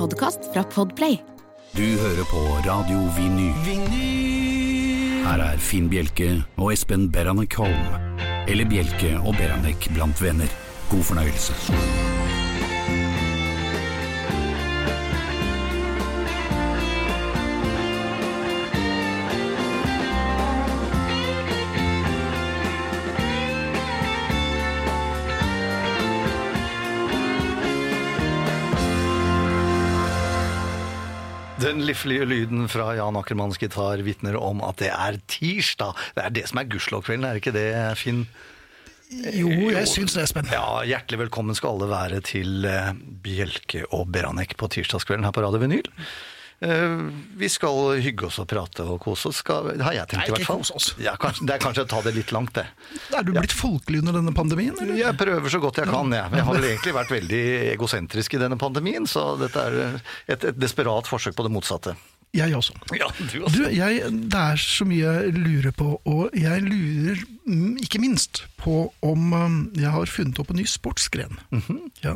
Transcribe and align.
Podkast 0.00 0.38
fra 0.54 0.62
Podplay. 0.64 1.18
Du 1.76 1.84
hører 1.84 2.24
på 2.30 2.40
Radio 2.64 3.02
Vinyl. 3.16 3.52
Her 5.26 5.42
er 5.44 5.60
Finn 5.60 5.90
Bjelke 5.92 6.30
og 6.56 6.72
Espen 6.72 7.10
Beranek 7.12 7.58
Holm. 7.60 7.92
Eller 8.48 8.68
Bjelke 8.70 9.18
og 9.20 9.36
Beranek 9.36 9.90
blant 9.94 10.24
venner. 10.24 10.48
God 10.90 11.04
fornøyelse. 11.12 12.19
Lyden 31.98 32.68
fra 32.70 32.94
Jan 32.96 33.16
Ackermanns 33.18 33.58
gitar 33.60 34.02
vitner 34.06 34.36
om 34.38 34.62
at 34.62 34.78
det 34.82 34.90
er 34.94 35.18
tirsdag. 35.30 35.98
Det 36.16 36.24
er 36.24 36.34
det 36.36 36.46
som 36.50 36.60
er 36.60 36.68
gudskjelovkvelden, 36.70 37.26
er 37.26 37.40
ikke 37.40 37.54
det, 37.56 37.68
Finn? 37.98 38.24
Jo, 39.10 39.50
jeg 39.74 39.88
syns 39.90 40.14
det, 40.14 40.22
Espen. 40.28 40.46
Ja, 40.54 40.84
Hjertelig 40.86 41.24
velkommen 41.24 41.56
skal 41.58 41.74
alle 41.74 41.88
være 41.90 42.20
til 42.22 42.66
eh, 42.68 42.92
Bjelke 43.24 43.82
og 43.90 44.06
Beranek 44.14 44.54
på 44.60 44.68
tirsdagskvelden 44.70 45.26
her 45.26 45.34
på 45.34 45.42
Radio 45.42 45.58
Vinyl. 45.62 45.88
Eh, 46.60 46.98
Vi 47.40 47.48
skal 47.48 48.00
hygge 48.04 48.26
oss 48.28 48.36
og 48.42 48.48
prate 48.50 48.84
og 48.84 48.98
kose 49.00 49.30
oss, 49.30 49.40
skal, 49.40 49.70
det 49.78 49.84
har 49.86 49.94
jeg 49.96 50.10
tenkt 50.10 50.20
Nei, 50.20 50.28
i 50.28 50.34
hvert 50.34 50.48
fall. 50.48 50.60
oss. 50.76 50.90
Ja, 51.00 51.14
kanskje, 51.20 51.46
det 51.48 51.56
er 51.56 51.62
kanskje 51.62 51.86
å 51.86 51.88
ta 51.88 52.02
det 52.04 52.12
litt 52.18 52.34
langt, 52.36 52.52
det. 52.58 52.66
Er 53.16 53.24
du 53.24 53.32
blitt 53.32 53.54
folkelig 53.56 54.02
under 54.02 54.18
denne 54.20 54.34
pandemien? 54.36 54.76
Eller? 54.76 54.98
Jeg 55.00 55.16
prøver 55.20 55.48
så 55.52 55.60
godt 55.62 55.80
jeg 55.80 55.88
kan, 55.88 56.12
jeg. 56.12 56.32
Jeg 56.36 56.46
har 56.48 56.58
vel 56.58 56.68
egentlig 56.74 56.96
vært 56.98 57.14
veldig 57.16 57.42
egosentrisk 57.72 58.36
i 58.36 58.42
denne 58.44 58.60
pandemien, 58.60 59.08
så 59.08 59.32
dette 59.40 59.66
er 59.70 59.80
et, 60.28 60.44
et 60.52 60.60
desperat 60.60 61.08
forsøk 61.08 61.38
på 61.38 61.48
det 61.48 61.54
motsatte. 61.54 61.96
Jeg 62.36 62.54
også. 62.54 62.76
Ja, 62.94 63.08
du 63.18 63.40
Du, 63.50 63.64
jeg, 63.74 64.04
det 64.30 64.38
er 64.38 64.60
så 64.62 64.84
mye 64.86 65.14
jeg 65.16 65.32
lurer 65.34 65.72
på, 65.74 65.96
og 66.06 66.36
jeg 66.38 66.62
lurer 66.62 67.24
mm, 67.48 67.80
ikke 67.82 67.98
minst 68.04 68.44
på 68.60 68.84
om 69.02 69.32
um, 69.34 69.56
jeg 69.74 69.90
har 69.90 70.06
funnet 70.12 70.38
opp 70.38 70.52
en 70.52 70.60
ny 70.60 70.66
sportsgren. 70.70 71.40
ja. 72.04 72.14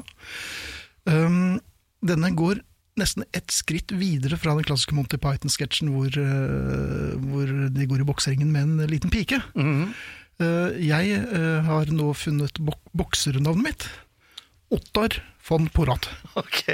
um, 1.11 1.59
denne 2.05 2.31
går 2.37 2.61
nesten 3.01 3.27
ett 3.35 3.51
skritt 3.55 3.93
videre 3.95 4.39
fra 4.41 4.55
den 4.55 4.67
klassiske 4.67 4.95
Monty 4.97 5.19
Python-sketsjen 5.21 5.91
hvor, 5.95 6.15
uh, 6.15 7.15
hvor 7.19 7.51
de 7.75 7.89
går 7.91 8.05
i 8.05 8.07
bokseringen 8.09 8.53
med 8.55 8.69
en 8.69 8.91
liten 8.91 9.13
pike. 9.13 9.41
Uh, 9.55 10.71
jeg 10.83 11.21
uh, 11.31 11.61
har 11.67 11.91
nå 11.95 12.13
funnet 12.19 12.59
bok 12.63 12.81
boksernavnet 12.95 13.67
mitt. 13.67 13.89
Ottar 14.75 15.19
von 15.47 15.69
Porat. 15.75 16.09
Ok. 16.41 16.65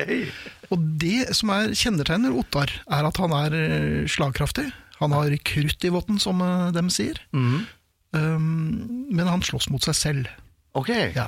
Og 0.70 0.84
det 1.00 1.34
som 1.36 1.50
er 1.52 1.74
kjennetegner 1.76 2.36
Ottar, 2.36 2.70
er 2.86 3.08
at 3.08 3.18
han 3.20 3.32
er 3.34 3.56
eh, 3.56 4.04
slagkraftig. 4.08 4.68
Han 5.00 5.12
har 5.16 5.34
krutt 5.42 5.84
i 5.84 5.90
votten, 5.90 6.20
som 6.22 6.38
de 6.38 6.70
dem 6.76 6.92
sier. 6.92 7.18
Mm 7.34 7.66
Um, 8.12 9.06
men 9.10 9.28
han 9.30 9.42
slåss 9.42 9.70
mot 9.70 9.84
seg 9.86 9.96
selv. 9.98 10.30
Ok. 10.78 10.88
Ja. 11.16 11.24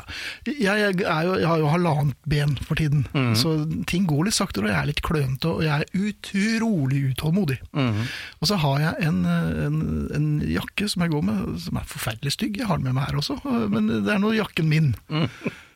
Jeg, 0.46 0.54
jeg, 0.62 0.96
jo, 1.02 1.34
jeg 1.40 1.48
har 1.50 1.58
jo 1.58 1.70
halvannet 1.72 2.14
ben 2.30 2.52
for 2.62 2.78
tiden, 2.78 3.00
mm. 3.10 3.32
så 3.38 3.54
ting 3.90 4.04
går 4.06 4.28
litt 4.28 4.36
saktere, 4.36 4.68
og 4.68 4.70
jeg 4.70 4.78
er 4.78 4.90
litt 4.92 5.02
klønete, 5.02 5.50
og 5.50 5.64
jeg 5.66 5.82
er 5.82 6.04
utrolig 6.06 7.00
utålmodig. 7.10 7.58
Mm. 7.74 8.04
Og 8.38 8.46
så 8.52 8.58
har 8.62 8.78
jeg 8.84 9.08
en, 9.08 9.18
en, 9.26 9.80
en 10.14 10.28
jakke 10.46 10.86
som 10.92 11.02
jeg 11.02 11.14
går 11.16 11.26
med, 11.26 11.58
som 11.64 11.80
er 11.80 11.90
forferdelig 11.90 12.36
stygg. 12.36 12.60
Jeg 12.62 12.70
har 12.70 12.78
den 12.78 12.86
med 12.86 12.94
meg 13.00 13.10
her 13.10 13.18
også, 13.18 13.40
men 13.72 13.90
det 14.06 14.14
er 14.14 14.22
nå 14.22 14.30
jakken 14.38 14.70
min. 14.70 14.92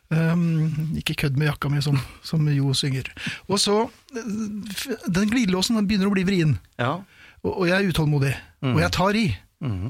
Um, 0.07 0.95
ikke 1.01 1.17
kødd 1.25 1.35
med 1.35 1.49
jakka 1.49 1.67
mi, 1.73 1.81
som, 1.83 1.99
som 2.23 2.47
Jo 2.55 2.71
synger. 2.79 3.09
Og 3.51 3.59
så, 3.59 3.81
Den 4.15 5.33
glidelåsen 5.33 5.75
den 5.81 5.89
begynner 5.91 6.07
å 6.07 6.15
bli 6.15 6.23
vrien, 6.29 6.55
Ja. 6.79 7.01
og, 7.43 7.51
og 7.51 7.67
jeg 7.67 7.81
er 7.81 7.91
utålmodig. 7.91 8.31
Og 8.63 8.79
jeg 8.85 8.95
tar 8.95 9.19
i. 9.19 9.27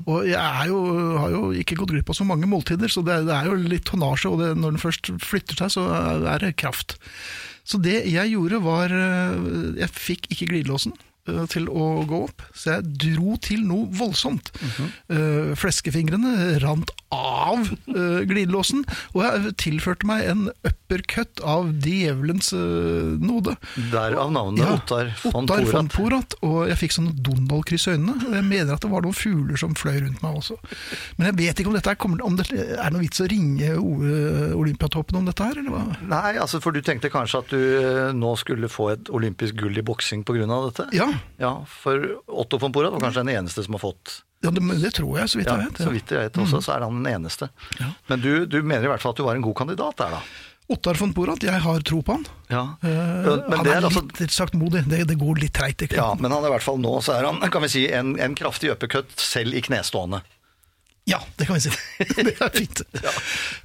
Og 0.07 0.29
jeg 0.29 0.69
jo, 0.71 0.79
har 1.19 1.33
jo 1.35 1.43
ikke 1.59 1.79
gått 1.81 1.91
glipp 1.95 2.13
av 2.13 2.19
så 2.19 2.27
mange 2.29 2.47
måltider, 2.51 2.91
så 2.93 3.03
det, 3.07 3.25
det 3.27 3.35
er 3.35 3.49
jo 3.51 3.57
litt 3.59 3.87
tonnasje, 3.89 4.31
og 4.31 4.39
det, 4.43 4.53
når 4.61 4.77
den 4.77 4.83
først 4.83 5.11
flytter 5.25 5.59
seg, 5.59 5.75
så 5.75 5.87
er 6.31 6.45
det 6.45 6.55
kraft. 6.61 6.99
Så 7.67 7.81
det 7.83 8.05
jeg 8.07 8.31
gjorde 8.31 8.61
var 8.63 8.93
eh, 8.95 9.81
Jeg 9.81 9.91
fikk 9.91 10.29
ikke 10.31 10.47
glidelåsen 10.53 10.95
til 11.53 11.69
å 11.71 11.87
gå 12.09 12.23
opp, 12.27 12.45
så 12.57 12.77
jeg 12.77 12.93
dro 13.07 13.37
til 13.43 13.65
noe 13.67 13.89
voldsomt. 13.97 14.53
Eh, 15.13 15.53
Fleskefingrene 15.59 16.57
rant 16.63 16.93
av 17.15 17.69
eh, 17.93 18.23
glidelåsen, 18.27 18.85
og 19.15 19.23
jeg 19.25 19.55
tilførte 19.63 20.09
meg 20.09 20.27
en 20.31 20.47
uppercut 20.67 21.43
av 21.47 21.71
djevelens 21.85 22.53
node. 22.57 23.57
Derav 23.93 24.31
navnet 24.35 24.65
Ja, 24.65 24.75
Ottar 24.77 25.13
von 25.23 25.45
Ottar 25.45 25.65
von 25.71 25.91
Porat. 25.93 26.07
Porat, 26.07 26.37
og 26.47 26.69
jeg 26.71 26.79
fikk 26.81 26.95
sånn 26.97 27.11
Donald-kryss 27.25 27.89
i 27.89 27.95
øynene. 27.97 28.17
Og 28.29 28.37
jeg 28.37 28.47
mener 28.47 28.75
at 28.77 28.85
det 28.85 28.91
var 28.93 29.05
noen 29.05 29.17
fugler 29.17 29.59
som 29.61 29.75
fløy 29.79 29.99
rundt 30.05 30.23
meg 30.23 30.39
også. 30.41 30.57
Men 31.19 31.31
jeg 31.31 31.39
vet 31.41 31.61
ikke 31.61 31.73
om 31.73 31.77
dette 31.77 31.93
er, 31.93 31.99
kommer, 32.01 32.23
om 32.27 32.37
det 32.39 32.47
er 32.55 32.95
noe 32.95 33.03
vits 33.03 33.23
å 33.23 33.29
ringe 33.31 33.73
Olympiatoppen 34.57 35.19
om 35.21 35.27
dette 35.29 35.47
her, 35.47 35.59
eller 35.61 35.75
hva? 35.75 35.85
Nei, 36.07 36.37
altså 36.43 36.61
for 36.63 36.77
du 36.77 36.83
tenkte 36.85 37.11
kanskje 37.13 37.43
at 37.43 37.53
du 37.53 37.59
eh, 37.61 38.13
nå 38.17 38.35
skulle 38.41 38.71
få 38.73 38.91
et 38.95 39.11
olympisk 39.15 39.59
gull 39.61 39.77
i 39.77 39.85
boksing 39.87 40.25
pga. 40.27 40.47
dette? 40.69 40.89
Ja, 40.97 41.09
Ja, 41.43 41.53
for 41.71 42.09
Otto 42.27 42.61
von 42.63 42.75
Porat 42.75 42.95
var 42.95 43.05
kanskje 43.07 43.25
den 43.27 43.35
eneste 43.37 43.65
som 43.67 43.79
har 43.79 43.85
fått 43.85 44.21
ja 44.45 44.51
det, 44.53 44.61
det 44.83 44.91
tror 44.95 45.17
jeg, 45.19 45.31
så 45.33 45.39
vidt 45.41 45.49
jeg 45.49 45.59
vet. 45.59 45.79
Ja. 45.81 45.85
Så 45.87 45.93
vidt 45.95 46.13
jeg 46.13 46.27
vet 46.27 46.37
også, 46.39 46.61
så 46.63 46.75
er 46.77 46.85
han 46.85 46.99
den 47.01 47.09
eneste. 47.09 47.49
Ja. 47.81 47.89
Men 48.11 48.21
du, 48.23 48.31
du 48.47 48.61
mener 48.61 48.85
i 48.85 48.91
hvert 48.93 49.03
fall 49.03 49.15
at 49.17 49.19
du 49.19 49.25
var 49.27 49.39
en 49.39 49.43
god 49.43 49.57
kandidat 49.59 49.97
der, 49.99 50.19
da? 50.19 50.21
Ottar 50.77 50.99
von 50.99 51.13
Porat, 51.15 51.45
jeg 51.47 51.63
har 51.63 51.83
tro 51.87 52.01
på 52.03 52.17
han. 52.19 52.27
Ja, 52.51 52.65
Uh, 52.83 52.91
men 53.49 53.57
han 53.57 53.67
det 53.67 53.73
er, 53.73 53.81
er 53.81 53.89
altså 53.89 54.03
litt 54.21 54.35
saktmodig, 54.35 54.85
det, 54.91 55.05
det 55.09 55.17
går 55.19 55.41
litt 55.43 55.59
ikke 55.59 55.99
ja, 55.99 56.13
men 56.19 56.31
han 56.31 56.45
er 56.45 56.51
i 56.51 56.55
hvert 56.55 56.67
fall 56.67 56.79
nå 56.79 56.93
så 57.03 57.17
er 57.17 57.27
han 57.27 57.41
kan 57.51 57.65
vi 57.65 57.71
si, 57.73 57.83
en, 57.91 58.15
en 58.23 58.37
kraftig 58.39 58.71
uppercut 58.75 59.11
selv 59.19 59.57
i 59.57 59.63
knestående. 59.67 60.23
Ja, 61.07 61.21
det 61.39 61.47
kan 61.47 61.55
vi 61.55 61.61
si. 61.61 61.71
det 62.27 62.35
er 62.43 62.51
fint. 62.51 62.83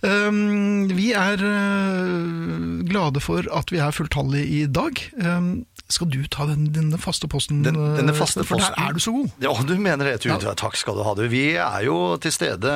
Um, 0.06 0.90
vi 0.94 1.10
er 1.18 1.42
uh, 1.42 2.82
glade 2.86 3.22
for 3.24 3.50
at 3.50 3.74
vi 3.74 3.82
er 3.82 3.96
fulltallige 3.98 4.46
i 4.46 4.68
dag. 4.70 5.02
Um, 5.18 5.66
skal 5.92 6.10
du 6.12 6.20
ta 6.32 6.46
den, 6.50 6.70
denne 6.76 6.98
faste 7.02 7.28
posten? 7.32 7.62
Den, 7.66 7.76
denne 7.98 8.14
uh, 8.14 8.18
faste 8.18 8.44
For 8.48 8.58
posten. 8.58 8.74
der 8.78 8.90
er 8.90 8.96
du 8.98 9.00
så 9.04 9.12
god. 9.16 9.30
Ja, 9.44 9.52
du 9.68 9.74
mener 9.78 10.08
det. 10.08 10.16
Du, 10.24 10.30
Ja. 10.32 10.38
Takk 10.58 10.76
skal 10.80 10.96
du 10.98 11.04
ha. 11.06 11.14
Du. 11.18 11.24
Vi 11.32 11.44
er 11.60 11.84
jo 11.86 12.18
til 12.22 12.32
stede 12.34 12.74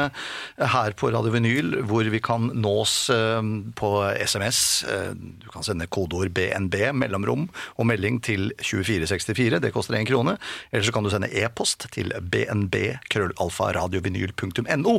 her 0.60 0.96
på 1.00 1.10
Radio 1.14 1.32
Vinyl, 1.34 1.82
hvor 1.88 2.08
vi 2.12 2.20
kan 2.24 2.50
nås 2.54 3.10
eh, 3.14 3.42
på 3.76 3.92
SMS. 4.26 4.60
Eh, 4.90 5.14
Du 5.16 5.50
kan 5.54 5.64
sende 5.64 5.88
kodeord 5.88 6.30
BNB, 6.36 6.76
mellomrom, 6.94 7.48
og 7.78 7.86
melding 7.88 8.22
til 8.26 8.52
2464. 8.60 9.60
Det 9.64 9.72
koster 9.76 9.96
én 10.00 10.06
krone. 10.08 10.38
Eller 10.72 10.84
så 10.88 10.92
kan 10.96 11.04
du 11.06 11.10
sende 11.14 11.30
e-post 11.32 11.88
til 11.96 12.12
bnb, 12.22 12.76
krøllalfaradiovinyl.no. 13.14 14.96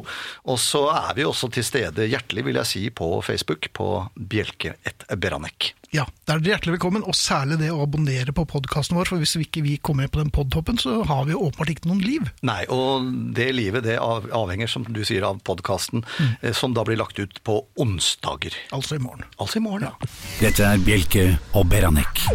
Og 0.47 0.59
så 0.63 0.85
er 0.93 1.15
vi 1.17 1.25
også 1.27 1.51
til 1.55 1.65
stede, 1.67 2.07
hjertelig 2.11 2.45
vil 2.47 2.61
jeg 2.61 2.67
si, 2.71 2.85
på 2.91 3.11
Facebook 3.27 3.69
på 3.77 3.91
Bjelke 4.17 4.75
et 4.87 5.07
Beranek. 5.21 5.73
Ja, 5.97 6.05
Der 6.27 6.37
er 6.37 6.43
dere 6.43 6.57
hjertelig 6.57 6.75
velkommen, 6.75 7.05
og 7.07 7.15
særlig 7.17 7.57
det 7.61 7.69
å 7.73 7.79
abonnere 7.85 8.33
på 8.35 8.45
podkasten 8.51 8.99
vår. 8.99 9.09
For 9.09 9.23
hvis 9.23 9.37
vi 9.39 9.47
ikke 9.47 9.63
vi 9.65 9.77
kommer 9.79 10.05
med 10.05 10.13
på 10.13 10.21
den 10.21 10.33
podtoppen, 10.35 10.77
så 10.83 10.99
har 11.07 11.25
vi 11.25 11.33
jo 11.33 11.45
åpenbart 11.47 11.71
ikke 11.73 11.89
noen 11.89 12.03
liv. 12.05 12.29
Nei, 12.45 12.59
og 12.75 13.07
det 13.37 13.47
livet 13.55 13.87
det 13.87 13.97
avhenger, 14.03 14.69
som 14.69 14.85
du 14.85 15.05
sier, 15.07 15.25
av 15.25 15.39
podkasten, 15.47 16.05
mm. 16.05 16.51
som 16.59 16.75
da 16.77 16.85
blir 16.85 17.01
lagt 17.01 17.21
ut 17.23 17.41
på 17.47 17.61
onsdager. 17.81 18.59
Altså 18.77 18.99
i 18.99 19.05
morgen. 19.07 19.25
Altså 19.39 19.63
i 19.63 19.65
morgen, 19.65 19.89
ja. 19.89 20.17
Dette 20.43 20.67
er 20.75 20.83
Bjelke 20.85 21.31
og 21.55 21.71
Beranek. 21.71 22.27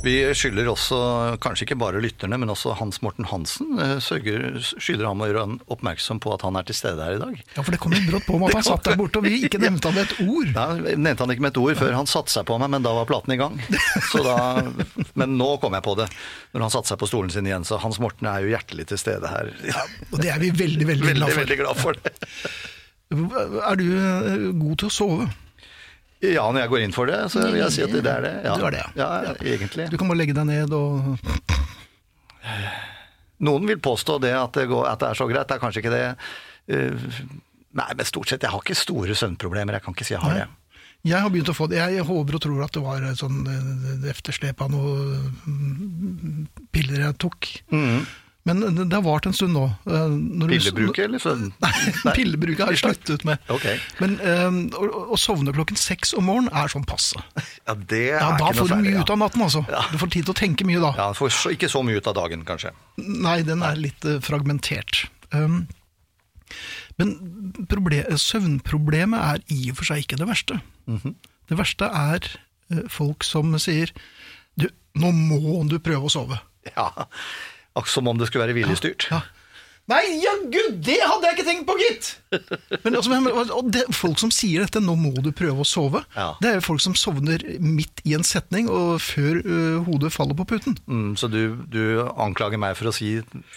Vi 0.00 0.14
skylder 0.32 0.64
også, 0.72 0.96
kanskje 1.44 1.66
ikke 1.66 1.76
bare 1.76 2.00
lytterne, 2.00 2.38
men 2.40 2.48
også 2.48 2.72
Hans 2.78 3.02
Morten 3.04 3.26
Hansen, 3.28 3.74
eh, 3.76 3.98
sørger, 4.00 4.56
skylder 4.80 5.04
ham 5.10 5.20
å 5.20 5.26
gjøre 5.28 5.42
oppmerksom 5.74 6.20
på 6.24 6.32
at 6.32 6.44
han 6.46 6.56
er 6.56 6.64
til 6.64 6.78
stede 6.78 7.04
her 7.04 7.18
i 7.18 7.20
dag. 7.20 7.34
Ja, 7.56 7.60
for 7.66 7.74
det 7.74 7.80
kom 7.82 7.92
litt 7.92 8.06
brått 8.08 8.24
på 8.24 8.38
om 8.38 8.46
at 8.48 8.56
han 8.56 8.64
satt 8.70 8.88
der 8.88 8.96
borte, 8.96 9.20
og 9.20 9.28
vi 9.28 9.42
ikke 9.44 9.60
nevnte 9.66 9.90
han 9.92 9.98
med 9.98 10.08
et 10.08 10.22
ord. 10.24 10.54
Nei, 10.56 10.94
nevnte 10.96 11.26
han 11.26 11.34
ikke 11.34 11.44
med 11.44 11.52
et 11.52 11.60
ord 11.60 11.76
før 11.82 11.98
han 11.98 12.08
satte 12.08 12.32
seg 12.32 12.48
på 12.48 12.56
meg, 12.62 12.72
men 12.72 12.86
da 12.86 12.94
var 12.96 13.10
platen 13.10 13.36
i 13.36 13.38
gang. 13.42 13.60
Så 14.08 14.24
da, 14.24 14.38
men 15.20 15.36
nå 15.36 15.50
kom 15.60 15.76
jeg 15.76 15.84
på 15.84 15.96
det, 16.00 16.08
når 16.56 16.66
han 16.66 16.74
satte 16.78 16.94
seg 16.94 17.02
på 17.04 17.10
stolen 17.12 17.34
sin 17.36 17.50
igjen. 17.50 17.68
Så 17.68 17.76
Hans 17.84 18.00
Morten 18.00 18.30
er 18.32 18.40
jo 18.46 18.54
hjertelig 18.54 18.88
til 18.94 19.02
stede 19.04 19.28
her. 19.28 19.52
Ja, 19.68 19.84
Og 20.08 20.24
det 20.24 20.32
er 20.32 20.40
vi 20.40 20.48
veldig, 20.56 20.88
veldig, 20.94 21.06
Veldig, 21.10 21.20
glad 21.20 21.28
for. 21.36 21.44
veldig 21.44 21.60
glad 21.60 21.84
for 21.84 22.00
det. 22.00 22.16
Er 23.68 23.76
du 23.76 23.86
eh, 23.90 24.48
god 24.64 24.76
til 24.80 24.88
å 24.88 24.92
sove? 24.94 25.28
Ja, 26.20 26.44
når 26.52 26.66
jeg 26.66 26.70
går 26.72 26.82
inn 26.84 26.92
for 26.92 27.08
det, 27.08 27.18
så 27.32 27.46
vil 27.46 27.62
jeg 27.62 27.72
si 27.72 27.84
at 27.84 27.92
det 27.94 28.04
er 28.04 28.24
det. 28.26 28.32
Ja. 28.44 28.56
Du 28.60 28.66
er 28.68 28.74
det, 28.76 28.84
ja. 28.98 29.08
ja. 29.24 29.34
egentlig. 29.40 29.88
Du 29.92 29.96
kan 30.00 30.10
bare 30.10 30.20
legge 30.20 30.36
deg 30.36 30.48
ned 30.50 30.74
og 30.76 31.16
Noen 33.40 33.68
vil 33.68 33.80
påstå 33.80 34.18
det 34.20 34.34
at 34.36 34.52
det, 34.56 34.66
går, 34.68 34.84
at 34.90 35.00
det 35.00 35.08
er 35.12 35.16
så 35.16 35.26
greit, 35.30 35.48
det 35.48 35.56
er 35.56 35.62
kanskje 35.62 35.80
ikke 35.80 35.94
det. 35.94 36.04
Eh, 36.68 37.12
Nei, 37.70 37.92
men 37.94 38.06
stort 38.08 38.26
sett, 38.30 38.42
jeg 38.42 38.50
har 38.50 38.62
ikke 38.64 38.74
store 38.74 39.14
søvnproblemer, 39.14 39.76
jeg 39.78 39.84
kan 39.84 39.94
ikke 39.94 40.06
si 40.08 40.16
jeg 40.16 40.22
har 40.24 40.34
Nei. 40.34 40.40
det. 40.42 40.48
Jeg 41.06 41.22
har 41.24 41.30
begynt 41.32 41.48
å 41.48 41.56
få 41.56 41.68
det. 41.70 41.78
Jeg 41.80 42.04
håper 42.04 42.36
og 42.36 42.42
tror 42.44 42.64
at 42.66 42.74
det 42.76 42.82
var 42.84 43.04
et 43.08 43.20
sånn 43.20 43.38
eh, 43.48 44.08
efterslep 44.10 44.60
av 44.60 44.72
noe 44.74 45.20
mm, 45.46 46.48
piller 46.74 47.06
jeg 47.06 47.16
tok. 47.22 47.48
Men 48.48 48.62
det 48.88 48.94
har 48.94 49.02
vart 49.04 49.26
en 49.28 49.34
stund 49.36 49.52
nå. 49.52 49.66
Eh, 49.84 50.12
Pillebruket, 50.48 51.04
eller? 51.04 51.20
Så, 51.20 51.34
Nei, 51.64 52.14
pillebruket 52.16 52.64
har 52.64 52.72
jeg 52.72 52.80
sluttet 52.80 53.24
med. 53.28 53.42
Ok. 53.52 53.66
Men 54.00 54.16
um, 54.24 54.60
å, 54.80 54.88
å 55.12 55.18
sovne 55.20 55.52
klokken 55.52 55.76
seks 55.78 56.14
om 56.16 56.24
morgenen 56.30 56.54
er 56.56 56.72
sånn 56.72 56.86
passe. 56.88 57.20
Ja, 57.70 57.74
det 57.76 58.00
er 58.16 58.22
Ja, 58.22 58.30
da 58.40 58.48
ikke 58.48 58.64
får 58.64 58.70
du 58.72 58.80
mye 58.80 58.94
ja. 58.96 59.02
ut 59.04 59.12
av 59.12 59.18
natten, 59.20 59.42
altså. 59.44 59.60
Ja. 59.70 59.82
Du 59.92 59.98
får 60.00 60.10
tid 60.14 60.26
til 60.26 60.32
å 60.32 60.38
tenke 60.40 60.66
mye 60.66 60.80
da. 60.82 60.94
Ja, 60.96 61.10
får 61.14 61.34
så, 61.36 61.52
ikke 61.54 61.68
så 61.70 61.84
mye 61.86 62.00
ut 62.00 62.08
av 62.10 62.16
dagen, 62.16 62.42
kanskje. 62.48 62.72
Nei, 62.98 63.36
den 63.46 63.62
er 63.66 63.78
litt 63.78 64.06
uh, 64.08 64.16
fragmentert. 64.24 65.04
Um, 65.36 65.66
men 66.98 67.14
søvnproblemet 68.18 69.20
er 69.20 69.44
i 69.54 69.70
og 69.70 69.78
for 69.78 69.90
seg 69.92 70.02
ikke 70.02 70.18
det 70.20 70.30
verste. 70.32 70.58
Mhm. 70.90 71.14
Det 71.50 71.58
verste 71.58 71.86
er 71.92 72.26
uh, 72.72 72.82
folk 72.90 73.26
som 73.26 73.52
sier 73.62 73.92
du, 74.58 74.66
nå 74.98 75.12
må 75.14 75.60
du 75.70 75.78
prøve 75.82 76.08
å 76.08 76.12
sove. 76.12 76.40
Ja, 76.72 76.90
akkurat 77.74 77.94
som 77.98 78.08
om 78.10 78.18
det 78.20 78.30
skulle 78.30 78.46
være 78.48 78.56
viljestyrt. 78.58 79.08
Ja. 79.12 79.20
Nei, 79.90 80.04
jaggu, 80.22 80.60
det 80.86 81.00
hadde 81.02 81.26
jeg 81.26 81.34
ikke 81.34 81.44
tenkt 81.48 81.64
på, 81.66 81.74
gitt! 81.80 82.08
Men, 82.84 82.94
altså, 82.94 83.10
men, 83.10 83.70
det, 83.74 83.80
folk 83.96 84.20
som 84.22 84.30
sier 84.30 84.62
dette, 84.62 84.78
nå 84.84 84.92
må 84.94 85.10
du 85.24 85.32
prøve 85.34 85.64
å 85.64 85.66
sove, 85.66 86.04
Ja. 86.14 86.28
det 86.38 86.46
er 86.52 86.58
jo 86.60 86.62
folk 86.68 86.82
som 86.84 86.94
sovner 86.94 87.42
midt 87.58 87.98
i 88.06 88.14
en 88.14 88.22
setning 88.22 88.68
og 88.70 89.00
før 89.02 89.40
ø, 89.42 89.56
hodet 89.88 90.12
faller 90.14 90.38
på 90.38 90.46
puten. 90.52 90.76
Mm, 90.86 91.16
så 91.18 91.26
du, 91.32 91.40
du 91.72 91.80
anklager 92.22 92.60
meg 92.62 92.76
for 92.78 92.92
å 92.92 92.94
si, 92.94 93.16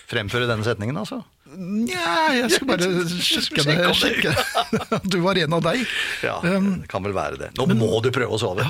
fremføre 0.09 0.49
denne 0.49 0.65
setningen, 0.65 0.97
altså? 1.03 1.21
Nja, 1.53 2.33
jeg 2.39 2.49
skulle 2.55 2.79
bare 2.79 3.05
sjekke 3.29 3.67
det. 3.69 3.77
Sjekke 4.01 4.99
du 5.13 5.19
var 5.21 5.37
en 5.43 5.53
av 5.59 5.67
deg. 5.69 5.85
Ja, 6.25 6.39
Um, 6.41 6.79
det 6.81 6.89
kan 6.89 7.05
vel 7.05 7.13
være 7.13 7.37
det. 7.43 7.51
Nå 7.61 7.69
må 7.77 7.99
du 8.01 8.09
prøve 8.15 8.33
å 8.33 8.41
sove. 8.41 8.65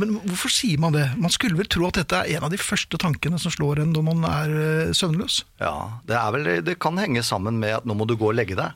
Men 0.00 0.14
hvorfor 0.24 0.48
sier 0.52 0.80
man 0.80 0.94
det? 0.96 1.04
Man 1.20 1.32
skulle 1.34 1.58
vel 1.58 1.68
tro 1.70 1.84
at 1.88 1.98
dette 2.00 2.20
er 2.22 2.36
en 2.38 2.46
av 2.48 2.52
de 2.54 2.60
første 2.60 2.96
tankene 3.00 3.38
som 3.42 3.52
slår 3.52 3.82
en 3.82 3.92
når 3.92 4.06
man 4.06 4.24
er 4.28 4.54
søvnløs. 4.96 5.42
Ja, 5.60 5.74
det, 6.08 6.16
er 6.16 6.30
vel, 6.36 6.48
det 6.64 6.78
kan 6.80 6.96
henge 7.00 7.22
sammen 7.26 7.58
med 7.60 7.76
at 7.80 7.88
nå 7.88 7.96
må 7.98 8.06
du 8.08 8.14
gå 8.16 8.30
og 8.30 8.38
legge 8.38 8.56
deg. 8.58 8.72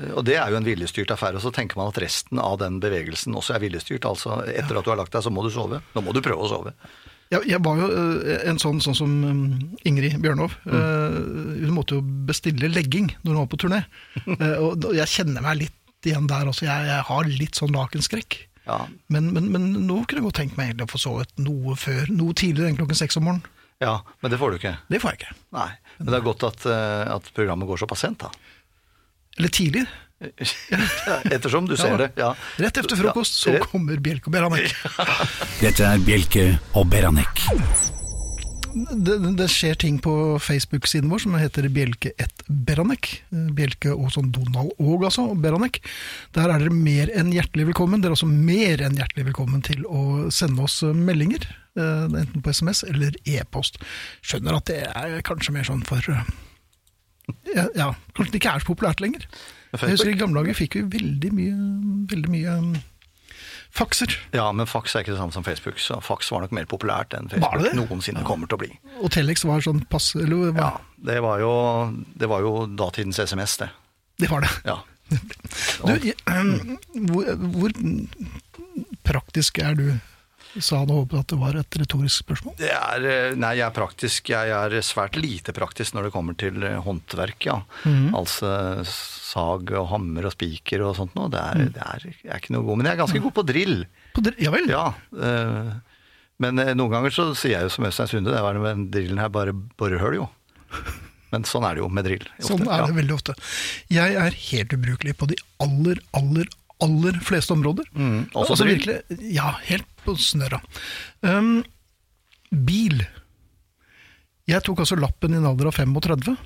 Eh, 0.00 0.10
Og 0.16 0.24
det 0.26 0.34
er 0.40 0.50
jo 0.50 0.58
en 0.58 0.66
viljestyrt 0.66 1.12
affære, 1.14 1.38
og 1.38 1.44
så 1.46 1.52
tenker 1.54 1.78
man 1.78 1.92
at 1.92 2.00
resten 2.02 2.40
av 2.42 2.58
den 2.64 2.80
bevegelsen 2.82 3.36
også 3.38 3.54
er 3.54 3.62
viljestyrt. 3.68 4.08
Altså 4.10 4.40
etter 4.50 4.74
at 4.80 4.84
du 4.86 4.90
har 4.90 4.98
lagt 4.98 5.14
deg, 5.14 5.22
så 5.22 5.30
må 5.30 5.44
du 5.46 5.52
sove. 5.54 5.78
Nå 5.94 6.02
må 6.02 6.14
du 6.16 6.22
prøve 6.24 6.42
å 6.42 6.50
sove. 6.50 6.74
Jeg, 7.32 7.40
jeg 7.48 7.60
var 7.64 7.78
jo 7.80 7.86
en 8.50 8.58
sånn, 8.60 8.82
sånn 8.84 8.94
som 8.98 9.12
Ingrid 9.88 10.18
Bjørnov. 10.22 10.58
Mm. 10.68 11.62
Hun 11.64 11.72
måtte 11.78 11.96
jo 11.96 12.02
bestille 12.28 12.68
legging 12.70 13.08
når 13.22 13.30
hun 13.32 13.40
var 13.44 13.48
på 13.54 13.60
turné. 13.64 13.80
Eh, 14.34 14.58
og 14.60 14.90
jeg 14.98 15.08
kjenner 15.10 15.42
meg 15.46 15.62
litt 15.62 16.06
igjen 16.10 16.26
der 16.28 16.50
også. 16.50 16.66
Jeg, 16.66 16.90
jeg 16.90 17.06
har 17.08 17.30
litt 17.40 17.58
sånn 17.58 17.72
lakenskrekk. 17.74 18.36
Ja, 18.64 18.78
Men, 19.12 19.26
men, 19.36 19.50
men 19.52 19.66
nå 19.84 19.98
kunne 20.08 20.22
jeg 20.22 20.26
godt 20.28 20.38
tenkt 20.40 20.56
meg 20.56 20.70
egentlig 20.70 20.86
å 20.88 20.92
få 20.94 21.00
sovet 21.02 21.32
noe 21.36 21.74
før, 21.76 22.08
noe 22.08 22.32
tidligere 22.32 22.70
enn 22.72 22.78
klokken 22.78 22.96
seks 22.96 23.18
om 23.20 23.26
morgenen. 23.28 23.50
ja 23.84 23.98
men 24.22 24.32
det 24.32 24.38
får 24.40 24.54
du 24.54 24.56
ikke. 24.62 24.76
Det 24.88 25.00
får 25.02 25.12
jeg 25.12 25.20
ikke. 25.20 25.34
Nei, 25.58 25.68
men 25.98 26.08
det 26.14 26.18
er 26.20 26.24
godt 26.30 26.46
at, 26.48 26.64
eh, 26.72 27.12
at 27.16 27.28
programmet 27.36 27.68
går 27.68 27.82
såpass 27.84 28.06
sent, 28.06 28.24
da. 28.24 28.32
Eller 29.36 29.52
tidlig. 29.52 29.84
Ettersom 31.34 31.66
du 31.68 31.76
ser 31.76 31.98
det. 32.00 32.12
Ja. 32.16 32.30
Rett 32.62 32.78
efter 32.80 32.96
frokost 32.96 33.36
så 33.42 33.58
kommer 33.66 33.98
Bjelke 34.00 34.30
og 34.30 34.36
Beranek. 34.38 34.72
Dette 35.60 35.90
er 35.90 36.00
Bjelke 36.06 36.46
og 36.78 36.88
Beranek. 36.92 37.44
Det, 38.74 39.14
det 39.38 39.46
skjer 39.52 39.76
ting 39.78 40.00
på 40.02 40.12
Facebook-siden 40.42 41.10
vår 41.12 41.20
som 41.22 41.34
heter 41.38 41.68
Bjelke 41.70 42.10
et 42.18 42.42
Beranek. 42.48 43.10
Bjelke 43.54 43.92
og 43.94 44.10
sånn 44.14 44.32
Donald 44.34 44.72
og 44.82 45.04
altså, 45.06 45.28
Beranek. 45.38 45.78
Der 46.34 46.50
er 46.50 46.58
dere 46.64 46.74
mer 46.74 47.12
enn 47.14 47.30
hjertelig 47.34 47.68
velkommen. 47.70 48.02
Dere 48.02 48.12
er 48.12 48.18
også 48.18 48.30
mer 48.30 48.82
enn 48.82 48.98
hjertelig 48.98 49.28
velkommen 49.28 49.62
til 49.66 49.84
å 49.86 50.26
sende 50.34 50.66
oss 50.66 50.80
eh, 50.82 50.90
meldinger. 50.94 51.46
eh, 51.78 52.08
Enten 52.24 52.42
på 52.42 52.50
SMS 52.50 52.82
eller 52.88 53.14
e-post. 53.30 53.78
Skjønner 54.26 54.58
at 54.58 54.66
det 54.72 54.80
er 54.90 55.20
kanskje 55.26 55.54
mer 55.54 55.70
sånn 55.70 55.86
for 55.86 56.02
eh, 56.10 56.26
ja, 57.54 57.68
ja, 57.78 57.92
kanskje 58.16 58.34
det 58.34 58.42
ikke 58.42 58.56
er 58.56 58.64
så 58.64 58.72
populært 58.72 59.00
lenger. 59.04 59.28
Jeg 59.74 59.94
husker 59.94 60.10
I 60.10 60.18
gamle 60.18 60.42
dager 60.42 60.58
fikk 60.58 60.76
vi 60.80 60.84
veldig 60.98 61.30
mye, 61.34 61.54
veldig 62.10 62.30
mye 62.34 62.58
fakser. 63.74 64.14
Ja, 64.34 64.46
men 64.54 64.68
fax 64.70 64.94
er 64.94 65.04
ikke 65.04 65.14
det 65.14 65.20
samme 65.20 65.34
som 65.34 65.44
Facebook, 65.46 65.80
så 65.82 65.98
fax 66.04 66.30
var 66.32 66.44
nok 66.44 66.54
mer 66.54 66.68
populært 66.70 67.14
enn 67.16 67.30
Facebook 67.32 67.56
var 67.56 67.64
det? 67.64 67.74
noensinne 67.78 68.24
kommer 68.26 68.50
til 68.50 68.58
å 68.58 68.62
bli. 68.64 68.72
Og 69.02 69.12
Telex 69.14 69.44
var 69.48 69.64
sånn 69.66 69.82
pass... 69.90 70.12
Eller 70.18 70.54
hva? 70.54 70.68
Ja, 70.68 70.98
det 71.10 71.18
var 71.24 71.42
jo, 71.42 71.54
det 72.14 72.30
var 72.30 72.44
jo 72.46 72.56
datidens 72.70 73.18
SMS, 73.18 73.58
det. 73.64 73.70
Det 74.22 74.30
var 74.30 74.46
det. 74.46 74.52
Ja. 74.68 74.78
Du, 75.84 75.94
hvor, 77.10 77.32
hvor 77.58 77.74
praktisk 79.04 79.58
er 79.62 79.76
du? 79.78 79.88
Sa 80.62 80.78
han 80.82 80.90
og 80.94 81.00
håpet 81.04 81.18
at 81.24 81.32
det 81.32 81.38
var 81.40 81.56
et 81.58 81.76
retorisk 81.80 82.22
spørsmål. 82.24 82.54
Det 82.60 82.70
er, 82.70 83.06
eh, 83.10 83.36
nei, 83.38 83.54
jeg 83.58 83.66
er 83.66 83.74
praktisk. 83.74 84.28
Jeg 84.30 84.52
er 84.54 84.76
svært 84.86 85.16
lite 85.18 85.54
praktisk 85.56 85.96
når 85.96 86.06
det 86.08 86.12
kommer 86.14 86.36
til 86.38 86.62
eh, 86.62 86.76
håndverk, 86.84 87.48
ja. 87.48 87.56
Altså 88.14 88.52
sag 88.86 89.72
og 89.74 89.88
hammer 89.90 90.28
og 90.28 90.34
spiker 90.36 90.84
og 90.86 90.94
sånt 91.00 91.16
noe. 91.18 91.30
Det 91.32 91.40
er, 91.42 91.64
det 91.74 91.82
er, 91.82 92.06
er 92.30 92.38
ikke 92.42 92.54
noe 92.54 92.66
god, 92.68 92.78
men 92.78 92.86
jeg 92.90 92.94
er 92.96 93.02
ganske 93.02 93.22
god 93.24 93.34
på 93.40 93.46
drill. 93.50 93.76
På 94.14 94.22
dr- 94.28 94.38
ja 94.42 94.52
vel? 94.54 94.68
Ja. 94.70 94.84
øh, 95.18 95.72
Men 96.42 96.58
noen 96.78 96.90
ganger 96.92 97.14
så 97.14 97.28
sier 97.38 97.56
jeg 97.58 97.68
jo 97.68 97.74
som 97.74 97.86
Øystein 97.86 98.10
Sunde, 98.10 98.30
det 98.34 98.42
var 98.42 98.58
den 98.58 98.88
drillen 98.94 99.18
her 99.22 99.30
bare 99.34 99.54
borehull, 99.54 100.20
jo. 100.22 100.28
Men 101.34 101.42
sånn 101.48 101.64
er 101.66 101.74
det 101.74 101.82
jo 101.82 101.88
med 101.90 102.06
drill. 102.06 102.26
ofte. 102.30 102.46
Sånn 102.46 102.62
er 102.68 102.84
det 102.84 102.92
ja. 102.92 102.98
veldig 103.00 103.14
ofte. 103.16 103.34
Jeg 103.90 104.14
er 104.22 104.36
helt 104.50 104.74
ubrukelig 104.76 105.16
på 105.18 105.26
de 105.30 105.38
aller, 105.62 105.98
aller, 106.14 106.46
aller 106.84 107.18
fleste 107.24 107.54
områder. 107.56 107.88
Mm, 107.92 108.30
også 108.32 108.56
altså 108.56 108.68
virkelig, 108.68 109.00
Ja, 109.34 109.54
helt 109.68 109.88
på 110.04 110.16
snørra. 110.20 110.60
Um, 111.24 111.62
bil. 112.50 113.02
Jeg 114.48 114.64
tok 114.64 114.84
altså 114.84 114.98
lappen 115.00 115.34
i 115.34 115.40
en 115.40 115.48
alder 115.48 115.70
av 115.70 115.78
35. 115.78 116.36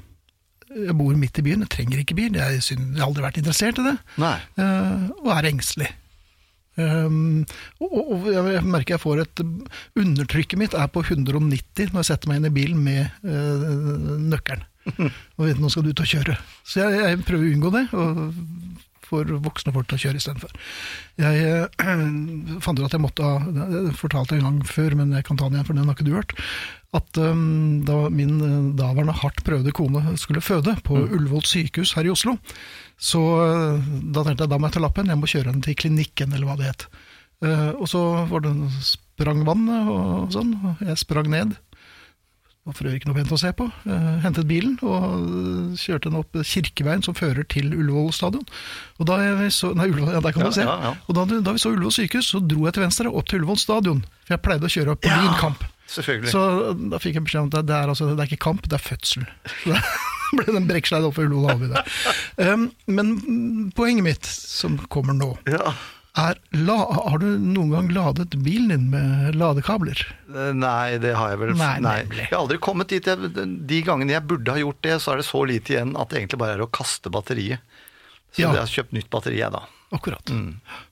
Jeg 0.69 0.95
bor 0.99 1.17
midt 1.17 1.39
i 1.41 1.45
byen, 1.45 1.65
jeg 1.65 1.73
trenger 1.73 2.03
ikke 2.03 2.17
bil. 2.19 2.37
Jeg, 2.37 2.61
synes, 2.63 2.93
jeg 2.93 3.01
har 3.01 3.09
aldri 3.09 3.25
vært 3.25 3.41
interessert 3.41 3.81
i 3.81 3.87
det. 3.87 3.97
Eh, 4.61 5.09
og 5.25 5.33
er 5.35 5.49
engstelig. 5.49 5.89
Um, 6.79 7.43
og 7.83 7.95
og 8.15 8.27
jeg 8.31 8.61
merker 8.63 8.95
jeg 8.95 9.03
får 9.03 9.23
et 9.25 9.41
Undertrykket 9.99 10.61
mitt 10.61 10.77
er 10.79 10.87
på 10.95 11.03
190 11.03 11.89
når 11.91 12.05
jeg 12.05 12.07
setter 12.07 12.31
meg 12.31 12.39
inn 12.39 12.47
i 12.47 12.53
bilen 12.55 12.85
med 12.85 13.09
uh, 13.27 14.13
nøkkelen. 14.31 14.63
Og 15.37 15.43
vet 15.45 15.59
nå 15.61 15.69
skal 15.73 15.85
du 15.85 15.91
ut 15.91 16.01
og 16.01 16.09
kjøre. 16.09 16.37
Så 16.65 16.81
jeg, 16.81 17.01
jeg 17.03 17.25
prøver 17.27 17.45
å 17.45 17.57
unngå 17.57 17.73
det, 17.75 17.83
og 17.93 18.87
får 19.09 19.33
voksne 19.45 19.73
folk 19.75 19.89
til 19.89 19.99
å 19.99 20.03
kjøre 20.05 20.21
istedenfor. 20.21 20.53
Jeg 21.21 21.45
eh, 21.49 22.59
fant 22.65 22.79
ut 22.79 22.87
at 22.87 22.97
jeg 22.97 23.03
måtte 23.03 23.25
ha 23.25 23.39
Jeg 23.41 23.95
fortalte 23.99 24.39
en 24.39 24.47
gang 24.47 24.61
før, 24.69 24.97
men 25.01 25.15
jeg 25.17 25.27
kan 25.29 25.41
ta 25.41 25.49
den 25.49 25.59
igjen, 25.59 25.69
for 25.69 25.79
den 25.79 25.89
har 25.89 25.97
ikke 25.97 26.09
du 26.09 26.15
hørt. 26.17 26.37
At 26.97 27.21
um, 27.21 27.85
da 27.85 28.07
min 28.09 28.39
eh, 28.41 28.71
daværende 28.79 29.17
hardt 29.21 29.43
prøvde 29.45 29.75
kone 29.77 30.17
skulle 30.21 30.45
føde 30.45 30.79
på 30.87 30.97
Ullevål 30.97 31.45
sykehus 31.45 31.93
her 31.99 32.09
i 32.09 32.13
Oslo, 32.15 32.39
så 32.97 33.23
eh, 33.45 33.91
da 34.09 34.25
tenkte 34.25 34.47
jeg 34.47 34.55
da 34.55 34.61
må 34.61 34.71
jeg 34.71 34.79
ta 34.79 34.85
lappen, 34.87 35.13
jeg 35.13 35.21
må 35.21 35.29
kjøre 35.29 35.53
henne 35.53 35.65
til 35.67 35.77
klinikken, 35.77 36.33
eller 36.33 36.49
hva 36.49 36.57
det 36.61 36.73
het. 36.73 36.89
Uh, 37.45 37.71
og 37.79 37.87
så 37.87 38.01
var 38.27 38.43
det 38.43 38.55
sprang 38.83 39.45
vannet 39.47 39.91
og 39.93 40.33
sånn, 40.35 40.57
og 40.59 40.81
jeg 40.89 40.99
sprang 41.05 41.29
ned. 41.31 41.59
Var 42.69 42.77
for 42.77 42.85
øvrig 42.91 42.99
ikke 43.01 43.09
noe 43.09 43.17
pent 43.17 43.31
å 43.33 43.39
se 43.41 43.49
på. 43.57 43.65
Eh, 43.89 44.09
hentet 44.21 44.45
bilen 44.51 44.75
og 44.85 45.05
eh, 45.09 45.79
kjørte 45.81 46.11
den 46.11 46.19
opp 46.21 46.37
Kirkeveien 46.45 47.01
som 47.07 47.17
fører 47.17 47.47
til 47.49 47.71
Ullevål 47.73 48.11
stadion. 48.13 48.45
Og 49.01 49.09
da 49.09 49.17
jeg 49.25 49.55
så, 49.57 49.71
nei, 49.79 49.87
Ullevål, 49.89 50.13
ja, 50.19 50.21
der 50.27 50.37
kan 50.37 50.45
Ja, 50.45 50.51
du 50.53 50.59
se. 50.59 50.67
ja. 50.69 50.93
Og 51.09 51.17
da, 51.17 51.25
da 51.49 51.55
vi 51.57 51.63
så 51.65 51.73
Ullevål 51.73 51.95
sykehus, 51.97 52.29
så 52.35 52.43
dro 52.45 52.67
jeg 52.69 52.77
til 52.77 52.85
venstre 52.85 53.09
opp 53.09 53.31
til 53.31 53.41
Ullevål 53.41 53.61
stadion. 53.63 54.05
For 54.29 54.37
jeg 54.37 54.45
pleide 54.45 54.69
å 54.69 54.75
kjøre 54.77 54.93
opp 54.95 55.01
på 55.07 55.09
Ja. 55.09 55.23
Lynkamp. 55.25 55.65
kamp. 55.65 55.75
Så 55.89 56.05
da 56.93 56.99
fikk 57.01 57.15
jeg 57.17 57.25
beskjed 57.25 57.47
om 57.47 57.49
at 57.49 57.65
det 57.65 57.73
er, 57.79 57.89
altså, 57.89 58.11
det 58.13 58.21
er 58.21 58.29
ikke 58.29 58.45
kamp, 58.45 58.69
det 58.69 58.77
er 58.77 58.85
fødsel. 58.85 59.25
Så 60.29 60.37
ble 60.37 60.45
den 60.53 60.59
en 60.61 60.67
opp 61.09 61.15
for 61.17 61.25
Ullevål 61.25 61.49
Havby 61.55 61.71
der. 61.73 62.53
Um, 62.53 62.67
men 62.93 63.15
poenget 63.73 64.05
mitt, 64.05 64.29
som 64.29 64.77
kommer 64.93 65.17
nå, 65.17 65.31
Ja. 65.49 65.73
Er 66.19 66.39
la, 66.67 66.77
Har 67.09 67.19
du 67.23 67.27
noen 67.39 67.71
gang 67.75 67.89
ladet 67.95 68.31
bilen 68.45 68.69
din 68.73 68.87
med 68.93 69.37
ladekabler? 69.39 70.03
Eh, 70.29 70.53
Nei, 70.57 70.99
det 71.03 71.15
har 71.17 71.31
jeg 71.35 71.39
vel 71.45 71.55
Nei, 71.59 71.75
nei. 71.85 71.97
Jeg 72.17 72.29
har 72.33 72.41
aldri 72.43 72.59
kommet 72.65 72.89
dit. 72.93 73.07
Jeg, 73.07 73.33
de 73.71 73.83
gangene 73.87 74.15
jeg 74.17 74.27
burde 74.29 74.55
ha 74.55 74.59
gjort 74.63 74.83
det, 74.87 74.99
så 75.05 75.13
er 75.15 75.23
det 75.23 75.29
så 75.31 75.45
lite 75.49 75.75
igjen 75.77 75.95
at 75.99 76.11
det 76.11 76.23
egentlig 76.23 76.39
bare 76.43 76.59
er 76.59 76.65
å 76.67 76.71
kaste 76.71 77.11
batteriet. 77.15 77.61
Så 78.35 78.43
Ja. 78.45 78.53
jeg 78.53 78.61
har 78.61 78.73
kjøpt 78.75 78.93
nytt 78.93 79.09
batteri, 79.11 79.39
jeg, 79.41 79.51
da. 79.55 79.63
Akkurat. 79.97 80.21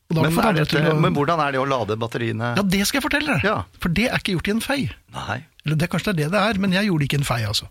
Da 0.09 0.23
Men, 0.23 0.39
er 0.39 0.53
dette, 0.57 0.79
å- 0.89 0.95
men 1.01 1.13
hvordan 1.13 1.41
er 1.43 1.53
det 1.53 1.59
å 1.61 1.67
lade 1.69 1.97
batteriene? 2.01 2.55
Ja, 2.57 2.63
det 2.63 2.87
skal 2.87 3.01
jeg 3.03 3.11
fortelle 3.11 3.35
deg. 3.35 3.45
Ja. 3.45 3.65
For 3.83 3.91
det 3.93 4.07
er 4.09 4.17
ikke 4.17 4.33
gjort 4.39 4.49
i 4.49 4.55
en 4.55 4.61
fei. 4.65 4.79
Nei. 5.13 5.45
Eller 5.67 5.77
det 5.77 5.91
kanskje 5.91 6.15
det 6.15 6.25
er 6.25 6.31
det 6.31 6.33
det 6.33 6.43
er, 6.47 6.61
men 6.63 6.73
jeg 6.73 6.87
gjorde 6.87 7.05
ikke 7.09 7.19
en 7.19 7.27
fei, 7.27 7.41
altså. 7.45 7.67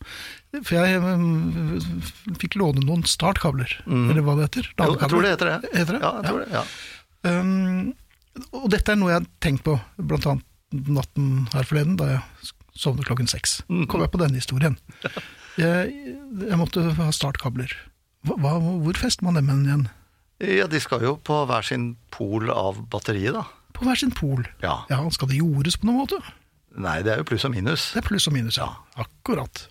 For 0.68 0.76
jeg 0.76 1.00
um, 1.02 1.80
fikk 2.38 2.58
låne 2.60 2.84
noen 2.86 3.02
startkabler, 3.08 3.72
eller 3.88 4.22
hva 4.22 4.36
det 4.38 4.50
heter. 4.50 4.68
Jo, 4.78 4.94
jeg 5.00 5.10
tror 5.10 5.22
det 5.26 5.32
heter 5.34 5.50
det. 5.54 5.72
Heter 5.80 5.98
det? 5.98 6.02
Ja, 6.04 6.12
jeg 6.20 6.30
tror 6.30 6.44
det. 6.44 6.50
Ja. 6.52 6.64
Um, 7.26 7.94
Og 8.56 8.68
dette 8.74 8.92
er 8.94 9.00
noe 9.00 9.14
jeg 9.14 9.22
har 9.24 9.28
tenkt 9.44 9.64
på, 9.66 9.78
blant 9.98 10.26
annet 10.28 10.46
natten 10.92 11.46
her 11.54 11.64
forleden, 11.68 11.96
da 12.00 12.10
jeg 12.18 12.52
sovnet 12.76 13.08
klokken 13.08 13.30
seks. 13.32 13.62
Kom 13.88 14.04
jeg 14.04 14.12
på 14.12 14.20
denne 14.22 14.42
historien. 14.42 14.78
Jeg, 15.56 15.94
jeg 16.36 16.58
måtte 16.60 16.82
ha 16.98 17.06
startkabler. 17.16 17.72
Hva, 18.28 18.36
hva, 18.44 18.50
hvor 18.60 18.98
fester 19.00 19.24
man 19.24 19.38
dem 19.40 19.48
igjen? 19.54 19.86
Ja, 20.44 20.66
de 20.68 20.82
skal 20.84 21.06
jo 21.06 21.14
på 21.24 21.38
hver 21.48 21.64
sin 21.64 21.94
pol 22.12 22.52
av 22.52 22.82
batteriet, 22.92 23.38
da. 23.38 23.46
På 23.72 23.88
hver 23.88 23.96
sin 24.02 24.12
pol. 24.12 24.44
Ja. 24.60 24.82
ja, 24.92 24.98
Skal 25.16 25.32
det 25.32 25.40
jordes 25.40 25.78
på 25.80 25.88
noen 25.88 26.02
måte? 26.02 26.20
Nei, 26.76 26.98
det 27.08 27.14
er 27.14 27.22
jo 27.24 27.28
pluss 27.30 27.48
og 27.48 27.54
minus. 27.56 27.86
Det 27.96 28.02
er 28.04 28.08
pluss 28.10 28.28
og 28.28 28.36
minus, 28.36 28.60
ja. 28.60 28.68
Akkurat. 29.00 29.64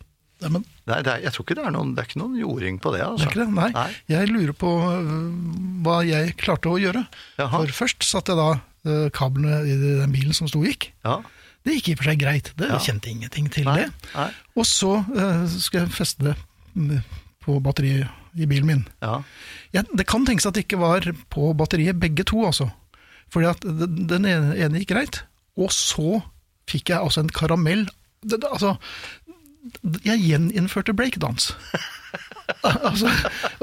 Nei, 0.42 0.50
men 0.50 0.64
Nei, 0.90 0.98
det 1.06 1.12
er, 1.12 1.20
jeg 1.24 1.32
tror 1.32 1.44
ikke 1.46 1.54
det 1.56 1.64
er 1.64 1.72
noen, 1.72 1.92
det 1.94 2.02
er 2.02 2.08
ikke 2.10 2.20
noen 2.20 2.34
jording 2.40 2.78
på 2.82 2.90
det. 2.92 3.00
det 3.00 3.06
Altså. 3.08 3.28
ikke 3.30 3.40
det. 3.44 3.46
Nei. 3.54 3.68
Nei. 3.72 3.86
Jeg 4.12 4.28
lurer 4.32 4.52
på 4.60 4.72
øh, 4.90 5.30
hva 5.86 5.94
jeg 6.04 6.34
klarte 6.40 6.68
å 6.72 6.80
gjøre. 6.82 7.04
Jaha. 7.38 7.60
For 7.62 7.72
først 7.84 8.04
satte 8.04 8.34
jeg 8.34 8.40
da 8.42 8.90
øh, 8.90 9.06
kablene 9.16 9.62
i 9.64 9.76
den 10.02 10.12
bilen 10.12 10.36
som 10.36 10.50
sto 10.50 10.60
og 10.60 10.66
gikk. 10.68 10.90
Ja. 11.06 11.20
Det 11.64 11.78
gikk 11.78 11.88
i 11.88 11.94
og 11.96 12.02
for 12.02 12.10
seg 12.10 12.20
greit. 12.20 12.50
Det 12.58 12.68
Ja. 12.68 12.78
kjente 12.82 13.08
ingenting 13.08 13.48
til 13.54 13.64
Nei, 13.64 13.86
det. 13.86 14.26
Og 14.58 14.66
så 14.68 14.98
øh, 15.14 15.46
skal 15.48 15.86
jeg 15.86 15.94
feste 15.96 16.34
det 16.34 17.00
på 17.44 17.56
batteriet 17.64 18.08
i 18.36 18.46
bilen 18.50 18.66
min. 18.68 18.84
Ja. 19.00 19.22
Ja, 19.72 19.82
det 19.94 20.06
kan 20.10 20.26
tenkes 20.26 20.46
at 20.50 20.56
det 20.58 20.66
ikke 20.66 20.80
var 20.82 21.06
på 21.32 21.52
batteriet 21.56 21.96
begge 22.02 22.24
to, 22.26 22.42
altså. 22.44 22.68
Fordi 23.32 23.48
at 23.48 23.64
den 23.64 24.04
den 24.10 24.26
ene, 24.28 24.52
ene 24.60 24.80
gikk 24.82 24.92
greit, 24.92 25.22
og 25.56 25.70
så 25.72 26.20
fikk 26.68 26.90
jeg 26.92 26.98
altså 27.00 27.22
en 27.24 27.32
karamell. 27.32 27.86
Det, 28.24 28.38
det, 28.40 28.48
altså, 28.50 28.74
jeg 30.04 30.21
gjeninnførte 30.21 30.94
breakdance. 30.97 31.54
altså, 32.88 33.11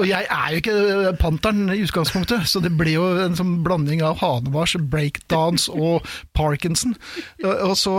og 0.00 0.06
jeg 0.08 0.26
er 0.26 0.50
jo 0.50 0.60
ikke 0.60 1.12
panteren 1.20 1.70
i 1.72 1.80
utgangspunktet, 1.84 2.46
så 2.50 2.62
det 2.62 2.72
ble 2.78 2.94
jo 2.96 3.04
en 3.22 3.36
sånn 3.38 3.54
blanding 3.66 4.02
av 4.06 4.18
Hanebars, 4.22 4.74
breakdance 4.92 5.70
og 5.72 6.06
Parkinson. 6.36 6.96
Og, 7.44 7.74
så, 7.78 7.94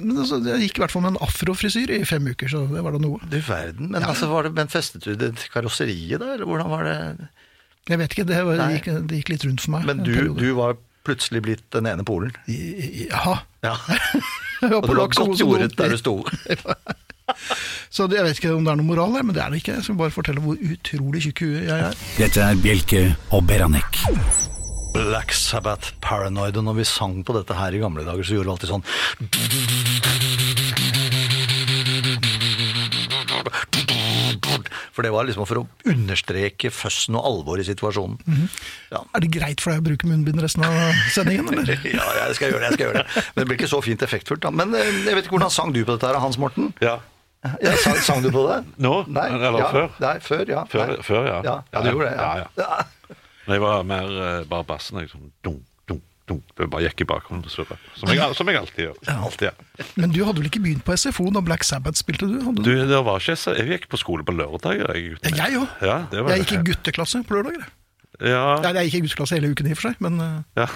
men 0.00 0.22
altså, 0.22 0.40
jeg 0.46 0.68
gikk 0.68 0.78
i 0.78 0.84
hvert 0.84 0.94
fall 0.94 1.06
med 1.06 1.14
en 1.14 1.22
afrofrisyr 1.26 1.92
i 1.98 2.02
fem 2.08 2.30
uker, 2.30 2.50
så 2.50 2.64
det 2.70 2.84
var 2.86 2.96
da 2.96 3.02
noe. 3.02 3.20
Du 3.30 3.38
verden. 3.40 3.90
Men 3.94 4.06
altså, 4.06 4.30
var 4.30 4.48
det, 4.48 4.54
men 4.56 4.72
festet 4.72 5.06
du 5.06 5.14
det 5.18 5.34
til 5.40 5.54
karosseriet 5.54 6.22
da, 6.22 6.34
eller 6.36 6.48
Hvordan 6.48 6.70
var 6.70 6.86
det? 6.86 6.98
Jeg 7.90 8.00
vet 8.00 8.14
ikke, 8.14 8.26
det, 8.28 8.40
var, 8.46 8.58
det, 8.60 8.66
gikk, 8.78 8.90
det 9.10 9.20
gikk 9.20 9.34
litt 9.34 9.46
rundt 9.48 9.64
for 9.64 9.76
meg. 9.76 9.88
Men 9.90 10.04
du, 10.06 10.14
du 10.38 10.50
var 10.56 10.78
plutselig 11.04 11.42
blitt 11.44 11.66
den 11.74 11.88
ene 11.90 12.04
polen. 12.06 12.32
Jaha. 12.48 13.38
Ja. 13.64 13.76
Og 14.80 14.88
det 14.88 14.96
var 14.96 15.12
godt 15.12 15.40
jordet 15.40 15.74
der 15.78 15.94
du 15.94 15.98
sto. 16.00 16.14
Så 17.94 18.08
jeg 18.12 18.24
vet 18.26 18.38
ikke 18.38 18.52
om 18.52 18.66
det 18.66 18.72
er 18.74 18.80
noe 18.80 18.86
moral 18.86 19.14
der, 19.16 19.24
men 19.24 19.36
det 19.36 19.42
er 19.44 19.52
det 19.52 19.62
ikke. 19.62 19.78
Jeg 19.78 19.86
skal 19.86 20.00
bare 20.00 20.14
fortelle 20.14 20.42
hvor 20.44 20.58
utrolig 20.60 21.24
tjukk 21.24 21.44
hue 21.46 21.62
jeg 21.64 21.78
er. 21.90 22.02
Dette 22.18 22.42
er 22.44 22.58
Bjelke 22.60 23.04
og 23.32 23.46
Beranek. 23.48 24.02
Black 24.94 25.34
Sabbath 25.34 25.96
Paranoid, 26.04 26.56
og 26.60 26.68
når 26.68 26.78
vi 26.78 26.84
sang 26.86 27.24
på 27.26 27.34
dette 27.34 27.56
her 27.58 27.74
i 27.74 27.82
gamle 27.82 28.04
dager, 28.06 28.22
så 28.22 28.36
gjorde 28.36 28.46
vi 28.46 28.54
alltid 28.54 28.74
sånn 28.76 30.43
For 34.94 35.02
det 35.02 35.10
var 35.10 35.26
liksom 35.26 35.46
for 35.48 35.58
å 35.58 35.64
understreke 35.90 36.70
føssen 36.70 37.16
og 37.18 37.26
alvor 37.26 37.58
i 37.58 37.66
situasjonen. 37.66 38.20
ja. 38.94 39.00
Er 39.10 39.24
det 39.24 39.30
greit 39.34 39.62
for 39.64 39.74
deg 39.74 39.82
å 39.82 39.86
bruke 39.88 40.06
munnbind 40.06 40.38
resten 40.42 40.62
av 40.66 40.76
sendingen, 41.10 41.50
eller? 41.50 41.80
ja, 41.98 42.04
jeg 42.20 42.36
skal 42.38 42.54
gjøre 42.54 42.62
det. 42.62 42.68
jeg 42.68 42.78
skal 42.78 42.86
gjøre 42.86 43.02
det. 43.02 43.24
Men 43.34 43.42
det 43.42 43.48
blir 43.50 43.58
ikke 43.58 43.72
så 43.72 43.82
fint 43.82 44.06
effektfullt. 44.06 44.44
Da. 44.46 44.54
Men 44.54 44.76
eh, 44.78 44.92
jeg 45.08 45.18
vet 45.18 45.26
ikke 45.26 45.34
hvordan 45.38 45.52
sang 45.54 45.74
du 45.74 45.82
på 45.82 45.96
dette 45.96 46.12
her, 46.12 46.20
Hans 46.22 46.38
Morten? 46.38 46.70
Ja. 46.84 47.00
Ja, 47.60 47.74
sang, 47.82 47.98
sang 48.00 48.22
du 48.24 48.30
på 48.32 48.46
det? 48.48 48.62
Nå? 48.80 48.94
Nei, 49.12 49.26
Eller 49.36 49.60
ja, 49.60 49.68
før? 49.74 49.90
Nei, 50.00 50.14
før, 50.24 50.44
ja. 50.48 50.62
Før, 50.70 50.94
før 51.04 51.26
ja. 51.28 51.40
Ja, 51.44 51.56
ja, 51.74 51.82
du 51.84 51.90
gjorde 51.90 52.08
det. 52.08 52.14
Ja, 52.16 52.46
ja. 52.62 52.78
Men 53.44 53.58
jeg 53.58 53.64
var 53.66 53.82
mer 53.90 54.14
eh, 54.14 54.38
bare 54.48 54.64
bassen. 54.70 55.02
Jeg, 55.02 55.10
sånn, 55.12 55.28
dunk, 55.44 55.60
dunk. 56.30 56.42
Bare 56.56 56.82
i 57.04 57.08
bakgrunnen 57.08 57.44
og 57.44 57.52
surra. 57.52 57.76
Som, 57.98 58.08
som 58.38 58.48
jeg 58.50 58.56
alltid 58.60 58.82
gjør. 58.86 58.98
Alltid, 59.14 59.46
ja. 59.50 59.86
Men 60.00 60.10
du 60.14 60.20
hadde 60.24 60.40
vel 60.40 60.48
ikke 60.50 60.62
begynt 60.64 60.84
på 60.86 60.96
SFO 60.96 61.28
da 61.34 61.42
Black 61.44 61.64
Sabbath 61.68 62.00
spilte 62.00 62.28
du? 62.30 62.38
Hadde 62.46 62.64
Du, 62.64 62.70
du? 62.72 62.84
det 62.90 63.00
var 63.06 63.20
ikke 63.20 63.56
Jeg 63.60 63.70
gikk 63.74 63.88
på 63.92 64.00
skole 64.00 64.24
på 64.26 64.32
lørdager. 64.36 64.88
Jeg, 64.94 65.18
òg. 65.60 65.68
Ja, 65.84 65.98
jeg 66.12 66.28
Jeg 66.34 66.44
gikk 66.46 66.52
i 66.58 66.62
gutteklasse 66.72 67.22
på 67.28 67.38
lørdager. 67.40 67.66
Ja, 68.24 68.44
Nei, 68.64 68.70
jeg 68.78 68.88
gikk 68.88 68.96
i 68.96 69.02
gudsklasse 69.04 69.36
hele 69.36 69.50
uken 69.52 69.66
i 69.68 69.74
og 69.74 69.80
for 69.80 69.90
seg, 69.90 69.98
men 70.04 70.20
eh, 70.22 70.62
ja. 70.62 70.68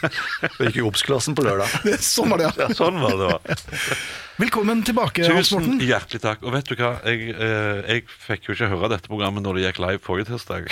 Du 0.58 0.66
gikk 0.66 0.80
i 0.80 0.84
obs-klassen 0.84 1.36
på 1.38 1.44
lørdag. 1.46 1.72
sånn 2.04 2.32
var 2.32 2.42
det, 2.42 2.50
ja. 2.50 2.66
ja, 2.66 2.76
sånn 2.76 3.00
var 3.00 3.16
det. 3.16 3.30
Var. 3.30 3.62
Velkommen 4.44 4.82
tilbake, 4.84 5.24
Hans 5.28 5.50
Tusen 5.52 5.80
hjertelig 5.84 6.22
takk. 6.24 6.44
Og 6.44 6.54
vet 6.54 6.68
du 6.68 6.74
hva, 6.76 6.92
jeg, 7.08 7.32
eh, 7.32 7.80
jeg 7.86 8.04
fikk 8.26 8.48
jo 8.48 8.56
ikke 8.56 8.70
høre 8.74 8.92
dette 8.94 9.12
programmet 9.12 9.44
når 9.44 9.58
det 9.58 9.66
gikk 9.66 9.82
live 9.84 10.02
forrige 10.04 10.30
tirsdag. 10.32 10.68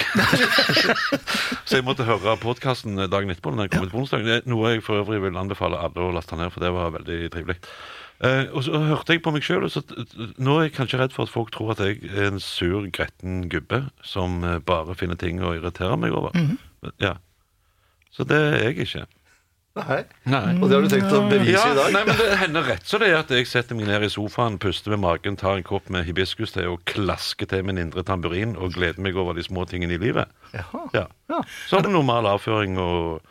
så 1.64 1.80
jeg 1.80 1.86
måtte 1.88 2.08
høre 2.08 2.36
podkasten 2.42 3.00
dagen 3.08 3.32
etterpå. 3.32 3.54
når 3.54 3.68
jeg 3.68 3.76
kom 3.76 3.88
ut 3.88 3.94
på 3.94 4.02
onsdag. 4.04 4.26
Det 4.28 4.42
Noe 4.48 4.74
jeg 4.74 4.84
for 4.84 5.00
øvrig 5.00 5.22
vil 5.24 5.40
anbefale 5.40 5.80
alle 5.80 6.08
å 6.08 6.12
laste 6.16 6.36
ned, 6.36 6.52
for 6.52 6.64
det 6.64 6.74
var 6.76 6.92
veldig 6.96 7.22
trivelig. 7.32 7.60
Eh, 8.18 8.48
og 8.50 8.64
så 8.66 8.74
hørte 8.82 9.14
jeg 9.14 9.22
på 9.22 9.30
meg 9.30 9.44
sjøl, 9.46 9.68
nå 10.42 10.56
er 10.58 10.64
jeg 10.66 10.72
kanskje 10.74 10.98
redd 10.98 11.12
for 11.14 11.28
at 11.28 11.30
folk 11.30 11.52
tror 11.54 11.76
at 11.76 11.82
jeg 11.84 12.00
er 12.10 12.32
en 12.32 12.40
sur, 12.42 12.88
gretten 12.90 13.44
gubbe 13.52 13.84
som 14.02 14.40
eh, 14.42 14.56
bare 14.58 14.96
finner 14.98 15.14
ting 15.20 15.38
å 15.38 15.52
irritere 15.54 15.94
meg 16.02 16.16
over. 16.18 16.34
Ja. 16.98 17.14
Så 18.10 18.26
det 18.26 18.40
er 18.40 18.58
jeg 18.72 18.82
ikke. 18.88 19.04
Nei. 19.78 20.00
Nei. 20.26 20.56
Og 20.58 20.64
det 20.66 20.74
har 20.74 20.82
du 20.82 20.90
tenkt 20.90 21.12
å 21.14 21.20
bevise 21.30 21.52
Ja, 21.54 21.68
i 21.70 21.76
dag? 21.78 21.92
nei, 21.94 22.00
men 22.08 22.16
det 22.18 22.38
hender 22.40 22.64
rett 22.66 22.88
så 22.88 22.98
det 22.98 23.12
er 23.12 23.20
at 23.20 23.30
jeg 23.30 23.46
setter 23.46 23.78
meg 23.78 23.86
ned 23.86 24.02
i 24.02 24.10
sofaen, 24.10 24.56
puster 24.58 24.90
med 24.90 25.04
magen, 25.04 25.36
tar 25.38 25.54
en 25.60 25.62
kopp 25.68 25.86
med 25.94 26.02
hibiskus 26.08 26.50
til 26.56 26.72
og 26.72 26.82
klasker 26.90 27.46
til 27.46 27.62
min 27.68 27.78
indre 27.78 28.02
tamburin 28.02 28.56
og 28.58 28.74
gleder 28.74 28.98
meg 29.04 29.14
over 29.14 29.38
de 29.38 29.44
små 29.46 29.62
tingene 29.70 29.94
i 29.94 30.00
livet. 30.02 30.26
Jaha. 30.56 30.82
Ja. 30.96 31.04
Ja. 31.30 31.38
Som 31.70 31.86
normal 31.94 32.26
avføring 32.32 32.74
og 32.82 33.22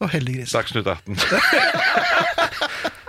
Og 0.00 0.08
heldiggris. 0.14 0.56
Dagsnytt 0.56 0.88
18. 0.88 1.20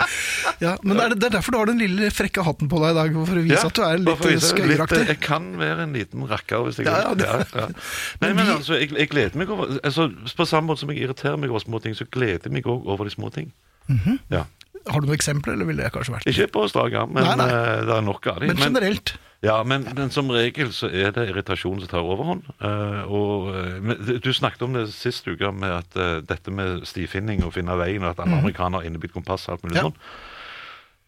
Ja, 0.61 0.75
men 0.83 0.97
det 0.97 1.03
er, 1.05 1.15
det 1.15 1.27
er 1.29 1.33
derfor 1.37 1.51
du 1.51 1.57
har 1.57 1.65
den 1.71 1.79
lille 1.81 2.09
frekke 2.13 2.43
hatten 2.45 2.69
på 2.69 2.79
deg 2.83 2.93
i 2.93 2.97
dag, 2.99 3.13
for 3.27 3.39
å 3.39 3.43
vise 3.47 3.65
at 3.65 3.73
du 3.73 3.81
er 3.87 3.97
litt 4.03 4.43
skøyeraktig. 4.45 5.01
Jeg 5.09 5.19
kan 5.23 5.47
være 5.59 5.87
en 5.87 5.93
liten 5.97 6.27
rakker 6.29 6.65
hvis 6.67 6.77
jeg 6.81 6.85
Ja, 6.87 6.99
ja, 7.07 7.13
vil. 7.13 7.25
ja, 7.25 7.67
Nei, 8.21 8.33
Men 8.33 8.45
vi- 8.45 8.53
altså, 8.57 8.77
jeg, 8.79 8.91
jeg 8.97 9.09
gleder 9.09 9.37
meg 9.41 9.49
over 9.49 9.79
altså, 9.83 10.09
På 10.37 10.45
samme 10.49 10.67
måte 10.71 10.83
som 10.85 10.91
jeg 10.93 11.01
irriterer 11.07 11.37
meg 11.41 11.49
over 11.49 11.63
små 11.65 11.81
ting, 11.83 11.95
så 11.97 12.05
gleder 12.05 12.45
jeg 12.49 12.51
meg 12.53 12.65
òg 12.69 12.85
over 12.85 13.05
de 13.09 13.15
små 13.15 13.31
ting. 13.33 13.51
Mhm. 13.89 14.19
Ja. 14.31 14.45
Har 14.83 14.99
du 14.99 15.07
noen 15.07 15.15
eksempler, 15.15 15.53
eller 15.55 15.63
ville 15.69 15.79
det 15.85 15.93
kanskje 15.95 16.11
vært 16.17 16.25
Ikke 16.27 16.49
på 16.51 16.65
strak 16.67 16.91
arm, 16.99 17.13
men 17.15 17.23
Nei, 17.23 17.35
nei. 17.39 17.45
eh, 17.47 17.85
det 17.87 17.93
er 17.95 18.01
nok 18.03 18.25
av 18.27 18.41
dem. 18.43 18.49
Men 18.51 18.57
generelt. 18.65 19.13
Ja, 19.43 19.57
men, 19.67 19.83
men 19.95 20.09
som 20.11 20.27
regel 20.31 20.69
så 20.75 20.87
er 20.91 21.11
det 21.15 21.29
irritasjon 21.31 21.79
som 21.83 21.89
tar 21.91 22.03
overhånd. 22.03 22.43
Uh, 22.63 23.03
og 23.11 23.47
eh, 23.55 24.19
du- 24.23 24.29
snakket 24.35 24.61
om 24.67 24.75
det 24.75 24.85
sist 24.95 25.27
uke, 25.27 25.51
med 25.55 25.71
at 25.81 25.95
uh, 25.99 26.19
dette 26.23 26.51
med 26.51 26.83
stifinning 26.87 27.43
og 27.47 27.51
finne 27.55 27.75
veien, 27.79 28.03
og 28.03 28.11
at 28.13 28.21
alle 28.23 28.39
amerikanere 28.39 28.81
har 28.83 28.87
innebygd 28.91 29.15
kompass 29.15 29.47
og 29.47 29.55
alt 29.57 29.63
mulig. 29.67 29.79
Ja. 29.79 29.87
sånn. 29.87 29.97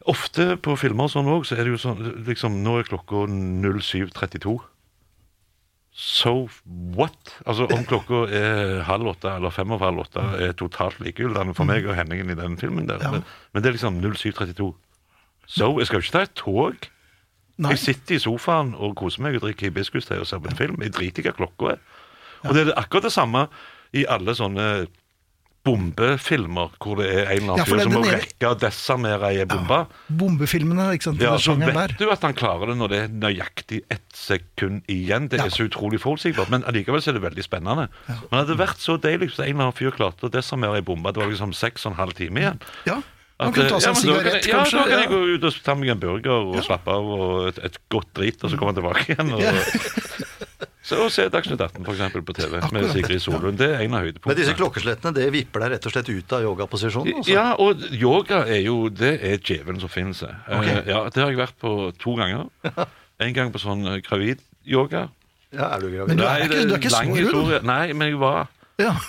Ofte 0.05 0.53
på 0.61 0.75
filmer 0.77 1.07
og 1.07 1.13
sånn 1.15 1.29
òg, 1.31 1.45
så 1.49 1.57
er 1.57 1.65
det 1.65 1.73
jo 1.73 1.81
sånn 1.81 2.01
liksom, 2.27 2.59
Nå 2.65 2.77
er 2.79 2.89
klokka 2.89 3.25
07.32. 3.25 4.55
So 5.95 6.49
what? 6.97 7.37
Altså 7.47 7.69
Om 7.71 7.85
klokka 7.87 8.25
er 8.35 8.81
halv 8.85 9.13
åtte 9.13 9.31
eller 9.31 9.53
fem 9.55 9.71
over 9.71 9.87
halv 9.87 10.03
åtte, 10.03 10.25
er 10.43 10.51
totalt 10.59 10.99
likegyldig 10.99 11.55
for 11.55 11.67
meg 11.69 11.87
og 11.87 11.95
Henningen 11.95 12.33
i 12.33 12.37
den 12.37 12.57
filmen. 12.59 12.89
der. 12.89 12.99
Ja. 13.01 13.13
men, 13.15 13.23
men 13.53 13.63
det 13.63 13.71
er 13.71 13.77
liksom 13.77 14.01
07.32. 14.03 14.73
So, 15.47 15.71
jeg 15.79 15.87
skal 15.87 16.01
jo 16.01 16.03
ikke 16.03 16.17
ta 16.17 16.25
et 16.25 16.35
tog. 16.35 16.89
Nei. 17.55 17.71
Jeg 17.71 17.79
sitter 17.79 18.17
i 18.17 18.19
sofaen 18.19 18.73
og 18.75 18.97
koser 18.99 19.23
meg 19.23 19.37
og 19.37 19.45
drikker 19.45 19.69
hibiskus 19.69 20.09
til 20.09 20.19
og 20.19 20.27
ser 20.27 20.41
på 20.43 20.51
en 20.51 20.59
film. 20.59 20.81
Jeg 20.83 20.93
driter 20.97 21.23
i 21.23 21.29
hva 21.29 21.35
klokka 21.37 21.71
er. 21.77 21.83
Og 22.43 22.57
det 22.57 22.65
er 22.65 22.75
akkurat 22.77 23.07
det 23.07 23.15
samme 23.15 23.45
i 23.95 24.03
alle 24.11 24.35
sånne 24.35 24.67
bombefilmer 25.65 26.71
hvor 26.81 26.99
det 27.01 27.07
er 27.09 27.31
en 27.33 27.41
eller 27.41 27.53
annen 27.55 27.61
ja, 27.61 27.65
fyr 27.67 27.81
som 27.83 27.93
må 27.95 28.01
ene- 28.03 28.19
rekke 28.19 28.49
å 28.51 28.57
desarmere 28.61 29.29
ei 29.33 29.45
bombe. 29.49 29.79
Bombefilmene, 30.21 30.85
ikke 30.95 31.09
sant? 31.09 31.23
Ja, 31.23 31.33
så 31.41 31.55
vet 31.59 31.73
der. 31.73 31.95
du 31.99 32.05
at 32.13 32.21
han 32.27 32.35
klarer 32.37 32.71
det 32.71 32.77
når 32.79 32.93
det 32.93 32.99
er 33.05 33.09
nøyaktig 33.25 33.81
ett 33.91 34.05
sekund 34.15 34.83
igjen. 34.91 35.27
Det 35.29 35.39
Ja. 35.39 35.45
er 35.45 35.49
så 35.55 35.67
utrolig 35.67 35.99
forutsigbart, 36.03 36.49
men 36.53 36.63
allikevel 36.63 37.01
er 37.01 37.13
det 37.17 37.21
veldig 37.25 37.43
spennende. 37.43 37.89
Men 38.07 38.39
hadde 38.39 38.53
det 38.55 38.59
vært 38.61 38.77
så 38.79 38.97
deilig 39.01 39.31
hvis 39.33 39.39
en 39.39 39.49
eller 39.49 39.63
annen 39.69 39.73
fyr 39.79 39.91
klarte 39.91 40.29
å 40.29 40.31
desarmere 40.31 40.75
ei 40.77 40.81
bombe. 40.85 41.11
Det 41.13 41.21
var 41.21 41.29
liksom 41.33 41.53
seks 41.53 41.85
og 41.85 41.91
en 41.93 41.97
halv 41.97 42.13
time 42.13 42.37
igjen. 42.39 42.59
Ja, 42.85 43.01
Man 43.37 43.51
kunne 43.51 43.67
ta 43.67 43.79
seg 43.83 43.89
en 43.89 43.95
sigarett, 43.99 44.45
Ja, 44.47 44.61
kanskje. 44.63 44.77
da 44.79 44.83
kan 44.87 44.99
jeg 45.01 45.09
gå 45.09 45.35
ut 45.35 45.43
og 45.43 45.53
ta 45.65 45.73
meg 45.75 45.89
en 45.89 45.99
burger 45.99 46.31
og 46.55 46.63
slappe 46.63 46.87
av 46.87 47.03
og 47.03 47.47
et, 47.49 47.57
et 47.65 47.77
godt 47.91 48.13
drit, 48.15 48.41
og 48.45 48.49
så 48.49 48.55
komme 48.57 48.71
tilbake 48.73 49.11
igjen. 49.11 49.33
Og, 49.33 49.41
Ja. 49.41 49.51
Så, 50.85 50.99
å 51.01 51.09
se 51.09 51.23
Dagsnytt 51.33 51.61
18 51.61 51.81
for 51.85 51.95
eksempel, 51.95 52.21
på 52.27 52.33
TV 52.37 52.51
med 52.59 52.63
Akkurat. 52.67 52.91
Sigrid 52.93 53.21
Solund. 53.23 53.57
Det 53.57 53.69
er 53.73 53.79
en 53.87 53.95
av 53.97 54.03
høydepunktene. 54.05 54.29
Men 54.31 54.37
disse 54.37 54.53
klokkeslettene 54.59 55.15
det 55.17 55.25
vipper 55.33 55.63
deg 55.65 55.71
rett 55.75 55.87
og 55.89 55.95
slett 55.95 56.11
ut 56.13 56.35
av 56.37 56.45
yogaposisjonen? 56.45 57.19
Altså. 57.21 57.31
Ja, 57.33 57.45
og 57.57 57.81
yoga 57.95 58.43
er 58.45 58.61
jo 58.67 58.75
Det 58.93 59.15
er 59.25 59.39
djevelen 59.41 59.81
som 59.81 59.89
finnes. 59.89 60.21
Ok. 60.21 60.69
Ja, 60.85 60.99
det 61.09 61.23
har 61.23 61.33
jeg 61.33 61.41
vært 61.41 61.57
på 61.61 61.73
to 62.01 62.15
ganger. 62.21 62.45
En 63.23 63.31
gang 63.31 63.47
på 63.47 63.61
sånn 63.63 63.85
eh, 63.87 64.01
gravid-yoga. 64.03 65.05
Ja, 65.55 65.69
er 65.71 65.79
du 65.79 65.87
gravid? 65.87 66.09
Men 66.09 66.17
du 66.19 66.23
er 66.27 66.41
ikke- 66.43 66.49
det 66.51 66.65
du 66.67 66.73
er 66.75 66.81
ikke 66.81 66.91
så 66.91 67.43
rund. 67.47 67.63
Nei, 67.69 67.93
men 67.95 68.09
jeg 68.11 68.19
var 68.19 68.49
Ja. 68.77 68.91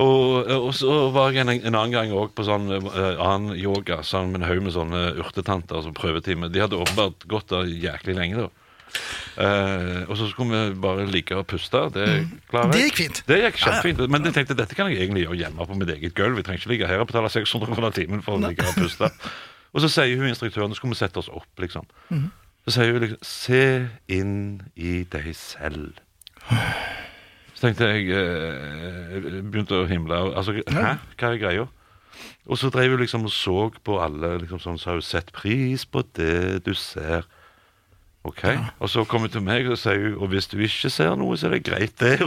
Og, 0.00 0.46
og 0.48 0.70
så 0.78 1.10
var 1.12 1.34
jeg 1.34 1.42
en, 1.42 1.50
en 1.50 1.74
annen 1.76 1.92
gang 1.92 2.12
òg 2.14 2.30
på 2.36 2.44
sånn 2.46 2.70
uh, 2.70 3.18
annen 3.20 3.56
yoga 3.58 3.98
sammen 4.06 4.32
med 4.32 4.44
en 4.44 4.48
haug 4.48 4.62
med 4.64 4.72
sånne 4.72 5.00
urtetanter 5.20 5.82
som 5.84 5.92
prøvetime. 5.96 6.48
De 6.48 6.62
hadde 6.62 6.78
åpenbart 6.78 7.26
gått 7.28 7.50
der 7.52 7.68
jæklig 7.68 8.14
lenge, 8.16 8.46
da. 8.46 8.48
Eh, 9.40 10.02
og 10.06 10.16
så 10.18 10.28
skulle 10.30 10.62
vi 10.70 10.80
bare 10.82 11.06
ligge 11.08 11.36
og 11.38 11.46
puste. 11.50 11.82
Det 11.94 12.08
klarer 12.50 12.70
jeg. 12.70 12.74
Det 12.74 12.82
gikk 12.88 12.98
fint. 13.00 13.22
Det 13.28 13.38
gikk 13.44 13.60
kjempefint. 13.62 14.02
Men 14.10 14.28
jeg 14.28 14.36
tenkte 14.36 14.58
dette 14.58 14.76
kan 14.78 14.90
jeg 14.90 15.00
egentlig 15.00 15.24
gjøre 15.26 15.40
hjemme 15.44 15.68
på 15.70 15.78
mitt 15.80 15.94
eget 15.94 16.16
gulv. 16.18 16.36
Vi 16.40 16.46
trenger 16.46 16.62
ikke 16.62 16.74
ligge 16.74 16.90
her 16.90 17.02
og 17.04 17.08
betale 17.12 17.32
600 17.32 17.78
kroner 17.78 17.96
timen 17.96 18.24
for 18.26 18.36
å 18.36 18.42
ligge 18.44 18.66
og 18.66 18.76
puste. 18.78 19.12
Og 19.70 19.84
så 19.84 19.86
sier 19.86 20.18
hun 20.18 20.26
instruktøren, 20.26 20.72
så 20.72 20.80
skulle 20.80 20.96
vi 20.96 20.98
sette 20.98 21.20
oss 21.20 21.28
opp, 21.30 21.46
liksom. 21.62 21.84
Så 22.66 22.72
sier 22.74 22.90
hun 22.90 23.04
liksom 23.04 23.20
Se 23.22 23.60
inn 24.10 24.38
i 24.74 25.04
deg 25.12 25.28
selv. 25.38 26.00
Så 27.54 27.68
tenkte 27.68 27.90
jeg 27.92 28.08
eh, 28.16 29.28
Begynte 29.46 29.78
å 29.78 29.86
himle. 29.86 30.18
Altså, 30.34 30.56
hæ? 30.58 30.96
Hva 31.14 31.30
er 31.30 31.38
greia? 31.38 31.68
Og 32.50 32.58
så 32.58 32.70
drev 32.72 32.96
hun 32.96 33.02
liksom 33.04 33.28
og 33.28 33.32
så 33.32 33.56
på 33.86 33.98
alle, 34.02 34.38
liksom 34.42 34.58
sånn, 34.62 34.78
så 34.80 34.90
har 34.90 34.98
hun 34.98 35.06
sett 35.06 35.30
pris 35.36 35.84
på 35.86 36.02
det 36.18 36.64
du 36.66 36.72
ser. 36.74 37.28
Ok, 38.28 38.42
Og 38.80 38.90
så 38.92 39.04
kommer 39.08 39.28
hun 39.30 39.32
til 39.32 39.42
meg 39.44 39.68
og 39.72 39.78
sier 39.80 39.96
hun, 40.10 40.18
og 40.20 40.28
hvis 40.34 40.46
du 40.52 40.58
ikke 40.60 40.90
ser 40.92 41.14
noe, 41.16 41.38
så 41.40 41.48
er 41.48 41.54
det 41.56 41.62
greit, 41.64 41.94
det. 42.02 42.18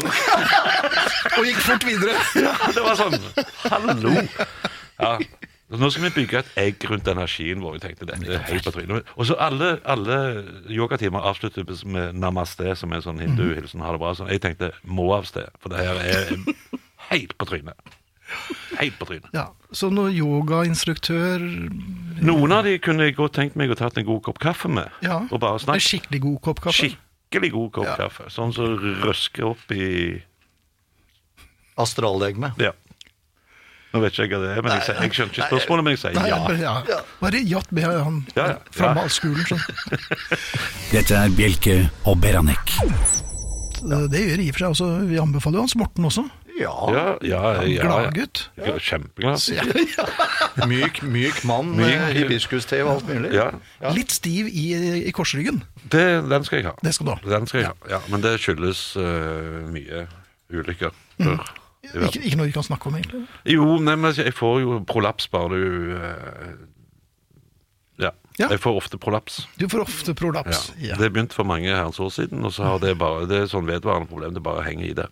Og 1.38 1.45
gikk 1.45 1.62
fort 1.62 1.85
videre. 1.85 2.17
Ja, 2.45 2.53
det 2.73 2.81
var 2.83 2.97
sånn 2.97 3.17
Hallo! 3.69 4.13
Ja. 5.00 5.17
Nå 5.73 5.89
skal 5.89 6.03
vi 6.05 6.12
bygge 6.19 6.41
et 6.43 6.50
egg 6.62 6.83
rundt 6.89 7.07
energien 7.09 7.62
vår. 7.63 7.77
Jeg 7.79 7.83
tenkte 7.85 8.07
dette 8.09 8.29
er 8.29 8.43
helt 8.45 8.67
på 8.67 8.73
trynet. 8.75 9.07
Og 9.17 9.25
så 9.25 9.38
alle, 9.41 9.71
alle 9.89 10.17
yogatimer 10.69 11.25
avsluttes 11.25 11.81
med 11.89 12.13
namaste, 12.21 12.75
som 12.77 12.93
er 12.93 13.00
en 13.00 13.05
sånn 13.07 13.21
hinduhilsen. 13.23 13.81
Ha 13.81 13.95
det 13.95 14.01
bra. 14.03 14.12
Så 14.17 14.27
Jeg 14.29 14.43
tenkte 14.43 14.69
må 14.85 15.07
av 15.15 15.25
sted, 15.29 15.50
for 15.63 15.73
det 15.73 15.81
her 15.81 15.97
er 16.03 16.35
helt 17.13 17.33
på 17.41 17.50
trynet. 17.50 17.97
Helt 18.80 18.96
på 19.00 19.06
trynet. 19.06 19.30
Ja, 19.36 19.50
Så 19.75 19.89
noen 19.94 20.13
yogainstruktør 20.15 21.42
Noen 22.24 22.51
av 22.56 22.63
de 22.65 22.77
kunne 22.80 23.03
jeg 23.10 23.15
godt 23.18 23.34
tenkt 23.36 23.56
meg 23.60 23.70
å 23.74 23.75
tatt 23.77 23.98
en 23.98 24.06
god 24.08 24.22
kopp 24.24 24.39
kaffe 24.39 24.70
med. 24.72 24.89
Ja, 25.03 25.20
Og 25.32 25.39
bare 25.44 25.60
En 25.60 25.80
skikkelig 25.84 26.22
god 26.22 26.39
kopp 26.42 26.62
kaffe? 26.62 26.88
Skikkelig 26.89 27.51
god 27.51 27.72
kopp 27.74 27.86
Ja. 27.92 27.96
kaffe. 27.98 28.30
Sånn 28.32 28.53
som 28.53 28.77
røsker 29.03 29.44
opp 29.51 29.72
i 29.72 30.22
Astrallegeme. 31.77 32.53
Ja. 32.62 32.72
Nå 33.94 34.00
vet 34.01 34.13
ikke 34.15 34.24
jeg 34.25 34.32
hva 34.34 34.39
det 34.42 34.51
er, 34.58 34.62
men 34.65 34.72
jeg, 34.74 34.86
jeg 34.89 35.13
skjønner 35.13 35.34
ikke 35.36 35.48
spørsmålet, 35.51 35.84
men 35.86 35.94
jeg 35.94 36.00
sier 36.01 36.15
ja. 36.18 36.38
Nei, 36.48 36.56
ja. 36.63 37.01
Bare 37.22 37.42
jatt 37.46 37.72
med 37.77 37.84
han 37.86 38.15
Ja, 38.36 38.46
ja. 38.48 38.56
fra 38.74 38.88
Ja. 38.96 39.03
av 39.03 39.10
skolen. 39.13 39.46
Sånn. 39.46 39.62
Dette 40.94 41.13
er 41.20 41.30
Bjelke 41.38 41.75
og 42.10 42.18
Beranek. 42.24 42.74
Det 43.84 44.22
gjør 44.24 44.39
i 44.42 44.48
og 44.50 44.56
for 44.56 44.63
seg 44.63 44.70
også 44.72 44.88
Vi 45.10 45.18
anbefaler 45.22 45.60
jo 45.60 45.65
Hans 45.68 45.75
Morten 45.77 46.06
også. 46.10 46.24
Ja. 46.60 46.74
Ja, 46.93 47.03
ja, 47.25 47.39
ja, 47.55 47.62
ja. 47.65 47.81
Gladgutt. 47.88 48.43
Ja, 48.62 48.75
Kjempeglad. 48.77 49.41
Myk, 50.69 51.00
myk 51.01 51.39
mann 51.50 51.72
med 51.75 51.88
Myk. 51.89 52.17
hibiskuste 52.19 52.77
og 52.86 52.91
alt 52.98 53.07
mulig. 53.10 53.31
Ja, 53.33 53.48
Litt 53.95 54.13
stiv 54.13 54.48
i, 54.51 54.67
i 55.07 55.12
korsryggen. 55.15 55.63
det, 55.89 56.03
den 56.29 56.45
skal 56.45 56.60
jeg 56.62 56.67
ha. 56.69 56.75
Det 56.86 56.93
skal 56.93 57.10
du 57.10 57.12
ha. 57.15 57.17
Den 57.39 57.48
skal 57.50 57.63
jeg 57.63 57.72
ha, 57.72 57.89
ja. 57.95 58.00
Men 58.13 58.22
det 58.22 58.36
skyldes 58.43 58.83
uh, 59.01 59.63
mye 59.74 60.05
ulykker. 60.53 60.93
Mm. 61.17 61.39
Ikke, 61.83 62.22
ikke 62.22 62.38
noe 62.39 62.48
vi 62.48 62.53
kan 62.55 62.63
snakke 62.69 62.88
om, 62.91 62.95
egentlig. 63.01 63.24
Jo, 63.50 63.65
nei, 63.83 63.95
men 64.00 64.13
jeg 64.15 64.36
får 64.38 64.62
jo 64.62 64.77
prolaps 64.88 65.25
bare 65.33 65.57
du 65.57 65.98
uh, 65.98 66.53
ja. 68.01 68.13
Ja. 68.39 68.48
Jeg 68.50 68.62
får 68.63 68.77
ofte 68.79 68.98
prolaps. 68.98 69.43
Du 69.62 69.67
får 69.69 69.83
ofte 69.88 70.13
Ja. 70.13 70.17
prolaps. 70.17 70.72
Ja. 70.81 70.95
Det 70.98 71.12
begynte 71.13 71.36
for 71.38 71.45
mange 71.45 71.69
herrens 71.69 72.00
år 72.01 72.10
siden, 72.13 72.45
og 72.45 72.53
så 72.55 72.63
har 72.65 72.79
det 72.81 72.95
bare 72.98 73.27
Det 73.29 73.41
er 73.43 73.51
sånn 73.51 73.67
vedvarende 73.69 74.10
problem. 74.10 74.33
Det 74.33 74.41
bare 74.45 74.63
henger 74.65 74.88
i 74.89 74.93
det. 74.98 75.10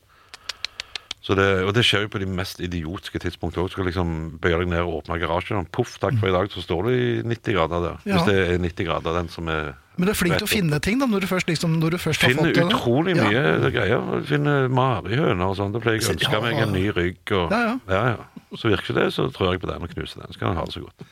Det, 1.36 1.64
og 1.68 1.74
det 1.74 1.84
skjer 1.86 2.02
jo 2.06 2.10
på 2.14 2.20
de 2.20 2.26
mest 2.26 2.60
idiotiske 2.60 3.20
tidspunkt 3.20 3.58
òg. 3.58 3.70
Skal 3.72 3.86
liksom 3.86 4.38
bøye 4.42 4.58
deg 4.60 4.68
ned 4.72 4.82
og 4.82 5.04
åpne 5.04 5.20
garasjen. 5.22 5.58
og 5.62 5.72
Poff, 5.72 5.98
takk 6.00 6.18
for 6.20 6.28
i 6.28 6.32
dag, 6.36 6.50
så 6.52 6.62
står 6.64 6.84
du 6.84 6.90
i 6.92 7.22
90 7.24 7.54
grader 7.56 7.82
der. 7.86 7.98
Ja. 8.06 8.18
Hvis 8.18 8.28
det 8.32 8.36
er 8.50 8.58
90 8.60 8.86
grader, 8.88 9.14
den 9.22 9.30
som 9.30 9.48
er 9.48 9.74
Men 9.98 10.06
du 10.08 10.12
er 10.12 10.18
flink 10.18 10.38
til 10.40 10.48
å 10.48 10.50
finne 10.50 10.80
ting 10.82 11.00
da, 11.00 11.06
når 11.06 11.22
du 11.22 11.28
først, 11.28 11.48
liksom, 11.48 11.78
når 11.80 11.92
du 11.92 11.98
først 12.02 12.22
har 12.22 12.32
fått 12.34 12.54
det. 12.54 12.56
da. 12.56 12.68
utrolig 12.70 13.16
Ja. 13.16 13.24
mye 13.30 13.72
greier. 13.72 14.24
Finner 14.26 14.68
marihøner 14.70 15.46
og 15.52 15.58
sånn. 15.58 15.72
Da 15.74 15.80
pleier 15.80 16.00
jeg 16.00 16.10
å 16.10 16.14
ønske 16.16 16.32
Ja. 16.34 16.42
meg 16.42 16.58
en 16.58 16.72
ny 16.74 16.90
rygg. 16.92 17.20
Og, 17.32 17.52
Ja, 17.52 17.78
ja. 17.88 18.06
ja. 18.16 18.16
Så 18.58 18.70
virker 18.72 18.94
det, 18.94 19.14
så 19.14 19.32
tror 19.32 19.52
jeg 19.54 19.62
på 19.62 19.68
den 19.72 19.82
og 19.84 19.90
knuser 19.90 20.22
den. 20.24 20.32
Så 20.34 20.40
kan 20.40 20.48
han 20.50 20.58
ha 20.58 20.66
det 20.66 20.74
så 20.74 20.82
godt. 20.82 21.04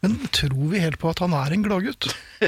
Men 0.00 0.14
tror 0.32 0.70
vi 0.72 0.80
helt 0.80 0.96
på 1.02 1.10
at 1.10 1.18
han 1.20 1.34
er 1.36 1.52
en 1.52 1.64
gladgutt? 1.66 2.08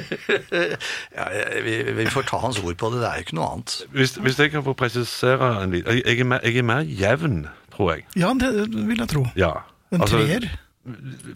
Ja, 1.16 1.26
vi, 1.64 1.74
vi 1.98 2.06
får 2.08 2.24
ta 2.30 2.38
hans 2.40 2.58
ord 2.62 2.76
på 2.80 2.88
det. 2.94 3.02
Det 3.02 3.08
er 3.10 3.18
jo 3.20 3.26
ikke 3.26 3.36
noe 3.36 3.48
annet. 3.52 3.74
Hvis, 3.92 4.14
hvis 4.24 4.38
jeg 4.40 4.52
kan 4.54 4.64
få 4.64 4.72
presisere 4.78 5.50
en 5.62 5.74
liten 5.74 5.98
jeg, 5.98 6.04
jeg, 6.06 6.28
jeg 6.46 6.62
er 6.62 6.66
mer 6.68 6.86
jevn, 6.88 7.42
tror 7.74 7.92
jeg. 7.94 8.06
Ja, 8.16 8.32
det 8.40 8.52
vil 8.72 9.02
jeg 9.04 9.10
tro. 9.12 9.26
Ja. 9.38 9.52
En 9.92 10.00
Altså, 10.06 10.22
treer? 10.22 10.48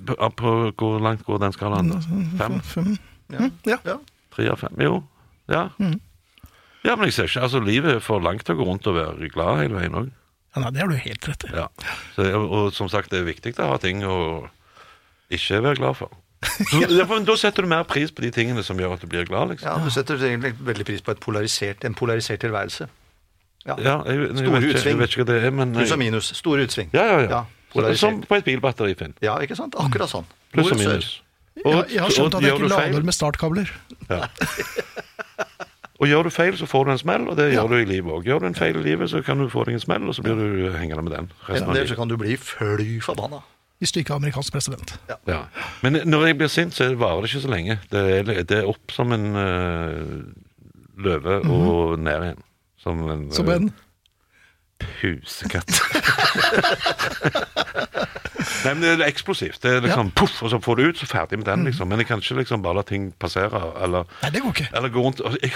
På, 0.08 0.16
på, 0.40 0.54
hvor 0.80 0.98
langt 1.04 1.22
går 1.28 1.42
den 1.44 1.54
skalaen? 1.54 1.92
Fem? 2.40 2.56
Fem? 2.64 2.96
Ja. 3.36 3.50
Ja. 3.84 3.98
Tre 4.34 4.48
av 4.52 4.60
fem? 4.64 4.80
Jo. 4.82 5.02
Ja. 5.52 5.66
Mm. 5.78 5.98
Ja, 6.86 6.94
men 6.96 7.08
jeg 7.10 7.16
ser 7.18 7.28
ikke 7.28 7.44
Altså, 7.46 7.60
livet 7.62 7.98
er 7.98 8.02
for 8.04 8.22
langt 8.24 8.46
til 8.46 8.56
å 8.56 8.60
gå 8.62 8.66
rundt 8.72 8.88
og 8.90 8.96
være 8.96 9.30
glad 9.34 9.62
hele 9.66 9.78
veien 9.82 10.00
òg. 10.00 10.08
ja, 10.56 10.62
nei, 10.64 10.70
det 10.72 10.80
har 10.82 10.88
du 10.90 10.96
helt 10.96 11.28
rett 11.28 11.44
i. 11.46 11.52
Ja. 11.54 11.66
Så, 12.16 12.26
og, 12.32 12.44
og 12.56 12.68
som 12.74 12.88
sagt, 12.88 13.12
det 13.12 13.20
er 13.20 13.28
viktig 13.28 13.52
å 13.60 13.72
ha 13.74 13.78
ting 13.82 14.00
å 14.06 14.16
ikke 15.30 15.62
være 15.62 15.76
glad 15.80 15.94
for. 15.98 16.12
Så, 16.46 16.78
ja, 16.84 17.04
for 17.08 17.18
da 17.26 17.34
setter 17.40 17.64
du 17.64 17.68
mer 17.68 17.82
pris 17.88 18.12
på 18.12 18.22
de 18.22 18.30
tingene 18.30 18.62
som 18.62 18.78
gjør 18.78 18.92
at 18.94 19.02
du 19.02 19.08
blir 19.10 19.24
glad, 19.26 19.48
liksom. 19.54 19.66
Ja, 19.66 19.84
Du 19.84 19.90
setter 19.90 20.20
egentlig 20.20 20.52
veldig 20.60 20.84
pris 20.86 21.02
på 21.02 21.10
et 21.10 21.20
polarisert, 21.20 21.84
en 21.84 21.94
polarisert 21.94 22.40
tilværelse. 22.44 22.86
Ja. 23.66 23.74
Ja, 23.82 23.94
jeg, 24.06 24.18
jeg, 24.20 24.36
Store 24.36 24.52
vet 24.52 24.62
ikke, 24.62 24.74
utsving. 24.76 24.92
jeg 24.92 24.98
vet 25.00 25.10
ikke 25.16 25.24
hva 25.24 25.32
det 25.32 25.38
er, 25.44 25.50
men 25.50 25.72
Pluss 25.74 25.90
og 25.96 25.98
minus. 25.98 26.28
Store 26.38 26.62
utsving. 26.62 26.90
Ja, 26.94 27.04
ja, 27.04 27.18
ja. 27.18 27.28
Ja, 27.30 27.40
polarisert. 27.72 27.98
som 27.98 28.20
på 28.22 28.34
et 28.38 28.44
bilbatteri, 28.44 28.94
Finn. 28.94 29.16
Ja, 29.24 29.38
ikke 29.42 29.56
sant? 29.58 29.74
Akkurat 29.80 30.12
sånn. 30.12 30.28
Pluss 30.54 30.70
og 30.70 30.78
minus. 30.78 31.08
Og, 31.64 31.72
minus. 31.72 31.90
Jeg, 31.92 32.00
har 32.04 32.14
skjønt 32.14 32.34
at 32.38 32.42
jeg 32.46 32.54
ikke 32.60 32.68
lader 32.70 33.02
med 33.10 33.16
startkabler. 33.16 33.72
Ja. 34.10 34.28
Og 35.96 36.10
gjør 36.10 36.26
du 36.28 36.30
feil, 36.30 36.52
så 36.60 36.66
får 36.68 36.84
du 36.84 36.90
en 36.92 36.98
smell, 37.00 37.22
og 37.32 37.38
det 37.38 37.46
Ja. 37.54 37.62
gjør 37.62 37.70
du 37.72 37.76
i 37.80 37.84
livet 37.88 38.12
òg. 38.12 38.24
Gjør 38.28 38.42
du 38.44 38.46
en 38.50 38.54
feil 38.54 38.76
i 38.76 38.82
livet, 38.84 39.08
så 39.10 39.22
kan 39.24 39.38
du 39.40 39.48
få 39.48 39.64
deg 39.64 39.78
en 39.78 39.80
smell, 39.80 40.04
og 40.04 40.14
så 40.14 40.22
blir 40.22 40.34
du 40.36 40.72
hengende 40.76 41.02
med 41.02 41.12
den 41.14 41.30
resten 41.48 41.70
av 41.70 41.74
Ellers 41.74 41.88
så 41.88 41.96
kan 41.96 42.08
du 42.08 42.16
bli 42.20 42.36
fly 42.36 43.00
forbanna. 43.00 43.40
Hvis 43.78 43.92
du 43.92 43.98
ikke 44.00 44.12
er 44.14 44.16
amerikansk 44.16 44.52
president. 44.52 44.94
Ja. 45.28 45.40
Men 45.82 45.98
når 46.08 46.26
jeg 46.30 46.38
blir 46.38 46.48
sint, 46.48 46.74
så 46.74 46.86
varer 46.96 47.20
det 47.20 47.30
ikke 47.34 47.42
så 47.44 47.50
lenge. 47.52 47.78
Det 47.92 48.04
er, 48.18 48.22
det 48.48 48.58
er 48.62 48.68
opp 48.70 48.90
som 48.94 49.12
en 49.12 49.26
uh, 49.36 50.22
løve 50.96 51.40
og 51.44 51.98
ned 52.00 52.22
igjen. 52.30 52.42
Som 52.80 53.02
en, 53.10 53.26
Mhm. 53.26 53.32
Som 53.36 53.48
en 53.52 53.72
pusekatt. 54.78 55.70
Nei, 58.64 58.72
men 58.74 58.82
det 58.84 58.90
er 59.00 59.06
eksplosivt. 59.08 59.60
Det 59.62 59.70
er 59.76 59.84
liksom 59.84 60.10
poff, 60.16 60.38
og 60.44 60.50
så 60.52 60.58
får 60.62 60.76
du 60.78 60.82
ut, 60.90 60.98
så 61.00 61.06
ferdig 61.08 61.38
med 61.40 61.46
den, 61.48 61.60
Mhm. 61.62 61.66
liksom. 61.70 61.88
Men 61.88 61.98
jeg 61.98 62.06
kan 62.06 62.18
ikke 62.20 62.36
liksom 62.40 62.62
bare 62.62 62.74
la 62.76 62.82
ting 62.82 63.12
passere, 63.18 63.60
eller 63.82 64.04
Nei, 64.22 64.30
det 64.30 64.42
går 64.42 64.52
ikke. 64.54 64.68
Eller 64.76 64.88
gå 64.88 65.02
rundt 65.02 65.20
altså, 65.24 65.38
jeg, 65.42 65.52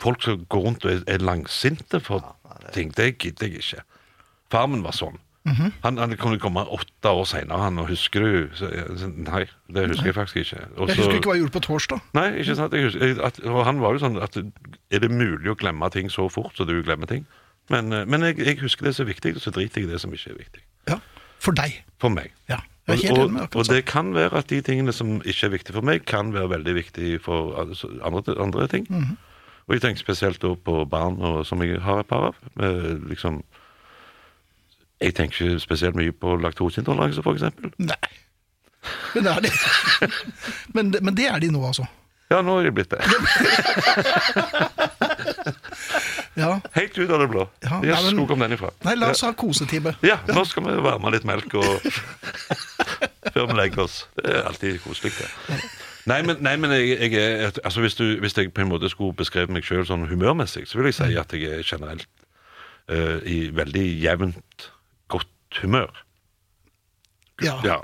Folk 0.00 0.22
som 0.22 0.44
går 0.50 0.60
rundt 0.60 0.84
og 0.84 0.90
er, 0.92 1.02
er 1.06 1.18
langsinte 1.18 2.00
for 2.00 2.36
ting, 2.74 2.90
det 2.96 3.18
gidder 3.18 3.46
jeg 3.46 3.56
ikke. 3.62 3.80
Farmen 4.50 4.82
var 4.84 4.92
sånn. 4.92 5.16
Han, 5.44 5.98
han 6.00 6.16
kunne 6.16 6.38
komme 6.40 6.62
åtte 6.72 7.10
år 7.12 7.26
seinere, 7.28 7.84
husker 7.84 8.22
du 8.24 8.54
så, 8.56 8.70
Nei, 9.12 9.42
det 9.68 9.82
husker 9.90 10.08
jeg 10.08 10.16
faktisk 10.16 10.36
ikke. 10.40 10.62
Også, 10.72 10.86
Jeg 10.88 10.96
husker 11.02 11.18
ikke 11.18 11.28
hva 11.28 11.34
jeg 11.36 11.42
gjorde 11.44 11.56
på 11.58 11.64
torsdag. 11.66 12.04
Nei, 12.16 12.26
ikke 12.40 12.56
sant. 12.56 12.76
Husker, 12.80 13.20
at, 13.28 13.40
og 13.44 13.58
han 13.68 13.82
var 13.82 13.92
jo 13.92 14.00
sånn 14.06 14.16
at 14.24 14.38
Er 14.40 15.04
det 15.04 15.10
mulig 15.12 15.52
å 15.52 15.56
glemme 15.60 15.90
ting 15.92 16.08
så 16.12 16.30
fort 16.32 16.56
så 16.56 16.64
du 16.64 16.78
glemmer 16.80 17.10
ting? 17.10 17.26
Men, 17.72 17.92
eh, 17.92 18.06
men 18.08 18.24
jeg, 18.24 18.38
jeg 18.40 18.60
husker 18.62 18.88
det 18.88 18.94
som 18.96 19.04
er 19.04 19.12
viktig, 19.12 19.34
og 19.36 19.44
så 19.44 19.52
driter 19.52 19.82
jeg 19.82 19.88
i 19.88 19.92
det 19.92 20.00
som 20.00 20.12
ikke 20.16 20.32
er 20.32 20.40
viktig. 20.40 20.64
Ja, 20.88 20.98
For 21.44 21.56
deg. 21.56 21.76
For 22.00 22.12
meg. 22.12 22.32
Ja, 22.48 22.62
og, 22.88 23.04
og, 23.12 23.36
og 23.44 23.60
sånn. 23.64 23.72
det 23.72 23.84
kan 23.88 24.12
være 24.16 24.40
at 24.40 24.50
de 24.52 24.60
tingene 24.64 24.92
som 24.96 25.16
ikke 25.24 25.48
er 25.48 25.54
viktige 25.58 25.76
for 25.76 25.84
meg, 25.84 26.04
kan 26.08 26.32
være 26.32 26.50
veldig 26.52 26.74
viktige 26.76 27.20
for 27.24 27.56
andre, 27.60 28.36
andre 28.40 28.68
ting. 28.68 28.88
Mhm. 28.88 29.16
Og 29.64 29.72
jeg 29.72 29.80
tenker 29.80 30.02
spesielt 30.04 30.42
på 30.44 30.72
barn 30.92 31.14
og, 31.24 31.38
som 31.48 31.62
jeg 31.64 31.78
har 31.80 32.02
et 32.02 32.08
par 32.08 32.26
av. 32.28 32.40
Eh, 32.60 32.90
liksom, 33.08 33.38
jeg 35.04 35.14
tenker 35.18 35.36
ikke 35.50 35.60
spesielt 35.62 35.96
mye 35.98 36.12
på 36.12 36.36
laktoseintoleranse, 36.42 37.22
f.eks. 37.24 37.42
Nei. 37.78 38.12
Men 39.14 39.24
det 39.24 39.32
er 39.36 39.40
de. 39.46 39.50
Men, 40.76 40.90
det- 40.92 41.02
men 41.06 41.14
det 41.16 41.26
er 41.30 41.38
de 41.40 41.48
nå, 41.54 41.62
altså. 41.68 41.86
Ja, 42.32 42.40
nå 42.42 42.58
er 42.60 42.64
de 42.68 42.72
blitt 42.76 42.90
det. 42.92 43.00
Ja. 46.34 46.56
Helt 46.74 46.96
ut 46.98 47.10
av 47.14 47.20
det 47.22 47.28
blå. 47.30 47.44
Ja, 47.62 47.78
nei, 47.80 47.94
men- 48.02 48.16
hvor 48.18 48.26
kom 48.32 48.40
den 48.42 48.52
ifra? 48.56 48.70
Nei, 48.84 48.94
la 48.98 49.10
oss 49.12 49.20
ha 49.22 49.30
kosetime. 49.38 49.92
Ja, 50.02 50.16
nå 50.26 50.42
skal 50.48 50.64
vi 50.66 50.74
varme 50.82 51.12
litt 51.14 51.24
melk 51.28 51.54
og 51.54 51.84
før 53.34 53.46
vi 53.46 53.54
legger 53.58 53.84
oss. 53.84 54.00
Det 54.18 54.32
er 54.34 54.48
alltid 54.48 54.80
koselig, 54.82 55.12
det. 55.20 55.60
Nei, 56.10 56.18
men, 56.26 56.36
nei, 56.44 56.56
men 56.60 56.74
jeg, 56.74 56.98
jeg 56.98 57.14
er 57.22 57.54
altså 57.64 57.80
hvis, 57.84 57.94
du, 57.96 58.18
hvis 58.20 58.34
jeg 58.36 58.50
på 58.52 58.60
en 58.64 58.68
måte 58.72 58.90
skulle 58.92 59.14
beskrevet 59.16 59.54
meg 59.54 59.64
sjøl 59.64 59.86
sånn 59.88 60.08
humørmessig, 60.10 60.66
så 60.68 60.80
vil 60.80 60.90
jeg 60.90 60.98
si 60.98 61.14
at 61.22 61.32
jeg 61.38 61.46
er 61.60 61.62
generelt 61.64 62.08
uh, 62.90 63.22
i 63.24 63.38
veldig 63.54 63.86
jevnt 64.02 64.66
godt 65.54 65.62
humør. 65.62 65.90
Ja. 67.42 67.58
Ja, 67.64 67.78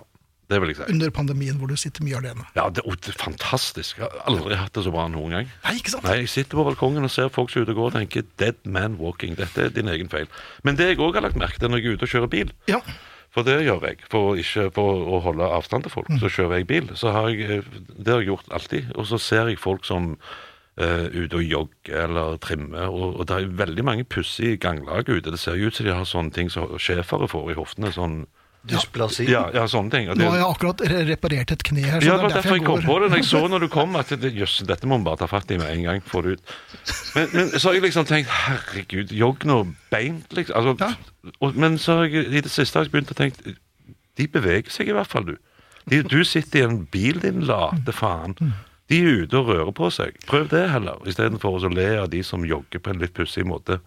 det 0.50 0.60
vil 0.60 0.68
jeg 0.72 0.76
si. 0.76 0.86
Under 0.92 1.10
pandemien 1.10 1.56
hvor 1.58 1.66
du 1.70 1.76
sitter 1.76 2.04
mye 2.06 2.16
alene. 2.20 2.44
Ja, 2.56 2.68
det, 2.70 2.82
og 2.86 2.96
det 3.02 3.14
er 3.14 3.18
fantastisk. 3.18 3.98
Jeg 3.98 4.06
har 4.06 4.24
aldri 4.30 4.54
hatt 4.58 4.74
det 4.74 4.84
så 4.86 4.92
bra 4.94 5.08
noen 5.10 5.30
gang. 5.34 5.50
Nei, 5.64 5.76
ikke 5.80 5.90
sant? 5.94 6.04
Nei, 6.06 6.20
Jeg 6.22 6.28
sitter 6.30 6.58
på 6.60 6.64
balkongen 6.68 7.04
og 7.06 7.10
ser 7.10 7.28
folk 7.34 7.50
som 7.50 7.60
er 7.62 7.66
ute 7.68 7.74
og 7.74 7.80
går 7.80 7.90
og 7.92 7.96
tenker 7.98 8.22
'dead 8.38 8.58
man 8.64 8.96
walking'. 8.98 9.36
Dette 9.36 9.64
er 9.64 9.68
din 9.74 9.88
egen 9.88 10.08
feil. 10.08 10.26
Men 10.64 10.76
det 10.76 10.88
jeg 10.88 10.98
òg 10.98 11.14
har 11.14 11.22
lagt 11.22 11.36
merke 11.36 11.58
til 11.58 11.68
når 11.70 11.78
jeg 11.82 11.86
er 11.86 11.92
ute 11.98 12.02
og 12.02 12.08
kjører 12.14 12.30
bil, 12.30 12.52
Ja. 12.68 12.80
for 13.30 13.42
det 13.42 13.62
gjør 13.66 13.86
jeg. 13.86 13.98
For, 14.10 14.34
ikke, 14.36 14.70
for 14.74 15.06
å 15.06 15.20
holde 15.22 15.42
avstand 15.42 15.82
til 15.82 15.90
folk, 15.90 16.06
så 16.18 16.28
kjører 16.30 16.56
jeg 16.58 16.66
bil. 16.66 16.90
Så 16.96 17.10
har 17.12 17.28
jeg, 17.28 17.40
eh, 17.50 17.62
det 17.98 18.06
har 18.08 18.20
jeg 18.20 18.26
gjort 18.30 18.48
alltid. 18.50 18.92
Og 18.96 19.06
så 19.06 19.18
ser 19.18 19.46
jeg 19.48 19.58
folk 19.58 19.84
som 19.84 20.16
ute 20.80 21.36
og 21.36 21.44
jogger 21.44 22.04
eller 22.08 22.36
trimmer. 22.42 22.88
Og, 22.88 23.20
og 23.20 23.26
det 23.28 23.36
er 23.36 23.48
veldig 23.64 23.84
mange 23.84 24.04
pussige 24.08 24.56
ganglag 24.62 25.08
ute. 25.08 25.30
Det 25.30 25.38
ser 25.40 25.56
jo 25.60 25.68
ut 25.70 25.76
som 25.76 25.86
de 25.86 25.94
har 25.94 26.04
sånne 26.08 26.32
ting 26.36 26.50
som 26.52 26.70
schæfere 26.80 27.28
får 27.30 27.50
i 27.52 27.58
hoftene. 27.58 27.92
sånn... 27.92 28.22
Dysplasi. 28.68 29.24
Ja, 29.24 29.46
ja, 29.56 29.62
sånne 29.72 29.88
ting. 29.88 30.08
Det, 30.10 30.18
Nå 30.20 30.26
har 30.34 30.42
jeg 30.42 30.48
akkurat 30.52 30.82
reparert 31.08 31.52
et 31.54 31.62
kne 31.64 31.80
her. 31.80 32.02
så 32.02 32.10
ja, 32.10 32.16
det 32.18 32.20
det 32.20 32.24
var 32.26 32.30
er 32.30 32.34
derfor 32.42 32.56
jeg 32.58 32.64
kom 32.66 32.82
på 32.84 32.96
det 33.00 33.06
når 33.08 33.16
jeg 33.22 33.28
så 33.30 33.40
når 33.48 33.62
du 33.64 33.68
kom, 33.72 33.94
at 33.96 34.10
det- 34.20 34.32
jøss, 34.36 34.58
dette 34.68 34.86
må 34.90 34.98
vi 35.00 35.06
bare 35.06 35.16
ta 35.22 35.28
fatt 35.32 35.50
i 35.50 35.56
med 35.56 35.70
en 35.72 35.82
gang. 35.86 36.02
få 36.04 36.20
det 36.26 36.34
ut. 36.36 36.52
Men, 37.14 37.28
men 37.32 37.48
så 37.56 37.70
har 37.70 37.78
jeg 37.78 37.86
liksom 37.86 38.04
tenkt 38.10 38.28
herregud, 38.28 39.14
jogg 39.16 39.46
nå 39.48 39.56
beint, 39.90 40.28
liksom. 40.36 40.56
Altså, 40.60 40.92
og, 41.40 41.56
men 41.56 41.78
så 41.80 41.96
har 42.02 42.10
jeg 42.12 42.26
i 42.28 42.40
det 42.44 42.52
siste 42.52 42.76
har 42.78 42.84
jeg 42.84 42.92
begynt 42.92 43.14
å 43.14 43.16
tenke 43.22 43.56
De 44.20 44.26
beveger 44.28 44.68
seg 44.76 44.92
i 44.92 44.92
hvert 44.92 45.08
fall, 45.08 45.24
du. 45.24 45.36
De, 45.88 46.02
du 46.04 46.20
sitter 46.28 46.60
i 46.60 46.66
en 46.68 46.82
bil, 46.92 47.16
din 47.24 47.40
late 47.48 47.96
faen. 47.96 48.36
De 48.90 48.98
er 48.98 49.24
ute 49.24 49.38
og 49.38 49.52
rører 49.52 49.72
på 49.76 49.88
seg. 49.94 50.18
Prøv 50.26 50.50
det 50.50 50.66
heller, 50.72 50.98
istedenfor 51.06 51.60
å 51.60 51.72
le 51.72 51.88
av 52.02 52.10
de 52.10 52.24
som 52.26 52.44
jogger 52.46 52.82
på 52.82 52.90
en 52.92 53.02
litt 53.02 53.14
pussig 53.14 53.46
måte. 53.46 53.78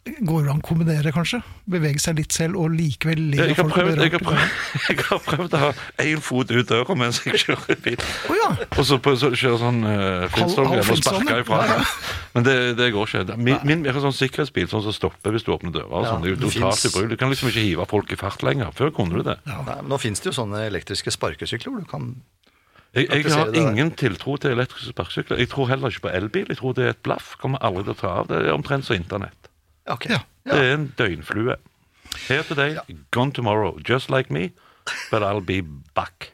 Går 0.00 0.46
det 0.46 0.48
an 0.48 0.60
å 0.62 0.64
kombinere, 0.64 1.10
kanskje? 1.12 1.42
Bevege 1.70 2.00
seg 2.00 2.16
litt 2.16 2.32
selv 2.32 2.56
og 2.58 2.72
likevel 2.72 3.20
le 3.34 3.36
Jeg 3.42 3.52
av 3.52 3.58
folk. 3.60 3.74
prøvd, 3.74 4.00
jeg 4.00 4.12
har 4.14 4.22
prøvd, 4.24 4.54
jeg 4.88 4.96
har 5.04 5.20
prøvd 5.26 5.56
å 5.56 5.60
ha 5.60 5.68
én 6.06 6.22
fot 6.24 6.50
ut 6.54 6.70
døra 6.70 6.96
mens 6.96 7.20
jeg 7.26 7.42
kjører 7.42 7.78
bil. 7.84 8.00
Oh, 8.30 8.38
ja. 8.38 8.48
Og 8.80 8.88
så, 8.88 8.96
på, 9.04 9.12
så 9.20 9.28
kjøre 9.36 9.60
sånn 9.60 9.84
uh, 9.84 10.24
Flintstone 10.32 10.72
halv 10.72 10.94
og 10.94 11.02
sparke 11.02 11.36
ifra. 11.44 11.60
ja, 11.68 11.76
ja. 11.82 12.16
Men 12.32 12.48
det, 12.48 12.56
det 12.80 12.88
går 12.96 13.12
ikke. 13.12 13.36
Min, 13.36 13.60
min 13.68 13.84
er 13.84 14.00
en 14.00 14.06
sånn 14.08 14.16
sikkerhetsbil 14.16 14.72
sånn 14.72 14.86
som 14.88 14.96
stopper 14.96 15.36
hvis 15.36 15.44
du 15.44 15.52
åpner 15.52 15.76
døra. 15.76 15.92
Ja, 16.00 16.14
sånn. 16.14 16.24
det 16.24 16.32
er 16.32 16.34
jo 16.34 16.40
det 16.40 16.52
totalt 16.56 16.88
ubrukelig. 16.88 17.12
Du 17.12 17.20
kan 17.20 17.34
liksom 17.34 17.52
ikke 17.52 17.66
hive 17.68 17.88
folk 17.92 18.16
i 18.16 18.20
fart 18.20 18.44
lenger. 18.46 18.72
Før 18.80 18.94
kunne 18.96 19.20
du 19.20 19.26
det. 19.26 19.36
Nei, 19.50 19.62
men 19.68 19.90
nå 19.90 20.00
finnes 20.00 20.24
det 20.24 20.32
jo 20.32 20.36
sånne 20.40 20.64
elektriske 20.70 21.12
sparkesykler. 21.12 21.76
hvor 21.76 21.84
Du 21.84 21.90
kan 21.90 22.14
Jeg, 22.96 23.06
jeg 23.12 23.30
har 23.30 23.52
ingen 23.54 23.92
tiltro 23.94 24.34
til 24.42 24.56
elektriske 24.56 24.90
sparkesykler. 24.90 25.38
Jeg 25.38 25.50
tror 25.52 25.68
heller 25.70 25.92
ikke 25.92 26.08
på 26.08 26.14
elbil. 26.14 26.48
Jeg 26.50 26.58
tror 26.58 26.74
det 26.74 26.88
er 26.88 26.94
et 26.96 27.02
blaff. 27.06 27.36
Kommer 27.38 27.62
aldri 27.62 27.84
til 27.86 27.94
å 27.94 27.98
ta 28.00 28.14
av. 28.22 28.30
Det 28.30 28.40
er 28.42 28.50
omtrent 28.54 28.88
som 28.88 28.98
internett. 28.98 29.50
Okay. 29.90 30.16
Ja. 30.16 30.24
Det 30.50 30.58
er 30.58 30.74
en 30.74 30.88
døgnflue. 30.98 31.56
Here 32.26 32.42
today, 32.42 32.76
gone 33.14 33.30
tomorrow. 33.32 33.78
Just 33.86 34.10
like 34.10 34.30
me, 34.34 34.50
but 35.12 35.22
I'll 35.22 35.44
be 35.44 35.62
back. 35.94 36.32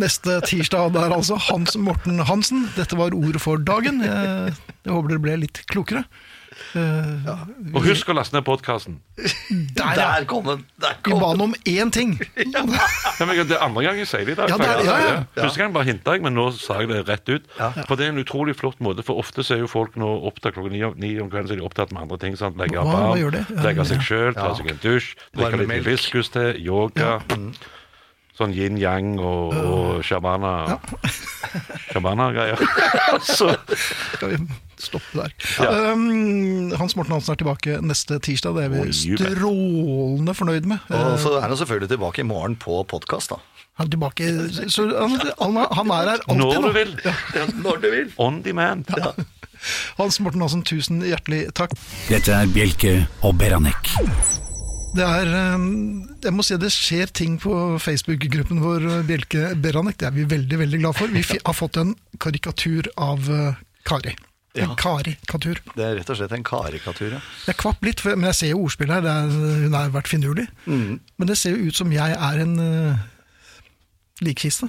Neste 0.00 0.40
tirsdag 0.48 0.94
der 0.94 1.12
altså 1.12 1.36
Hans 1.50 1.76
Morten 1.76 2.18
Hansen. 2.26 2.64
Dette 2.74 2.96
var 2.98 3.14
ordet 3.14 3.42
for 3.44 3.60
dagen. 3.60 4.00
Jeg, 4.02 4.54
jeg 4.82 4.92
håper 4.94 5.12
dere 5.12 5.22
ble 5.22 5.36
litt 5.44 5.62
klokere. 5.70 6.06
Eh, 6.74 7.74
Og 7.76 7.84
husk 7.84 8.08
å 8.08 8.14
laste 8.16 8.34
ned 8.36 8.44
podkasten. 8.46 8.98
Der. 9.76 9.94
Der 9.98 10.24
kom 10.30 10.46
den! 10.48 10.62
Der 10.80 10.94
Vi 10.98 11.10
kom 11.10 11.20
ba 11.20 11.32
den. 11.32 11.40
han 11.40 11.48
om 11.48 11.54
én 11.68 11.90
ting. 11.92 12.14
Ja, 12.52 13.26
men 13.26 13.36
det 13.46 13.56
er 13.56 13.62
andre 13.64 13.82
gang 13.84 13.98
jeg 14.00 14.08
sier 14.10 14.24
det 14.26 14.34
i 14.34 14.38
dag. 14.40 14.48
Ja, 14.50 14.56
det 14.58 14.68
er- 14.68 14.84
ja, 14.86 14.96
ja. 15.08 15.18
Første 15.36 15.60
gang 15.62 15.74
bare 15.74 15.84
hinta 15.90 16.14
jeg, 16.16 16.22
men 16.24 16.34
nå 16.34 16.46
sa 16.56 16.80
jeg 16.80 16.88
det 16.90 17.02
rett 17.08 17.28
ut. 17.28 17.44
For 17.86 17.94
det 17.96 18.06
er 18.06 18.14
en 18.14 18.22
utrolig 18.24 18.56
flott 18.58 18.80
måte, 18.82 19.04
for 19.06 19.20
ofte 19.22 19.44
så 19.46 19.54
er 19.56 19.62
jo 19.64 19.68
folk 19.70 19.94
nå 20.00 20.08
opptatt 20.30 20.54
klokka 20.56 20.72
ni, 20.72 20.82
om- 20.86 20.96
ni 20.96 21.12
om 21.20 21.30
kvelden, 21.30 21.48
så 21.52 21.56
er 21.56 21.62
de 21.62 21.66
opptatt 21.68 21.92
med 21.92 22.02
andre 22.06 22.18
ting. 22.18 22.36
sant? 22.36 22.56
Legge 22.58 22.80
av 22.80 22.90
barn, 22.90 23.46
legge 23.62 23.84
seg 23.86 24.00
ja. 24.00 24.08
sjøl, 24.08 24.34
ta 24.34 24.54
seg 24.58 24.70
en 24.72 24.80
dusj, 24.82 25.14
drikke 25.36 25.62
litt 25.62 25.76
hibiskus 25.80 26.32
til, 26.34 26.56
yoga. 26.62 27.20
Sånn 28.32 28.54
yin-yang 28.56 29.18
og, 29.20 29.52
og 29.52 30.02
shabana 30.08 30.78
Shabana-greier. 31.92 32.56
så 33.36 33.52
Skal 34.82 34.98
stoppe 35.00 35.22
der. 35.22 35.32
Ja. 35.62 35.92
Um, 35.92 36.72
Hans 36.80 36.96
Morten 36.98 37.14
Hansen 37.14 37.34
er 37.36 37.38
tilbake 37.40 37.78
neste 37.86 38.18
tirsdag. 38.24 38.56
Det 38.58 38.64
er 38.66 38.72
vi 38.74 38.92
strålende 38.98 40.34
fornøyd 40.34 40.66
med. 40.70 40.82
Og 40.90 41.18
så 41.22 41.36
er 41.38 41.46
han 41.46 41.56
selvfølgelig 41.60 41.92
tilbake 41.94 42.22
i 42.24 42.26
morgen 42.26 42.56
på 42.60 42.82
podkast, 42.90 43.30
da. 43.34 43.38
Han 43.80 43.86
er 43.88 43.92
tilbake 43.94 44.26
så 44.68 44.84
han, 44.92 45.14
han 45.40 45.56
er- 45.62 45.74
han 45.78 45.90
er 45.94 46.10
her 46.10 46.18
alltid 46.26 46.42
når 46.42 46.66
du 46.66 46.72
vil. 46.76 46.90
Ja, 47.06 47.46
når 47.62 47.78
du 47.80 47.88
vil. 47.94 48.10
On 48.20 48.42
demand. 48.44 48.90
Hans 49.98 50.18
Morten 50.20 50.42
Hansen, 50.42 50.62
tusen 50.66 51.00
hjertelig 51.06 51.46
takk. 51.54 51.72
Dette 52.10 52.34
er 52.34 52.50
Bjelke 52.52 53.06
og 53.22 53.38
Beranek. 53.38 53.92
Det 54.92 55.04
er 55.06 55.54
um, 55.54 56.02
Jeg 56.22 56.34
må 56.36 56.44
si 56.44 56.56
det 56.60 56.68
skjer 56.74 57.08
ting 57.16 57.38
på 57.40 57.78
Facebook-gruppen 57.80 58.58
vår, 58.60 58.84
uh, 58.84 58.98
Bjelke 59.08 59.54
Beranek. 59.56 59.96
Det 60.02 60.10
er 60.10 60.16
vi 60.18 60.26
veldig, 60.28 60.58
veldig 60.66 60.82
glad 60.82 60.98
for. 60.98 61.08
Vi 61.14 61.22
har 61.46 61.56
fått 61.56 61.78
en 61.80 61.94
karikatur 62.20 62.90
av 63.00 63.24
uh, 63.30 63.54
Kari. 63.88 64.12
En 64.54 64.68
Ja. 64.68 64.74
karikatur. 64.76 65.56
Det 65.74 65.80
er 65.86 65.94
rett 65.96 66.10
og 66.12 66.16
slett 66.18 66.32
en 66.36 66.42
karikatur, 66.44 67.14
ja. 67.14 67.20
Jeg 67.48 67.56
kvapp 67.56 67.82
litt, 67.86 68.00
for, 68.04 68.12
men 68.16 68.28
jeg 68.28 68.34
ser 68.36 68.50
jo 68.52 68.58
ordspillet 68.66 68.98
her. 68.98 69.00
Det 69.06 69.12
er, 69.16 69.62
hun 69.64 69.72
har 69.78 69.88
vært 69.94 70.10
finurlig. 70.12 70.44
Mm. 70.66 71.00
Men 71.16 71.26
det 71.30 71.38
ser 71.40 71.56
jo 71.56 71.70
ut 71.70 71.74
som 71.78 71.90
jeg 71.94 72.12
er 72.18 72.42
en 72.44 72.58
uh, 72.60 72.98
likkiste. 74.20 74.68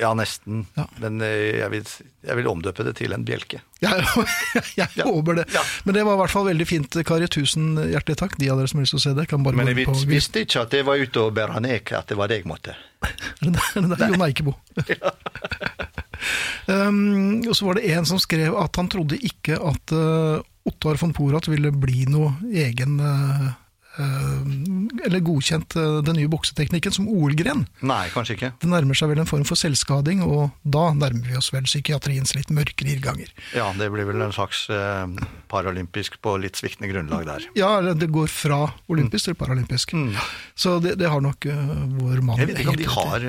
Ja, 0.00 0.12
nesten. 0.18 0.64
Ja. 0.76 0.84
Men 0.98 1.20
eh, 1.22 1.60
jeg 1.60 1.70
vil, 1.70 1.84
jeg 2.26 2.36
vil 2.40 2.48
omdøpe 2.50 2.82
det 2.86 2.96
til 2.98 3.12
en 3.14 3.22
bjelke. 3.26 3.60
Jeg, 3.86 4.88
jeg 4.96 5.04
håper 5.04 5.36
det. 5.36 5.44
Ja. 5.54 5.60
Men 5.84 5.94
det 5.94 6.02
var 6.06 6.16
i 6.16 6.20
hvert 6.22 6.32
fall 6.32 6.46
veldig 6.48 6.66
fint, 6.66 6.96
Kari. 7.06 7.26
Tusen 7.30 7.76
hjertelig 7.90 8.16
takk. 8.18 8.34
De 8.40 8.48
av 8.50 8.58
dere 8.58 8.66
som 8.70 8.78
har 8.80 8.86
lyst 8.86 8.94
til 8.96 8.98
å 9.02 9.04
se 9.04 9.12
det, 9.18 9.26
kan 9.30 9.42
bare 9.44 9.54
Men 9.58 9.68
gå 9.68 9.74
jeg 9.76 9.86
på 9.86 9.94
vis- 9.94 10.06
visste 10.10 10.42
ikke 10.46 10.62
at 10.64 10.72
jeg 10.74 10.86
var 10.88 10.96
ute 11.02 11.20
og 11.22 11.34
bæra 11.36 11.60
nek, 11.62 11.92
at 11.98 12.08
det 12.10 12.16
var 12.18 12.26
det 12.32 12.38
jeg 12.40 12.48
måtte. 12.50 12.74
Det 13.42 13.52
er 13.76 13.90
det? 13.94 14.08
Jon 14.10 14.26
Eikebo. 14.26 14.56
um, 16.66 17.42
og 17.46 17.54
så 17.56 17.68
var 17.68 17.78
det 17.80 17.92
en 17.96 18.08
som 18.08 18.20
skrev 18.22 18.56
at 18.60 18.80
han 18.80 18.90
trodde 18.92 19.20
ikke 19.20 19.58
at 19.60 19.96
uh, 19.96 20.42
Ottar 20.66 20.98
von 20.98 21.14
Porat 21.14 21.46
ville 21.48 21.70
bli 21.70 22.06
noe 22.10 22.34
egen 22.50 22.98
uh, 22.98 23.46
uh, 24.00 24.40
Eller 25.06 25.22
godkjent 25.24 25.76
uh, 25.78 26.00
den 26.04 26.18
nye 26.18 26.30
bokseteknikken 26.30 26.94
som 26.94 27.06
OL-gren. 27.10 27.64
Nei, 27.86 28.06
kanskje 28.14 28.36
ikke. 28.36 28.50
Det 28.62 28.70
nærmer 28.70 28.98
seg 28.98 29.12
vel 29.12 29.22
en 29.22 29.30
form 29.30 29.44
for 29.48 29.58
selvskading, 29.60 30.24
og 30.26 30.50
da 30.66 30.88
nærmer 30.96 31.30
vi 31.30 31.38
oss 31.38 31.52
vel 31.54 31.68
psykiatriens 31.68 32.34
litt 32.36 32.50
mørkere 32.54 32.96
irrganger. 32.96 33.30
Ja, 33.56 33.68
det 33.78 33.88
blir 33.94 34.08
vel 34.08 34.24
en 34.26 34.34
slags 34.34 34.64
eh, 34.72 35.06
paralympisk 35.52 36.18
på 36.24 36.34
litt 36.42 36.58
sviktende 36.58 36.90
grunnlag 36.90 37.28
der. 37.28 37.46
Ja, 37.58 37.76
det 37.86 38.10
går 38.14 38.30
fra 38.32 38.64
olympisk 38.92 39.30
til 39.30 39.38
paralympisk. 39.38 39.94
Så 40.58 40.78
det, 40.82 40.96
det 41.00 41.10
har 41.12 41.22
nok 41.22 41.46
uh, 41.46 41.76
vår 42.00 42.22
mann 42.22 42.34
Mm. 42.36 42.40
Jeg 42.42 42.48
vet 42.50 42.58
ikke 42.60 42.72
om 42.72 42.76
de 42.76 42.88
har 42.92 43.22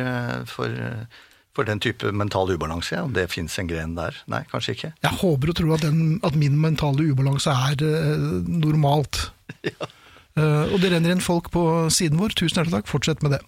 for, 0.50 0.74
eh, 0.84 1.20
for 1.58 1.68
den 1.68 1.82
type 1.84 2.14
mental 2.14 2.54
ubalanse, 2.54 2.96
ja, 2.96 3.04
om 3.08 3.14
det 3.18 3.28
fins 3.34 3.58
en 3.60 3.70
gren 3.70 3.98
der. 3.98 4.18
Nei, 4.30 4.44
kanskje 4.52 4.78
ikke. 4.78 4.94
Jeg 5.04 5.20
håper 5.24 5.52
og 5.54 5.60
tror 5.60 5.76
at, 5.78 5.86
den, 5.88 6.18
at 6.28 6.38
min 6.38 6.58
mentale 6.62 7.10
ubalanse 7.12 7.54
er 7.74 7.86
eh, 7.88 8.28
normalt. 8.48 9.28
Eh, 10.38 10.70
og 10.70 10.76
det 10.84 10.92
renner 10.92 11.16
inn 11.16 11.22
folk 11.24 11.48
på 11.50 11.62
siden 11.90 12.20
vår. 12.22 12.36
Tusen 12.38 12.60
hjertelig 12.60 12.76
takk, 12.76 12.90
fortsett 12.92 13.24
med 13.26 13.32
det. 13.34 13.40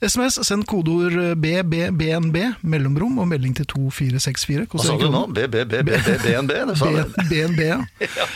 SMS, 0.00 0.38
send 0.48 0.64
kodeord 0.70 1.36
BBBNB, 1.36 2.38
mellomrom 2.64 3.18
og 3.20 3.28
melding 3.28 3.52
til 3.58 3.68
2464. 3.68 4.64
Hva 4.72 4.86
sa 4.86 4.96
du 4.96 5.10
nå? 5.12 5.26
BBBBNB? 5.36 6.54
Det 6.64 6.78
sa 6.80 6.88
du. 6.94 7.02
B- 7.18 7.26
BNB, 7.28 7.60
ja. 8.22 8.30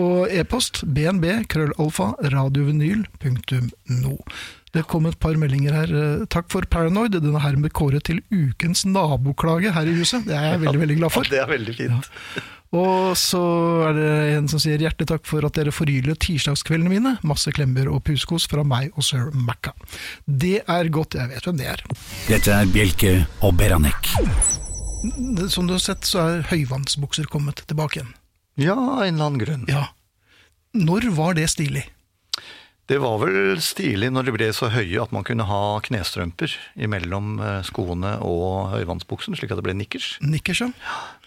Og 0.00 0.30
e-post 0.32 0.80
bnb, 0.88 1.26
krøllalfa, 1.50 2.14
radiovinyl.no. 2.32 4.16
Det 4.72 4.84
kom 4.86 5.06
et 5.10 5.18
par 5.18 5.34
meldinger 5.34 5.74
her. 5.74 5.90
Eh, 5.98 6.24
Takk 6.30 6.46
for 6.52 6.62
Paranoid. 6.70 7.16
Den 7.18 7.34
er 7.34 7.42
hermed 7.42 7.72
kåret 7.74 8.04
til 8.06 8.20
ukens 8.30 8.84
naboklage 8.86 9.72
her 9.74 9.88
i 9.90 9.96
huset. 9.98 10.24
Det 10.28 10.36
er 10.36 10.52
jeg 10.52 10.60
veldig, 10.64 10.80
veldig 10.84 10.96
glad 11.00 11.10
for. 11.16 11.26
Ja, 11.26 11.30
Det 11.30 11.40
er 11.42 11.50
veldig 11.56 11.74
fint. 11.80 12.10
Og 12.70 13.16
så 13.18 13.40
er 13.88 13.96
det 13.96 14.10
en 14.36 14.46
som 14.46 14.60
sier 14.62 14.78
hjertelig 14.78 15.08
takk 15.10 15.24
for 15.26 15.42
at 15.42 15.56
dere 15.58 15.72
forgyller 15.74 16.14
tirsdagskveldene 16.22 16.92
mine. 16.92 17.16
Masse 17.26 17.50
klemmer 17.50 17.90
og 17.90 18.04
puskos 18.06 18.46
fra 18.46 18.62
meg 18.62 18.92
og 18.94 19.02
sir 19.02 19.32
Macca. 19.34 19.72
Det 20.24 20.60
er 20.70 20.90
godt. 20.94 21.18
Jeg 21.18 21.32
vet 21.32 21.48
hvem 21.50 21.58
det 21.58 21.66
er. 21.72 21.82
Dette 22.28 22.54
er 22.54 22.70
Bjelke 22.70 23.14
og 23.42 23.56
Beranek. 23.58 24.12
Som 25.50 25.66
du 25.66 25.74
har 25.74 25.82
sett, 25.82 26.06
så 26.06 26.22
er 26.28 26.46
høyvannsbukser 26.52 27.26
kommet 27.32 27.64
tilbake 27.66 27.98
igjen. 28.04 28.14
Ja, 28.60 28.76
av 28.78 29.02
en 29.02 29.14
eller 29.16 29.26
annen 29.32 29.42
grunn. 29.42 29.66
Ja. 29.66 29.88
Når 30.78 31.10
var 31.16 31.34
det 31.34 31.48
stilig? 31.50 31.88
Det 32.90 32.98
var 32.98 33.20
vel 33.22 33.60
stilig 33.62 34.08
når 34.10 34.26
de 34.26 34.32
ble 34.34 34.48
så 34.56 34.66
høye 34.72 34.98
at 34.98 35.12
man 35.14 35.22
kunne 35.26 35.46
ha 35.46 35.78
knestrømper 35.86 36.56
imellom 36.74 37.36
eh, 37.38 37.60
skoene 37.66 38.16
og 38.26 38.72
høyvannsbuksen, 38.72 39.36
slik 39.38 39.52
at 39.54 39.60
det 39.60 39.66
ble 39.68 39.76
nikkers. 39.78 40.16
Nikkers, 40.26 40.64
ja. 40.64 40.70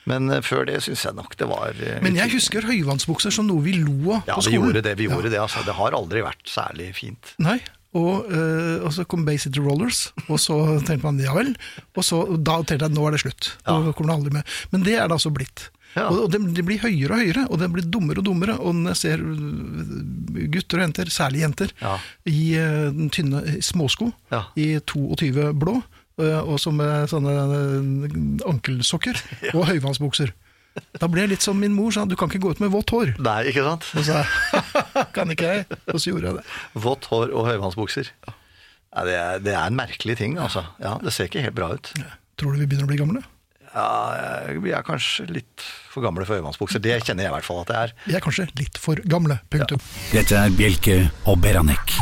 Men 0.09 0.27
eh, 0.27 0.41
før 0.43 0.67
det 0.67 0.81
syns 0.83 1.05
jeg 1.07 1.15
nok 1.15 1.37
det 1.39 1.47
var 1.47 1.79
eh, 1.79 2.01
Men 2.03 2.19
jeg 2.19 2.33
husker 2.35 2.67
høyvannsbukser 2.67 3.31
som 3.31 3.47
noe 3.47 3.63
vi 3.63 3.77
lo 3.79 4.17
av 4.17 4.27
Ja, 4.27 4.35
på 4.35 4.43
vi 4.49 4.57
gjorde 4.57 4.83
det. 4.83 4.97
vi 4.99 5.07
gjorde 5.07 5.31
det, 5.31 5.39
altså. 5.39 5.63
Det 5.63 5.77
har 5.77 5.95
aldri 5.95 6.25
vært 6.25 6.43
særlig 6.51 6.89
fint. 6.99 7.31
Nei, 7.43 7.61
og, 7.93 8.27
øh, 8.33 8.83
og 8.83 8.91
så 8.95 9.05
kom 9.07 9.23
Bay 9.23 9.37
City 9.39 9.61
Rollers, 9.63 10.07
og 10.25 10.41
så 10.41 10.57
tenkte 10.81 11.05
man 11.05 11.21
ja 11.21 11.31
vel. 11.37 11.53
Og 11.93 12.03
så, 12.03 12.23
da 12.41 12.57
tenkte 12.65 12.89
jeg 12.89 12.95
nå 12.97 13.07
er 13.07 13.15
det 13.15 13.21
slutt. 13.23 13.53
Kommer 13.63 14.19
det. 14.25 14.43
Men 14.73 14.83
det 14.83 14.97
er 14.97 15.07
det 15.07 15.19
altså 15.19 15.31
blitt. 15.31 15.69
Ja. 15.95 16.07
Og, 16.09 16.23
og 16.25 16.31
det, 16.33 16.39
det 16.57 16.63
blir 16.65 16.79
høyere 16.81 17.13
og 17.13 17.19
høyere, 17.21 17.43
og 17.53 17.59
de 17.61 17.67
blir 17.69 17.85
dummere 17.93 18.21
og 18.23 18.25
dummere. 18.25 18.55
Og 18.59 18.73
når 18.75 18.95
jeg 18.95 19.01
ser 19.03 19.21
øh, 19.21 20.45
gutter 20.53 20.79
og 20.79 20.85
jenter, 20.87 21.11
særlig 21.13 21.43
jenter, 21.43 21.73
Ja. 21.81 21.97
i 22.25 22.53
den 22.97 23.09
tynne 23.13 23.43
småsko, 23.61 24.11
Ja. 24.31 24.43
i 24.57 24.79
22 24.79 25.51
blå, 25.59 25.75
øh, 26.19 26.39
og 26.47 26.59
så 26.59 26.71
med 26.73 27.07
sånne 27.11 27.33
øh, 27.33 28.47
ankelsokker 28.49 29.21
og 29.57 29.67
høyvannsbukser. 29.69 30.33
Da 30.97 31.05
ble 31.05 31.21
jeg 31.21 31.29
litt 31.35 31.43
som 31.45 31.59
min 31.61 31.75
mor 31.77 31.91
sa, 31.93 32.01
du 32.09 32.15
kan 32.17 32.31
ikke 32.31 32.41
gå 32.47 32.51
ut 32.55 32.59
med 32.63 32.71
vått 32.73 32.89
hår. 32.89 33.11
Nei, 33.21 33.43
ikke 33.51 33.61
sant? 33.61 33.85
Og 33.93 34.07
så 34.07 34.15
jeg, 34.23 35.05
kan 35.15 35.29
ikke 35.29 35.51
jeg? 35.51 35.67
Og 35.93 35.99
så 36.01 36.09
gjorde 36.09 36.31
jeg 36.31 36.39
det. 36.39 36.45
Vått 36.81 37.05
hår 37.11 37.29
og 37.29 37.45
høyvannsbukser. 37.51 38.09
Ja, 38.25 39.03
det, 39.05 39.13
er, 39.19 39.37
det 39.45 39.53
er 39.53 39.67
en 39.69 39.77
merkelig 39.77 40.17
ting, 40.17 40.39
altså. 40.41 40.65
Ja, 40.81 40.95
Det 41.01 41.13
ser 41.13 41.29
ikke 41.29 41.45
helt 41.45 41.57
bra 41.57 41.69
ut. 41.77 41.93
Tror 42.41 42.53
du 42.55 42.63
vi 42.63 42.65
begynner 42.65 42.85
å 42.87 42.89
bli 42.89 42.97
gamle? 42.97 43.21
Ja, 43.73 44.53
vi 44.61 44.69
er 44.69 44.85
kanskje 44.85 45.25
litt 45.33 45.63
for 45.89 46.05
gamle 46.05 46.25
for 46.29 46.37
øyemannsbukser. 46.37 46.81
Det 46.83 46.99
kjenner 47.07 47.25
jeg 47.25 47.31
i 47.31 47.35
hvert 47.39 47.47
fall 47.47 47.61
at 47.63 47.71
det 47.71 47.77
er. 47.79 47.93
Vi 48.05 48.17
er 48.17 48.23
kanskje 48.23 48.47
litt 48.59 48.77
for 48.81 49.01
gamle. 49.09 49.39
Punktum. 49.53 49.81
Dette 50.13 50.37
er 50.37 50.53
Bjelke 50.57 50.97
og 51.25 51.39
Beranek. 51.41 51.95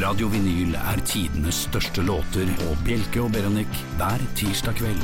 Radio 0.00 0.30
Vinyl 0.32 0.72
er 0.80 1.00
tidenes 1.04 1.66
største 1.66 2.00
låter 2.06 2.48
og 2.70 2.78
Bjelke 2.86 3.20
og 3.20 3.34
Beranek 3.34 3.82
hver 3.98 4.22
tirsdag 4.38 4.78
kveld. 4.80 5.02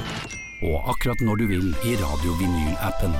Og 0.64 0.88
akkurat 0.88 1.20
når 1.20 1.42
du 1.42 1.50
vil 1.50 1.66
i 1.84 1.96
Radio 2.00 2.32
Vinyl-appen. 2.40 3.12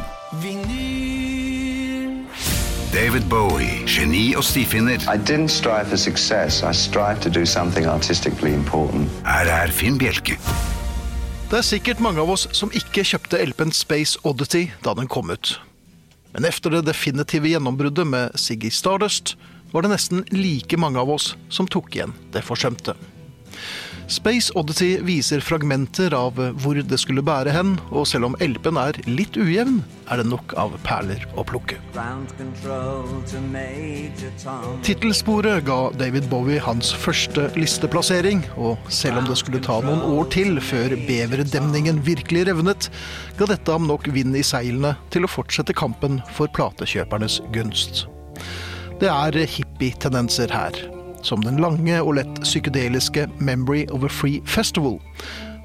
David 2.97 3.29
Bowie, 3.29 3.83
geni 3.85 4.31
og 4.41 4.45
stifinner. 4.45 4.97
I 5.05 5.19
didn't 5.21 5.53
strive 5.53 5.85
for 5.93 6.01
success. 6.01 6.63
I 6.63 6.73
strived 6.73 7.21
to 7.23 7.29
do 7.29 7.45
something 7.45 7.85
artistically 7.85 8.55
important. 8.55 9.13
Her 9.27 9.53
er 9.53 9.69
Finn 9.69 9.99
Bjelke. 10.01 10.41
Det 11.47 11.61
er 11.61 11.63
sikkert 11.63 12.01
mange 12.03 12.19
av 12.19 12.31
oss 12.33 12.49
som 12.59 12.73
ikke 12.75 13.05
kjøpte 13.07 13.39
LP-en 13.39 13.71
Space 13.71 14.19
Oddity 14.27 14.65
da 14.83 14.97
den 14.99 15.07
kom 15.07 15.31
ut. 15.31 15.53
Men 16.35 16.43
efter 16.49 16.75
det 16.75 16.89
definitive 16.89 17.47
gjennombruddet 17.53 18.03
med 18.03 18.35
Siggy 18.35 18.67
Stardust, 18.75 19.37
var 19.71 19.87
det 19.87 19.93
nesten 19.93 20.25
like 20.35 20.75
mange 20.75 20.99
av 20.99 21.13
oss 21.15 21.37
som 21.47 21.69
tok 21.71 21.95
igjen 21.95 22.17
det 22.35 22.43
forsømte. 22.43 22.97
Space 24.07 24.53
Oddity 24.55 25.01
viser 25.03 25.41
fragmenter 25.43 26.15
av 26.15 26.39
hvor 26.63 26.79
det 26.79 26.99
skulle 27.03 27.25
bære 27.27 27.51
hen, 27.51 27.73
og 27.91 28.07
selv 28.07 28.29
om 28.29 28.37
LP-en 28.39 28.79
er 28.79 29.01
litt 29.11 29.35
ujevn, 29.35 29.81
er 30.07 30.21
det 30.23 30.29
nok 30.31 30.55
av 30.63 30.77
perler 30.87 31.25
å 31.35 31.43
plukke. 31.47 31.81
Tittelsporet 34.87 35.67
ga 35.67 35.81
David 35.99 36.31
Bowie 36.31 36.63
hans 36.63 36.93
første 36.95 37.49
listeplassering, 37.59 38.45
og 38.55 38.79
selv 38.87 39.25
om 39.25 39.27
det 39.27 39.41
skulle 39.43 39.63
ta 39.65 39.81
noen 39.83 40.05
år 40.15 40.31
til 40.31 40.63
før 40.63 40.95
beverdemningen 41.09 41.99
virkelig 42.07 42.47
revnet, 42.53 42.91
ga 43.41 43.51
dette 43.51 43.75
ham 43.75 43.91
nok 43.91 44.07
vind 44.15 44.39
i 44.39 44.47
seilene 44.47 44.95
til 45.11 45.27
å 45.27 45.33
fortsette 45.35 45.75
kampen 45.75 46.23
for 46.39 46.47
platekjøpernes 46.55 47.41
gunst. 47.57 48.07
Det 49.03 49.11
er 49.11 49.43
hippie-tendenser 49.51 50.55
her, 50.55 50.79
som 51.27 51.43
den 51.43 51.59
lange 51.63 51.99
og 52.03 52.17
lett 52.21 52.43
psykedeliske 52.45 53.27
Memory 53.43 53.87
of 53.91 54.07
a 54.07 54.11
Free 54.13 54.41
Festival, 54.47 55.01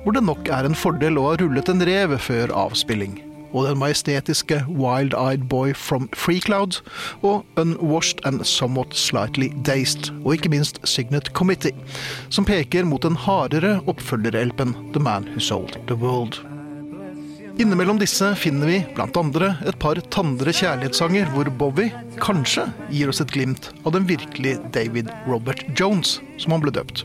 hvor 0.03 0.15
det 0.17 0.23
nok 0.25 0.49
er 0.49 0.65
en 0.65 0.77
fordel 0.77 1.19
å 1.21 1.27
ha 1.29 1.35
rullet 1.41 1.69
en 1.69 1.85
rev 1.85 2.17
før 2.17 2.53
avspilling, 2.57 3.19
og 3.51 3.67
den 3.67 3.81
majestetiske 3.81 4.61
Wild-Eyed 4.69 5.45
Boy 5.51 5.75
from 5.77 6.09
Freecloud 6.17 6.79
og 7.21 7.45
Unwashed 7.61 8.23
and 8.25 8.45
Somewhat 8.47 8.95
Slightly 8.97 9.51
Dazed, 9.67 10.09
og 10.23 10.37
ikke 10.37 10.53
minst 10.55 10.81
Signet 10.87 11.33
Committee, 11.37 11.75
som 12.29 12.47
peker 12.47 12.87
mot 12.87 13.03
den 13.05 13.19
hardere 13.19 13.79
oppfølger-elpen 13.91 14.73
The 14.95 15.03
Man 15.03 15.29
Who 15.35 15.43
Sold 15.43 15.77
The 15.87 15.99
World. 15.99 16.41
Innimellom 17.61 17.99
disse 18.01 18.25
finner 18.41 18.65
vi 18.65 18.77
andre 18.97 19.51
et 19.69 19.75
par 19.77 19.99
tandre 20.09 20.49
kjærlighetssanger 20.49 21.27
hvor 21.29 21.45
Bowie 21.59 21.91
kanskje 22.17 22.63
gir 22.89 23.11
oss 23.11 23.21
et 23.21 23.29
glimt 23.29 23.67
av 23.85 23.93
den 23.93 24.07
virkelige 24.09 24.57
David 24.73 25.11
Robert 25.27 25.61
Jones, 25.77 26.15
som 26.41 26.55
han 26.55 26.63
ble 26.63 26.73
døpt. 26.73 27.03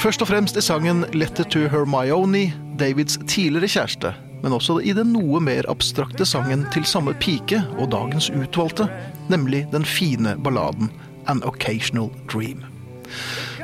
Først 0.00 0.24
og 0.24 0.30
fremst 0.32 0.58
i 0.58 0.64
sangen 0.64 1.04
'Letter 1.14 1.46
to 1.46 1.68
Hermione', 1.70 2.50
Davids 2.82 3.20
tidligere 3.28 3.70
kjæreste, 3.70 4.14
men 4.42 4.58
også 4.58 4.80
i 4.82 4.96
den 4.96 5.12
noe 5.14 5.38
mer 5.38 5.70
abstrakte 5.70 6.26
sangen 6.26 6.66
til 6.74 6.82
samme 6.82 7.14
pike 7.14 7.62
og 7.78 7.92
dagens 7.94 8.30
utvalgte, 8.34 8.88
nemlig 9.30 9.68
den 9.70 9.84
fine 9.84 10.34
balladen 10.42 10.90
'An 11.28 11.44
Occasional 11.46 12.10
Dream'. 12.26 12.66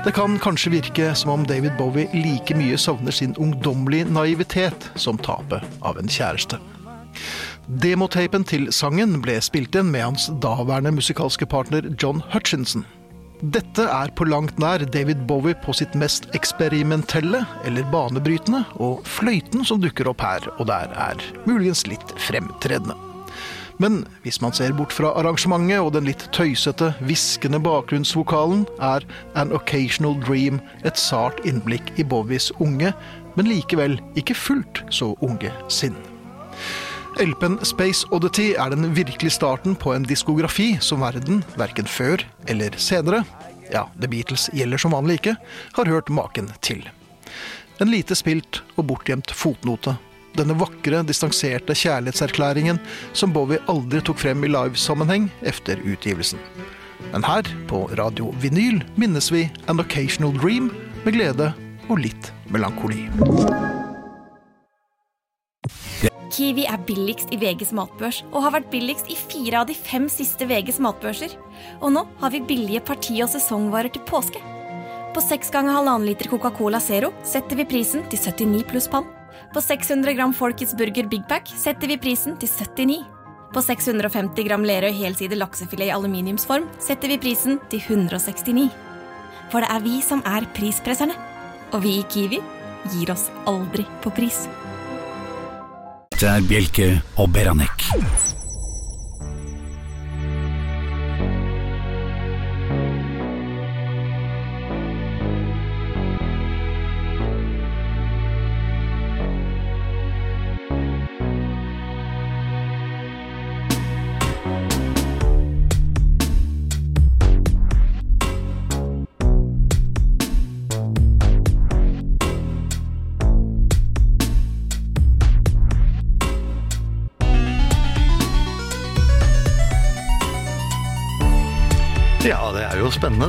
Det 0.07 0.12
kan 0.14 0.38
kanskje 0.38 0.71
virke 0.71 1.14
som 1.19 1.33
om 1.33 1.45
David 1.47 1.73
Bowie 1.79 2.07
like 2.14 2.55
mye 2.55 2.77
savner 2.79 3.11
sin 3.11 3.33
ungdommelige 3.42 4.07
naivitet 4.07 4.85
som 4.95 5.19
tapet 5.19 5.64
av 5.83 5.99
en 5.99 6.07
kjæreste. 6.07 6.61
Demotapen 7.83 8.45
til 8.47 8.69
sangen 8.71 9.16
ble 9.25 9.35
spilt 9.42 9.75
inn 9.75 9.90
med 9.90 10.05
hans 10.05 10.29
daværende 10.45 10.92
musikalske 10.95 11.49
partner 11.51 11.88
John 11.99 12.23
Hutchinson. 12.31 12.87
Dette 13.42 13.88
er 13.90 14.14
på 14.14 14.29
langt 14.31 14.62
nær 14.62 14.87
David 14.95 15.27
Bowie 15.27 15.59
på 15.64 15.75
sitt 15.75 15.99
mest 15.99 16.31
eksperimentelle 16.38 17.42
eller 17.66 17.90
banebrytende, 17.90 18.62
og 18.79 19.03
fløyten 19.11 19.66
som 19.66 19.83
dukker 19.83 20.07
opp 20.14 20.23
her 20.23 20.47
og 20.55 20.69
der 20.71 20.95
er 20.95 21.27
muligens 21.51 21.83
litt 21.90 22.14
fremtredende. 22.29 22.95
Men 23.83 24.07
hvis 24.25 24.41
man 24.41 24.55
ser 24.57 24.73
bort 24.73 24.95
fra 24.95 25.11
arrangementet 25.21 25.83
og 25.85 25.93
den 25.97 26.09
litt 26.09 26.25
tøysete, 26.33 26.95
hviskende 27.05 27.61
bakgrunnsvokalen, 27.61 28.65
er 28.81 29.05
An 29.37 29.53
Occasional 29.53 30.17
Dream 30.25 30.62
et 30.89 30.97
sart 31.01 31.43
innblikk 31.45 31.93
i 32.01 32.07
Bowies 32.07 32.49
unge, 32.57 32.95
men 33.37 33.51
likevel 33.51 33.99
ikke 34.17 34.37
fullt 34.37 34.81
så 34.95 35.12
unge 35.25 35.53
sinn. 35.69 35.97
LP-en 37.21 37.59
Space 37.65 38.05
Oddity 38.12 38.51
er 38.61 38.73
den 38.73 38.91
virkelige 38.97 39.33
starten 39.37 39.77
på 39.77 39.95
en 39.95 40.05
diskografi 40.09 40.75
som 40.85 41.05
verden, 41.05 41.43
verken 41.57 41.89
før 41.89 42.25
eller 42.49 42.77
senere, 42.81 43.23
ja, 43.73 43.87
The 44.01 44.09
Beatles 44.09 44.49
gjelder 44.55 44.81
som 44.81 44.95
vanlig 44.95 45.21
ikke, 45.21 45.37
har 45.77 45.91
hørt 45.91 46.12
maken 46.12 46.51
til. 46.65 46.85
En 47.81 47.93
lite 47.93 48.17
spilt 48.17 48.62
og 48.77 48.87
bortgjemt 48.89 49.33
fotnote 49.37 49.97
denne 50.38 50.57
vakre, 50.61 51.03
distanserte 51.07 51.77
kjærlighetserklæringen 51.77 52.81
som 53.16 53.35
Bowie 53.35 53.61
aldri 53.72 54.03
tok 54.05 54.20
frem 54.22 54.44
i 54.46 54.53
livesammenheng 54.53 55.31
efter 55.46 55.81
utgivelsen. 55.85 56.40
Men 57.12 57.25
her, 57.27 57.46
på 57.70 57.87
Radio 57.99 58.33
Vinyl, 58.42 58.83
minnes 58.96 59.31
vi 59.33 59.46
An 59.70 59.81
Occasional 59.81 60.35
Dream 60.37 60.70
med 61.05 61.16
glede 61.16 61.53
og 61.88 62.01
litt 62.03 62.33
melankoli. 62.53 63.07
Kiwi 66.37 66.66
er 66.68 66.83
billigst 66.85 67.31
i 67.33 67.38
VGs 67.40 67.70
matbørs 67.77 68.18
og 68.29 68.42
har 68.44 68.53
vært 68.59 68.68
billigst 68.72 69.09
i 69.09 69.16
fire 69.16 69.62
av 69.62 69.70
de 69.70 69.77
fem 69.79 70.05
siste 70.12 70.44
VGs 70.49 70.83
matbørser. 70.85 71.33
Og 71.81 71.94
nå 71.94 72.03
har 72.20 72.35
vi 72.35 72.42
billige 72.44 72.83
parti- 72.85 73.22
og 73.25 73.31
sesongvarer 73.33 73.94
til 73.94 74.05
påske. 74.09 74.42
På 75.16 75.22
seks 75.25 75.49
ganger 75.55 75.79
halvannen 75.79 76.05
liter 76.11 76.29
Coca-Cola 76.29 76.77
Zero 76.83 77.09
setter 77.25 77.57
vi 77.57 77.64
prisen 77.70 78.05
til 78.12 78.20
79 78.20 78.66
pluss 78.68 78.90
pann. 78.92 79.07
På 79.57 79.62
600 79.62 80.12
gram 80.12 80.35
Folkets 80.35 80.75
Burger 80.77 81.07
Big 81.09 81.23
Pack 81.29 81.49
setter 81.49 81.88
vi 81.88 81.97
prisen 81.97 82.35
til 82.37 82.51
79. 82.53 82.99
På 83.55 83.62
650 83.64 84.45
gram 84.45 84.66
Lerøy 84.69 84.92
helside 84.92 85.38
laksefilet 85.40 85.88
i 85.88 85.95
aluminiumsform 85.95 86.66
setter 86.77 87.09
vi 87.09 87.16
prisen 87.23 87.57
til 87.73 87.81
169. 87.81 88.69
For 89.49 89.64
det 89.64 89.73
er 89.73 89.81
vi 89.88 90.03
som 90.05 90.21
er 90.29 90.45
prispresserne. 90.53 91.16
Og 91.73 91.81
vi 91.88 91.97
i 92.03 92.05
Kiwi 92.05 92.42
gir 92.99 93.16
oss 93.16 93.31
aldri 93.49 93.88
på 94.05 94.12
pris. 94.21 94.45
Det 96.21 96.29
er 96.29 96.45
Bjelke 96.53 96.92
og 97.16 97.33
Beranek. 97.33 98.36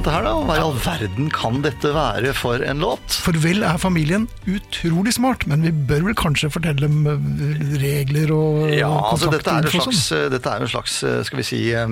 Jo 0.08 0.13
spennende 0.13 0.13
det 0.13 0.13
her, 0.15 0.24
da. 0.24 0.34
Hva 0.48 0.56
i 0.58 0.62
all 0.63 0.78
verden 0.84 1.30
kan 1.34 1.62
dette 1.63 1.91
være 1.93 2.34
for 2.38 2.63
en 2.63 2.82
låt? 2.84 3.17
For 3.24 3.38
vel 3.43 3.63
er 3.65 3.78
familien 3.82 4.28
utrolig 4.48 5.13
smart, 5.17 5.46
men 5.50 5.63
vi 5.65 5.72
bør 5.72 6.06
vel 6.08 6.17
kanskje 6.17 6.50
fortelle 6.54 6.88
dem 6.88 7.08
eh, 7.08 7.76
regler 7.82 8.32
og 8.36 8.72
Ja, 8.72 8.89
altså 9.12 9.32
dette 9.34 9.52
er, 9.52 9.67
en 9.67 9.72
slags, 9.72 10.04
sånn. 10.10 10.32
dette 10.34 10.52
er 10.52 10.62
jo 10.62 10.67
en 10.67 10.74
slags, 10.74 10.98
eh, 11.04 11.20
skal 11.28 11.41
vi 11.41 11.48
si, 11.48 11.62
eh, 11.74 11.88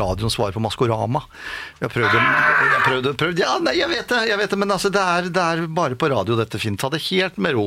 radioens 0.00 0.36
svar 0.36 0.54
på 0.54 0.62
Maskorama. 0.62 1.22
Vi 1.78 1.86
har 1.86 1.94
prøvd, 1.94 2.18
jeg 2.18 2.82
prøvd, 2.86 3.10
prøvd 3.20 3.44
Ja, 3.44 3.56
nei, 3.62 3.76
jeg 3.78 3.90
vet 3.92 4.10
det, 4.10 4.22
jeg 4.30 4.40
vet 4.40 4.54
det 4.54 4.60
men 4.60 4.74
altså, 4.74 4.92
det, 4.92 5.00
er, 5.00 5.30
det 5.32 5.46
er 5.54 5.64
bare 5.80 5.98
på 5.98 6.10
radio 6.12 6.38
dette 6.38 6.60
fint, 6.60 6.78
Ta 6.80 6.88
det 6.92 7.02
helt 7.10 7.36
med 7.42 7.52
ro. 7.56 7.66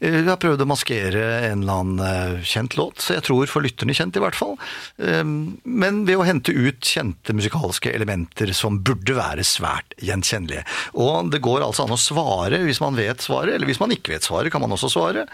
Jeg 0.00 0.24
har 0.26 0.38
prøvd 0.40 0.62
å 0.64 0.68
maskere 0.68 1.24
en 1.50 1.64
eller 1.64 1.82
annen 1.82 2.04
eh, 2.04 2.44
kjent 2.48 2.78
låt, 2.78 3.02
så 3.04 3.18
jeg 3.18 3.26
tror 3.28 3.50
for 3.50 3.64
lytterne 3.64 3.94
kjent 3.96 4.16
i 4.16 4.22
hvert 4.22 4.36
fall. 4.38 4.54
Men 4.96 6.04
ved 6.08 6.16
å 6.16 6.24
hente 6.26 6.54
ut 6.54 6.84
kjente 6.84 7.34
musikalske 7.36 7.92
elementer 7.92 8.23
som 8.54 8.82
burde 8.84 9.14
være 9.16 9.44
svært 9.44 9.94
gjenkjennelige. 10.02 10.64
Og 10.94 11.30
det 11.32 11.40
går 11.44 11.62
altså 11.66 11.84
an 11.84 11.94
å 11.94 12.00
svare 12.00 12.62
hvis 12.64 12.80
man 12.80 12.96
vet 12.96 13.20
svaret, 13.24 13.54
eller 13.54 13.66
hvis 13.66 13.80
man 13.80 13.90
ikke 13.94 14.12
vet 14.14 14.24
svaret, 14.26 14.52
kan 14.52 14.60
man 14.60 14.72
også 14.72 14.88
svare. 14.92 15.26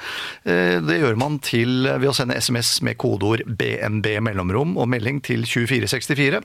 Eh, 0.44 0.80
Det 0.80 0.98
gjør 1.00 1.16
man 1.16 1.38
til 1.38 1.86
ved 1.86 2.08
å 2.10 2.14
sende 2.14 2.40
SMS 2.40 2.82
med 2.82 2.96
kodeord 2.98 3.42
BNB 3.46 4.20
mellomrom 4.20 4.76
og 4.78 4.88
melding 4.88 5.20
til 5.22 5.44
2464. 5.44 6.40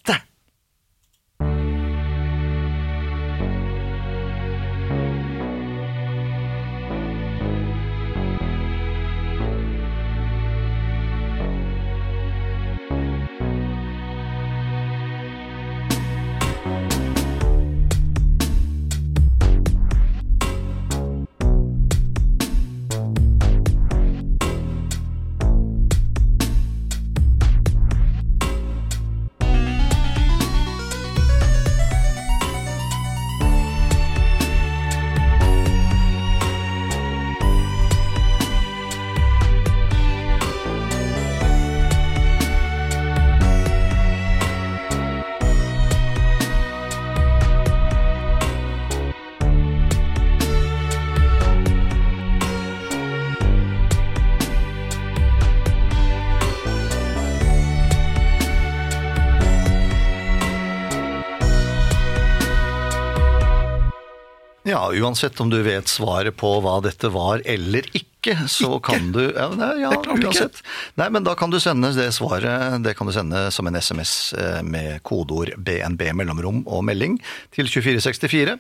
Uansett 65.01 65.41
om 65.41 65.51
du 65.51 65.63
vet 65.63 65.89
svaret 65.91 66.37
på 66.37 66.61
hva 66.65 66.79
dette 66.85 67.09
var 67.15 67.41
eller 67.49 67.83
ikke, 67.97 68.35
så 68.51 68.81
kan 68.83 69.13
du 69.15 69.21
Ja, 69.37 69.47
ja 69.79 69.93
uansett. 69.95 70.59
Nei, 70.99 71.07
men 71.15 71.25
da 71.25 71.35
kan 71.39 71.51
du 71.55 71.59
sende 71.63 71.93
det 71.97 72.09
svaret 72.17 72.83
det 72.85 72.95
kan 72.99 73.07
du 73.09 73.13
sende 73.15 73.45
som 73.55 73.67
en 73.71 73.77
SMS 73.79 74.33
eh, 74.35 74.61
med 74.67 74.99
kodeord 75.07 75.55
BNB 75.65 76.03
mellomrom 76.19 76.65
og 76.67 76.83
melding 76.89 77.19
til 77.55 77.67
2464 77.71 78.59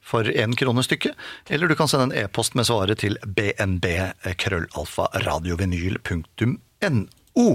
for 0.00 0.24
én 0.30 0.54
krone 0.56 0.82
stykket. 0.86 1.14
Eller 1.50 1.68
du 1.70 1.74
kan 1.78 1.88
sende 1.90 2.04
en 2.10 2.16
e-post 2.24 2.54
med 2.58 2.66
svaret 2.70 2.98
til 3.02 3.18
bnb 3.26 3.86
krøllalfa 4.40 5.04
radiovinyl.no. 5.26 7.48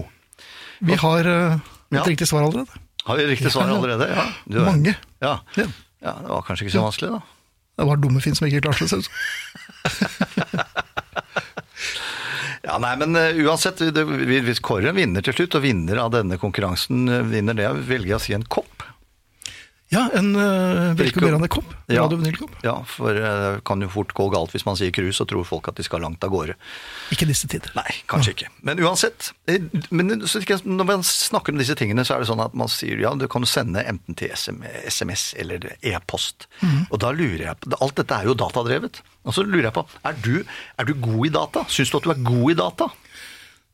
Vi 0.80 0.96
har 1.02 1.26
eh, 1.26 1.54
et 1.56 1.62
Ja. 1.96 2.04
riktig 2.04 2.28
svar 2.28 2.44
allerede. 2.50 2.68
Har 3.06 3.16
vi 3.18 3.26
riktig 3.30 3.52
svar 3.54 3.70
allerede? 3.70 4.08
Ja. 4.10 4.24
Du 4.46 4.60
Mange. 4.66 4.96
Ja. 5.22 5.40
ja, 5.56 5.66
det 6.02 6.30
var 6.30 6.42
kanskje 6.42 6.66
ikke 6.66 6.74
så 6.78 6.82
vanskelig, 6.88 7.12
da. 7.14 7.22
Det 7.76 7.88
var 7.90 8.00
dumme 8.00 8.22
Finn 8.24 8.38
som 8.38 8.48
ikke 8.48 8.64
klarte 8.68 8.88
som. 8.90 9.04
Ja, 12.66 12.80
nei, 12.82 12.96
men 12.98 13.14
eh, 13.20 13.38
uansett, 13.46 13.78
hvis 13.78 14.62
en 14.64 14.96
vinner 14.98 15.22
til 15.26 15.36
slutt, 15.38 15.58
og 15.60 15.66
vinner 15.68 16.00
av 16.02 16.10
denne 16.16 16.40
konkurransen 16.42 17.06
eh, 17.12 17.26
vinner 17.30 17.58
det, 17.58 17.68
velger 17.86 18.16
jeg 18.16 18.18
å 18.18 18.24
si 18.24 18.34
en 18.38 18.48
kopp. 18.50 18.85
Ja, 19.94 20.08
en 20.18 20.32
uh, 20.34 20.96
velkommerende 20.98 21.48
kopp. 21.52 21.70
Ja. 21.92 22.08
Vinyl-kopp. 22.10 22.56
Ja, 22.66 22.80
for 22.90 23.14
det 23.14 23.22
det 23.22 23.60
kan 23.70 23.84
jo 23.84 23.90
fort 23.94 24.16
gå 24.18 24.26
galt 24.34 24.54
hvis 24.56 24.66
man 24.66 24.78
sier 24.80 24.90
cruise, 24.96 25.22
og 25.22 25.30
tror 25.30 25.46
folk 25.46 25.70
at 25.70 25.78
de 25.78 25.86
skal 25.86 26.02
langt 26.02 26.24
av 26.26 26.32
gårde. 26.34 26.56
Ikke 27.14 27.28
disse 27.30 27.46
tider. 27.52 27.70
Nei, 27.78 27.86
kanskje 28.10 28.34
ikke. 28.34 28.50
Men 28.66 28.82
uansett. 28.82 29.30
eh, 29.48 29.62
Men 29.92 30.26
så 30.26 30.42
når 30.66 30.90
man 30.90 31.06
snakker 31.06 31.54
om 31.54 31.62
disse 31.62 31.78
tingene, 31.78 32.06
så 32.06 32.16
er 32.16 32.24
det 32.24 32.30
sånn 32.32 32.42
at 32.44 32.58
man 32.58 32.72
sier 32.72 32.98
ja, 33.04 33.14
du 33.14 33.28
kan 33.30 33.46
sende 33.46 33.84
enten 33.86 34.18
til 34.18 34.34
SMS 34.34 35.28
eller 35.38 35.70
e-post. 35.86 36.48
Og 36.90 36.98
da 37.00 37.12
lurer 37.14 37.46
jeg 37.52 37.62
på 37.62 37.78
Alt 37.80 38.00
dette 38.02 38.18
er 38.18 38.26
jo 38.26 38.34
datadrevet. 38.34 39.02
Og 39.26 39.34
så 39.38 39.46
lurer 39.46 39.70
jeg 39.70 39.76
på, 39.78 39.86
er 40.06 40.18
du, 40.26 40.36
er 40.80 40.86
du 40.90 40.96
god 40.98 41.28
i 41.28 41.34
data? 41.38 41.66
Syns 41.70 41.92
du 41.94 42.00
at 42.00 42.08
du 42.10 42.12
er 42.16 42.26
god 42.26 42.52
i 42.52 42.58
data? 42.58 42.90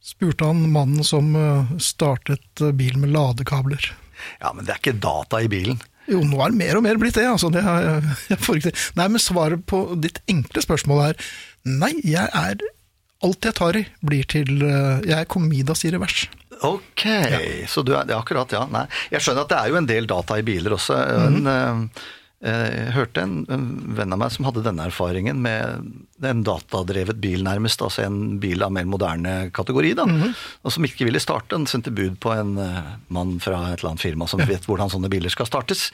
Spurte 0.02 0.48
han 0.50 0.66
mannen 0.74 1.06
som 1.08 1.32
eh, 1.38 1.72
startet 1.80 2.44
bilen 2.60 2.76
bil 2.78 2.98
med 3.06 3.14
ladekabler. 3.16 3.94
Ja, 4.42 4.52
men 4.54 4.66
det 4.66 4.76
er 4.76 4.82
ikke 4.82 5.00
data 5.02 5.40
i 5.42 5.50
bilen. 5.52 5.80
Jo, 6.12 6.20
nå 6.28 6.42
er 6.44 6.52
det 6.52 6.60
mer 6.60 6.80
og 6.80 6.86
mer 6.86 7.00
blitt 7.00 7.16
det. 7.18 7.28
altså. 7.30 7.52
Det 7.54 7.64
har 7.66 7.86
jeg, 7.86 8.18
jeg 8.34 8.44
får 8.44 8.60
ikke 8.60 8.70
til. 8.70 8.86
Nei, 9.00 9.08
men 9.14 9.24
svaret 9.24 9.66
på 9.70 9.82
ditt 10.04 10.22
enkle 10.32 10.64
spørsmål 10.66 11.04
er 11.10 11.26
nei, 11.70 11.96
jeg 12.08 12.28
er 12.28 12.62
Alt 13.22 13.46
jeg 13.46 13.54
tar 13.54 13.78
i, 13.78 13.84
blir 14.02 14.26
til 14.26 14.64
eh, 14.66 15.04
Jeg 15.06 15.14
er 15.14 15.28
Comidas 15.30 15.84
i 15.86 15.92
revers. 15.94 16.24
Ok, 16.66 17.04
så 17.70 17.84
du 17.86 17.92
er 17.94 18.10
ja, 18.10 18.18
akkurat, 18.18 18.50
ja. 18.54 18.64
Nei. 18.70 18.88
Jeg 19.14 19.22
skjønner 19.22 19.46
at 19.46 19.52
det 19.52 19.60
er 19.60 19.70
jo 19.70 19.78
en 19.78 19.90
del 19.90 20.08
data 20.10 20.40
i 20.42 20.46
biler 20.46 20.74
også. 20.74 20.98
En, 21.28 21.38
eh, 21.52 22.02
jeg 22.42 22.94
hørte 22.96 23.22
en, 23.22 23.34
en 23.54 23.66
venn 23.94 24.16
av 24.16 24.18
meg 24.18 24.32
som 24.34 24.48
hadde 24.48 24.64
denne 24.66 24.88
erfaringen 24.90 25.38
med 25.44 26.26
en 26.26 26.42
datadrevet 26.46 27.20
bil 27.22 27.44
nærmest, 27.46 27.82
altså 27.86 28.08
en 28.08 28.40
bil 28.42 28.64
av 28.66 28.74
mer 28.74 28.88
moderne 28.90 29.52
kategori, 29.54 29.92
da, 29.98 30.06
og 30.66 30.74
som 30.74 30.86
ikke 30.86 31.06
ville 31.06 31.22
starte. 31.22 31.54
Han 31.54 31.68
sendte 31.70 31.94
bud 31.94 32.18
på 32.22 32.34
en 32.34 32.56
uh, 32.58 32.96
mann 33.14 33.36
fra 33.42 33.60
et 33.70 33.82
eller 33.82 33.92
annet 33.92 34.04
firma 34.04 34.26
som 34.30 34.42
vet 34.42 34.66
hvordan 34.66 34.90
sånne 34.90 35.10
biler 35.14 35.34
skal 35.34 35.50
startes. 35.50 35.88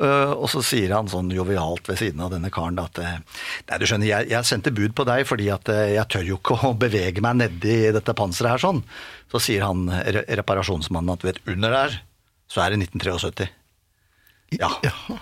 Uh, 0.00 0.32
og 0.32 0.48
så 0.52 0.64
sier 0.64 0.94
han 0.96 1.08
sånn 1.12 1.32
jovialt 1.36 1.88
ved 1.88 2.00
siden 2.00 2.24
av 2.24 2.32
denne 2.32 2.52
karen 2.52 2.80
da, 2.80 2.86
at 2.88 3.00
eh, 3.02 3.20
nei, 3.68 3.78
du 3.80 3.86
skjønner, 3.88 4.08
jeg, 4.08 4.30
jeg 4.32 4.48
sendte 4.48 4.74
bud 4.74 4.96
på 4.96 5.06
deg 5.08 5.26
fordi 5.28 5.48
at 5.52 5.68
eh, 5.72 5.94
jeg 5.96 6.08
tør 6.12 6.28
jo 6.28 6.40
ikke 6.40 6.58
å 6.70 6.74
bevege 6.80 7.24
meg 7.24 7.40
nedi 7.40 7.78
dette 7.94 8.16
panseret 8.16 8.56
her 8.56 8.64
sånn. 8.64 8.82
Så 9.30 9.42
sier 9.42 9.66
han 9.68 9.86
re 9.90 10.24
reparasjonsmannen 10.40 11.14
at 11.14 11.26
vet, 11.26 11.40
under 11.50 11.76
der 11.76 12.00
så 12.50 12.64
er 12.64 12.74
det 12.74 12.84
1973. 12.88 13.50
Ja, 14.58 14.68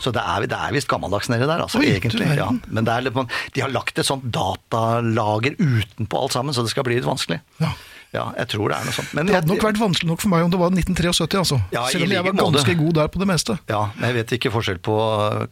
så 0.00 0.08
det 0.14 0.22
er, 0.24 0.46
det 0.48 0.56
er 0.56 0.72
visst 0.72 0.88
gammeldags 0.88 1.28
nedi 1.28 1.44
der, 1.44 1.60
altså, 1.60 1.82
Oi, 1.82 1.90
egentlig. 1.98 2.24
Ja. 2.38 2.46
Men 2.72 2.88
er, 2.88 3.02
litt- 3.04 3.34
de 3.52 3.60
har 3.60 3.68
lagt 3.74 3.98
et 4.00 4.06
sånt 4.08 4.24
datalager 4.32 5.52
utenpå 5.60 6.22
alt 6.22 6.32
sammen, 6.32 6.54
så 6.56 6.64
det 6.64 6.72
skal 6.72 6.86
bli 6.88 6.96
litt 6.96 7.04
vanskelig. 7.08 7.40
Ja. 7.60 7.74
Ja, 8.14 8.22
jeg 8.38 8.48
tror 8.54 8.70
det 8.72 8.78
er 8.78 8.86
noe 8.88 8.94
sånt. 8.96 9.10
Men 9.12 9.26
Det 9.28 9.34
hadde 9.36 9.50
nok 9.52 9.64
vært 9.66 9.80
vanskelig 9.82 10.08
nok 10.08 10.22
for 10.24 10.32
meg 10.32 10.46
om 10.46 10.52
det 10.54 10.58
var 10.62 10.70
1973, 10.72 11.36
altså. 11.42 11.58
Ja, 11.74 11.82
Selv 11.92 12.06
om 12.06 12.14
jeg 12.14 12.24
var 12.24 12.32
ganske 12.40 12.74
god 12.78 12.94
der 12.96 13.10
på 13.12 13.20
det 13.20 13.28
meste. 13.28 13.58
Ja, 13.68 13.82
men 13.98 14.06
jeg 14.08 14.16
vet 14.22 14.32
ikke 14.38 14.52
forskjell 14.54 14.78
på 14.80 14.96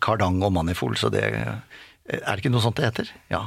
kardang 0.00 0.38
og 0.46 0.54
manifold, 0.56 0.96
så 0.96 1.10
det 1.12 1.22
Er 1.26 2.32
det 2.32 2.38
ikke 2.40 2.52
noe 2.54 2.62
sånt 2.64 2.76
det 2.80 2.86
heter? 2.88 3.10
Ja. 3.28 3.42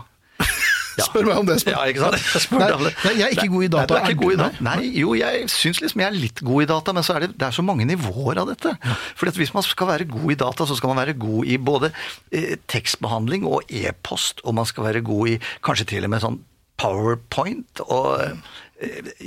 Ja. 0.99 1.07
Spør 1.07 1.29
meg 1.29 1.39
om 1.41 1.47
det, 1.49 1.57
spør. 1.63 1.75
Ja, 1.77 1.85
ikke 1.89 2.03
sant? 2.05 2.51
Nei, 2.59 2.69
det. 2.69 2.93
nei, 3.05 3.13
jeg 3.19 3.25
er 3.27 3.35
ikke 3.37 3.53
god 3.53 3.65
i 3.65 3.71
data. 3.75 3.79
Nei, 3.79 3.87
du 3.89 3.95
er 3.99 4.13
ikke 4.13 4.21
god 4.23 4.35
i 4.35 4.39
data. 4.41 4.65
Nei, 4.69 4.91
jo, 4.99 5.15
jeg 5.19 5.49
syns 5.53 5.81
liksom 5.83 6.03
jeg 6.03 6.11
er 6.11 6.19
litt 6.19 6.43
god 6.45 6.65
i 6.65 6.69
data, 6.73 6.95
men 6.97 7.07
så 7.07 7.15
er 7.15 7.25
det, 7.25 7.31
det 7.39 7.47
er 7.49 7.55
så 7.55 7.65
mange 7.65 7.87
nivåer 7.89 8.43
av 8.43 8.51
dette. 8.51 8.75
For 9.19 9.39
hvis 9.39 9.55
man 9.55 9.65
skal 9.65 9.91
være 9.93 10.09
god 10.11 10.35
i 10.35 10.39
data, 10.43 10.69
så 10.69 10.77
skal 10.77 10.93
man 10.93 11.01
være 11.03 11.17
god 11.19 11.49
i 11.49 11.57
både 11.71 11.91
eh, 12.35 12.55
tekstbehandling 12.71 13.47
og 13.49 13.71
e-post, 13.71 14.43
og 14.45 14.57
man 14.59 14.69
skal 14.69 14.89
være 14.89 15.03
god 15.05 15.35
i 15.35 15.39
kanskje 15.65 15.89
til 15.95 16.07
og 16.07 16.13
med 16.13 16.25
sånn 16.25 16.41
powerpoint 16.79 17.81
og 17.89 18.21
eh, 18.23 18.57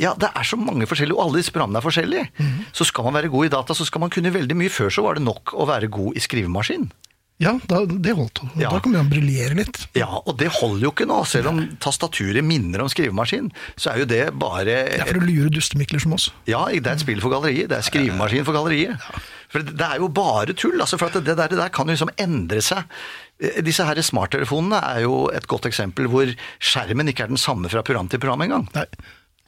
ja, 0.00 0.14
det 0.16 0.30
er 0.32 0.46
så 0.48 0.56
mange 0.56 0.86
forskjellige, 0.88 1.16
og 1.18 1.26
alle 1.26 1.42
disse 1.42 1.52
programmene 1.52 1.82
er 1.82 1.84
forskjellige. 1.84 2.28
Mhm. 2.40 2.60
Så 2.72 2.86
skal 2.88 3.04
man 3.04 3.18
være 3.18 3.28
god 3.32 3.50
i 3.50 3.52
data, 3.52 3.76
så 3.76 3.84
skal 3.84 4.00
man 4.00 4.12
kunne 4.12 4.32
veldig 4.32 4.56
mye. 4.56 4.72
Før 4.72 4.88
så 4.88 5.04
var 5.04 5.18
det 5.18 5.26
nok 5.26 5.52
å 5.52 5.66
være 5.68 5.90
god 5.92 6.16
i 6.16 6.22
skrivemaskin. 6.24 6.88
Ja, 7.42 7.56
da, 7.68 7.82
det 7.86 8.14
holdt. 8.16 8.40
Ja. 8.60 8.70
Da 8.70 8.78
kan 8.84 8.94
man 8.94 9.10
briljere 9.10 9.56
litt. 9.58 9.80
Ja, 9.98 10.08
og 10.22 10.36
det 10.40 10.50
holder 10.60 10.86
jo 10.86 10.92
ikke 10.94 11.08
nå. 11.10 11.18
Selv 11.28 11.50
om 11.50 11.60
tastaturet 11.82 12.44
minner 12.46 12.84
om 12.84 12.90
skrivemaskin, 12.92 13.50
så 13.74 13.92
er 13.92 14.02
jo 14.04 14.08
det 14.12 14.22
bare 14.38 14.64
Det 14.86 15.00
er 15.02 15.10
for 15.10 15.20
å 15.22 15.26
lure 15.26 15.50
dustemikler 15.52 16.02
som 16.02 16.14
oss. 16.16 16.30
Ja, 16.50 16.64
det 16.70 16.86
er 16.86 16.94
et 16.96 17.04
spill 17.04 17.22
for 17.24 17.34
galleriet. 17.34 17.70
Det 17.72 17.80
er 17.80 17.88
skrivemaskin 17.88 18.46
for 18.48 18.56
galleriet. 18.56 19.10
For 19.52 19.66
det 19.66 19.84
er 19.84 20.00
jo 20.00 20.08
bare 20.08 20.54
tull. 20.56 20.78
altså 20.80 20.96
for 21.00 21.12
det 21.12 21.34
der, 21.36 21.50
det 21.50 21.58
der 21.60 21.72
kan 21.74 21.90
jo 21.90 21.96
liksom 21.96 22.12
endre 22.22 22.62
seg. 22.64 22.86
Eh, 23.42 23.58
Disse 23.66 23.84
her 23.84 24.00
smarttelefonene 24.00 24.78
er 24.94 25.02
jo 25.04 25.26
et 25.34 25.48
godt 25.50 25.68
eksempel 25.68 26.08
hvor 26.12 26.30
skjermen 26.62 27.10
ikke 27.12 27.26
er 27.26 27.34
den 27.34 27.40
samme 27.40 27.68
fra 27.72 27.82
program 27.84 28.08
til 28.08 28.22
program 28.22 28.46
engang. 28.46 28.68
Nei. 28.76 28.86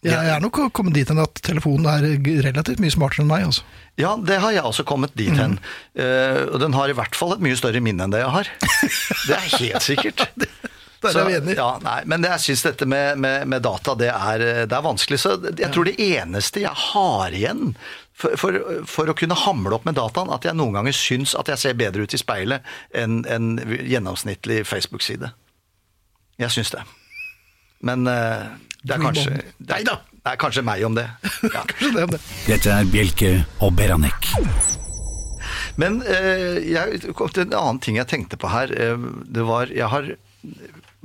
Jeg 0.04 0.34
er 0.34 0.42
nok 0.44 0.60
kommet 0.76 0.96
dit 0.96 1.08
hen 1.08 1.22
at 1.22 1.40
telefonen 1.44 1.88
er 1.88 2.04
relativt 2.44 2.82
mye 2.82 2.92
smartere 2.92 3.24
enn 3.24 3.30
meg. 3.30 3.46
altså. 3.48 3.64
Ja, 4.00 4.14
det 4.20 4.40
har 4.42 4.52
jeg 4.52 4.66
også 4.68 4.84
kommet 4.88 5.14
dit 5.16 5.32
hen. 5.32 5.58
Eh, 5.94 6.44
og 6.50 6.58
den 6.60 6.76
har 6.76 6.90
i 6.90 6.96
hvert 6.98 7.16
fall 7.16 7.36
et 7.36 7.44
mye 7.44 7.56
større 7.58 7.80
minne 7.84 8.04
enn 8.04 8.14
det 8.14 8.20
jeg 8.24 8.32
har. 8.36 8.52
Det 9.28 9.36
er 9.38 9.50
helt 9.62 9.84
sikkert. 9.86 10.24
det 11.04 11.12
er 11.12 11.28
vi 11.28 11.36
enig. 11.38 11.54
Ja, 11.56 11.76
nei, 11.84 12.00
men 12.10 12.24
jeg 12.26 12.42
syns 12.42 12.64
dette 12.66 12.88
med, 12.88 13.20
med, 13.20 13.46
med 13.48 13.64
data, 13.64 13.94
det 13.96 14.10
er, 14.12 14.44
det 14.68 14.76
er 14.76 14.84
vanskelig. 14.84 15.20
Så 15.22 15.36
jeg 15.48 15.70
tror 15.72 15.88
det 15.88 15.96
eneste 16.00 16.64
jeg 16.64 16.74
har 16.90 17.36
igjen 17.36 17.74
for, 18.14 18.36
for, 18.40 18.58
for 18.88 19.10
å 19.10 19.16
kunne 19.18 19.38
hamle 19.44 19.74
opp 19.76 19.86
med 19.88 19.96
dataen, 19.98 20.32
at 20.32 20.46
jeg 20.46 20.56
noen 20.58 20.76
ganger 20.78 20.96
syns 20.96 21.34
at 21.38 21.50
jeg 21.50 21.60
ser 21.60 21.78
bedre 21.78 22.04
ut 22.04 22.14
i 22.14 22.20
speilet 22.20 22.66
enn 22.96 23.22
en 23.30 23.56
gjennomsnittlig 23.64 24.62
Facebook-side. 24.68 25.32
Jeg 26.40 26.54
syns 26.54 26.72
det. 26.74 26.84
Men 27.84 28.08
eh, 28.10 28.46
det 28.84 28.96
er 28.96 29.00
kanskje 29.00 29.38
Nei 29.64 29.80
da! 29.86 29.98
det 30.24 30.32
er 30.32 30.40
kanskje 30.40 30.64
meg 30.64 30.84
om 30.86 30.96
det. 30.96 31.08
Ja. 31.54 31.64
Kanskje 31.68 31.90
det 31.96 32.04
om 32.06 32.14
det. 32.14 32.20
Dette 32.46 32.72
er 32.72 32.88
Bjelke 32.88 33.32
og 33.64 33.74
Beranek. 33.76 34.30
Men 35.80 36.00
eh, 36.06 36.60
jeg, 36.70 37.02
kom 37.18 37.32
til 37.34 37.44
en 37.44 37.56
annen 37.58 37.80
ting 37.84 37.98
jeg 37.98 38.08
tenkte 38.10 38.38
på 38.40 38.48
her. 38.52 38.72
Eh, 38.72 39.08
det 39.26 39.44
var 39.44 39.72
Jeg 39.72 39.90
har 39.92 40.14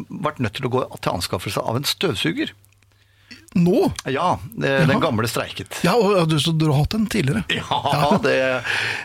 vært 0.07 0.39
nødt 0.39 0.55
til 0.55 0.69
å 0.69 0.73
gå 0.73 0.84
til 1.01 1.15
anskaffelse 1.17 1.63
av 1.63 1.80
en 1.80 1.88
støvsuger. 1.88 2.53
Nå? 3.58 3.88
Ja, 4.06 4.39
den 4.54 4.88
den 4.91 5.00
gamle 5.02 5.26
streiket. 5.28 5.80
Ja, 5.84 5.95
og, 5.97 6.28
du, 6.30 6.36
så 6.39 6.52
du 6.54 6.68
har 6.70 6.84
hatt 6.84 6.91
den 6.93 7.08
tidligere? 7.10 7.41
Ja, 7.50 8.18
det, 8.24 8.36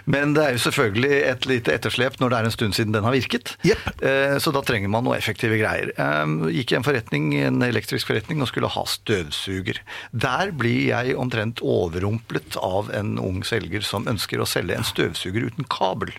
men 0.04 0.34
det 0.36 0.42
er 0.44 0.58
jo 0.58 0.60
selvfølgelig 0.66 1.20
et 1.30 1.46
lite 1.48 1.72
etterslep 1.72 2.18
når 2.20 2.28
det 2.34 2.38
er 2.42 2.48
en 2.50 2.54
stund 2.56 2.76
siden 2.76 2.92
den 2.92 3.06
har 3.08 3.14
virket. 3.16 3.54
Jepp. 3.64 3.86
Eh, 4.04 4.36
Så 4.44 4.52
da 4.52 4.60
trenger 4.60 4.92
man 4.92 5.06
noe 5.08 5.16
effektive 5.16 5.56
greier. 5.62 5.94
Eh, 5.96 6.34
Gikk 6.58 6.74
i 6.74 6.78
en 6.80 6.84
forretning, 6.84 7.30
en 7.40 7.62
elektrisk 7.64 8.12
forretning 8.12 8.44
og 8.44 8.50
skulle 8.52 8.68
ha 8.74 8.84
støvsuger. 8.84 9.80
Der 10.12 10.52
blir 10.52 10.90
jeg 10.92 11.16
omtrent 11.16 11.64
overrumplet 11.64 12.60
av 12.60 12.92
en 12.92 13.16
ung 13.18 13.40
selger 13.48 13.80
som 13.80 14.04
ønsker 14.12 14.44
å 14.44 14.46
selge 14.50 14.76
en 14.76 14.84
støvsuger 14.84 15.48
uten 15.48 15.64
kabel. 15.72 16.12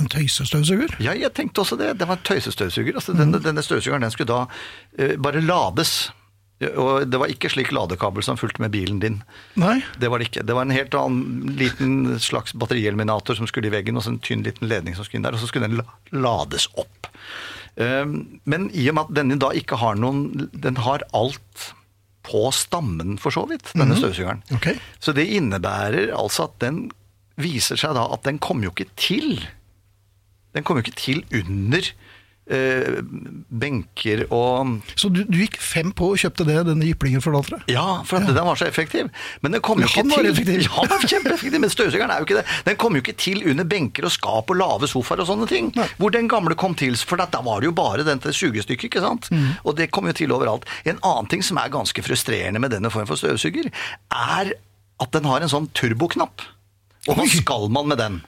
En 0.00 0.10
tøysestøvsuger? 0.12 0.98
Ja, 1.00 1.14
jeg 1.16 1.30
tenkte 1.32 1.62
også 1.62 1.78
det. 1.78 1.92
Det 2.00 2.08
var 2.10 2.18
en 2.18 2.26
tøysestøvsuger. 2.26 2.98
Altså, 2.98 3.14
Mm. 3.14 3.20
denne, 3.22 3.38
denne 3.40 3.62
støvsugeren 3.64 4.02
den 4.02 4.10
skulle 4.12 4.34
da 4.34 4.42
uh, 4.98 5.16
bare 5.22 5.40
lades. 5.40 6.10
Og 6.56 7.04
det 7.04 7.18
var 7.20 7.28
ikke 7.28 7.50
slik 7.52 7.68
ladekabel 7.74 8.24
som 8.24 8.38
fulgte 8.40 8.62
med 8.64 8.72
bilen 8.72 9.00
din. 9.02 9.18
Nei. 9.60 9.82
Det 10.00 10.08
var 10.08 10.20
det 10.22 10.30
ikke. 10.30 10.44
Det 10.48 10.56
var 10.56 10.64
en 10.64 10.72
helt 10.72 10.94
annen 10.96 11.56
liten 11.58 12.16
slags 12.22 12.56
batterieliminator 12.56 13.36
som 13.36 13.48
skulle 13.50 13.68
i 13.68 13.74
veggen, 13.74 13.98
og 13.98 14.06
så 14.06 14.14
en 14.14 14.22
tynn 14.24 14.44
liten 14.46 14.70
ledning 14.70 14.96
som 14.96 15.04
skulle 15.04 15.20
inn 15.20 15.26
der, 15.28 15.36
og 15.36 15.42
så 15.42 15.50
skulle 15.50 15.68
den 15.68 15.82
lades 16.16 16.68
opp. 16.80 17.10
Um, 17.76 18.40
Men 18.48 18.70
i 18.72 18.86
og 18.88 18.96
med 18.96 19.10
at 19.10 19.16
denne 19.18 19.36
da 19.36 19.50
ikke 19.52 19.76
har 19.76 19.98
noen 20.00 20.46
Den 20.56 20.78
har 20.80 21.02
alt 21.12 21.66
på 22.24 22.46
stammen, 22.56 23.18
for 23.20 23.30
så 23.30 23.44
vidt, 23.46 23.68
denne 23.76 23.94
støvsugeren. 23.98 24.40
Okay. 24.56 24.80
Så 24.98 25.12
det 25.14 25.28
innebærer 25.36 26.08
altså 26.16 26.48
at 26.48 26.56
den 26.64 26.86
viser 27.38 27.78
seg 27.78 27.94
da 27.94 28.06
at 28.16 28.24
den 28.26 28.40
kommer 28.42 28.66
jo 28.66 28.72
ikke 28.72 28.88
til. 28.98 29.44
Den 30.56 30.64
kommer 30.64 30.80
jo 30.80 30.88
ikke 30.88 30.98
til 31.04 31.22
under 31.36 31.92
eh, 32.50 33.00
benker 33.50 34.24
og 34.34 34.76
Så 34.98 35.10
du, 35.12 35.22
du 35.26 35.38
gikk 35.40 35.58
fem 35.62 35.92
på 35.96 36.12
og 36.14 36.20
kjøpte 36.20 36.46
det, 36.48 36.58
denne 36.68 36.88
jyplingen 36.88 37.22
forlater 37.24 37.56
deg? 37.56 37.74
Ja, 37.76 38.02
for 38.06 38.20
at 38.20 38.30
den 38.30 38.46
var 38.48 38.58
så 38.58 38.68
effektiv. 38.68 39.10
Men 39.44 39.56
den 39.56 39.64
kom 39.64 39.82
jo 39.82 39.88
ikke 39.88 40.04
han 40.04 40.12
var 40.12 40.22
til. 40.24 40.30
effektiv. 40.32 40.62
Ja, 40.66 40.72
han 40.78 40.92
var 40.92 41.06
kjempeeffektiv, 41.06 41.60
men 41.62 41.72
støvsugeren 41.72 42.14
er 42.14 42.22
jo 42.22 42.28
ikke 42.28 42.38
det. 42.40 42.46
Den 42.68 42.78
kom 42.80 42.98
jo 42.98 43.04
ikke 43.04 43.16
til 43.20 43.42
under 43.50 43.68
benker 43.68 44.08
og 44.08 44.14
skap 44.14 44.52
og 44.52 44.60
lave 44.60 44.90
sofaer 44.90 45.24
og 45.24 45.30
sånne 45.30 45.48
ting. 45.50 45.72
Nei. 45.78 45.88
Hvor 46.00 46.14
den 46.14 46.30
gamle 46.32 46.58
kom 46.58 46.76
til, 46.78 46.96
for 47.08 47.20
da 47.20 47.28
var 47.46 47.62
det 47.62 47.70
jo 47.70 47.76
bare 47.76 48.06
dette 48.06 48.34
sugestykket, 48.36 48.88
ikke 48.90 49.04
sant? 49.04 49.30
Mm. 49.34 49.48
Og 49.64 49.76
det 49.78 49.90
kom 49.94 50.08
jo 50.08 50.14
til 50.16 50.32
overalt. 50.34 50.66
En 50.86 51.00
annen 51.02 51.30
ting 51.32 51.44
som 51.44 51.58
er 51.62 51.72
ganske 51.72 52.04
frustrerende 52.06 52.62
med 52.62 52.74
denne 52.74 52.92
form 52.94 53.08
for 53.08 53.18
støvsuger, 53.20 53.70
er 54.12 54.54
at 55.02 55.12
den 55.12 55.28
har 55.28 55.44
en 55.44 55.52
sånn 55.52 55.68
turboknapp. 55.76 56.44
Og 57.06 57.18
hva 57.18 57.26
skal 57.30 57.68
man 57.70 57.90
med 57.90 58.00
den? 58.00 58.22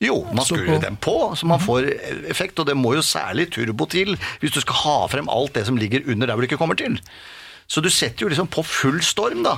Jo, 0.00 0.20
man 0.30 0.44
skrur 0.46 0.66
på- 0.78 0.96
på, 1.02 1.14
så 1.36 1.46
man 1.50 1.58
får 1.60 1.88
effekt, 2.30 2.58
og 2.60 2.66
det 2.68 2.76
må 2.76 2.94
jo 2.94 3.02
særlig 3.02 3.48
turbo 3.50 3.84
til 3.90 4.14
hvis 4.40 4.52
du 4.54 4.60
skal 4.60 4.74
ha 4.84 5.06
frem 5.10 5.28
alt 5.28 5.54
det 5.54 5.66
som 5.66 5.76
ligger 5.76 6.00
under 6.06 6.26
der 6.26 6.34
hvor 6.34 6.42
det 6.42 6.50
ikke 6.52 6.58
kommer 6.60 6.74
til. 6.78 7.00
Så 7.66 7.80
du 7.82 7.90
setter 7.90 8.22
jo 8.24 8.28
liksom 8.28 8.46
på 8.46 8.62
full 8.64 9.00
storm, 9.02 9.42
da, 9.44 9.56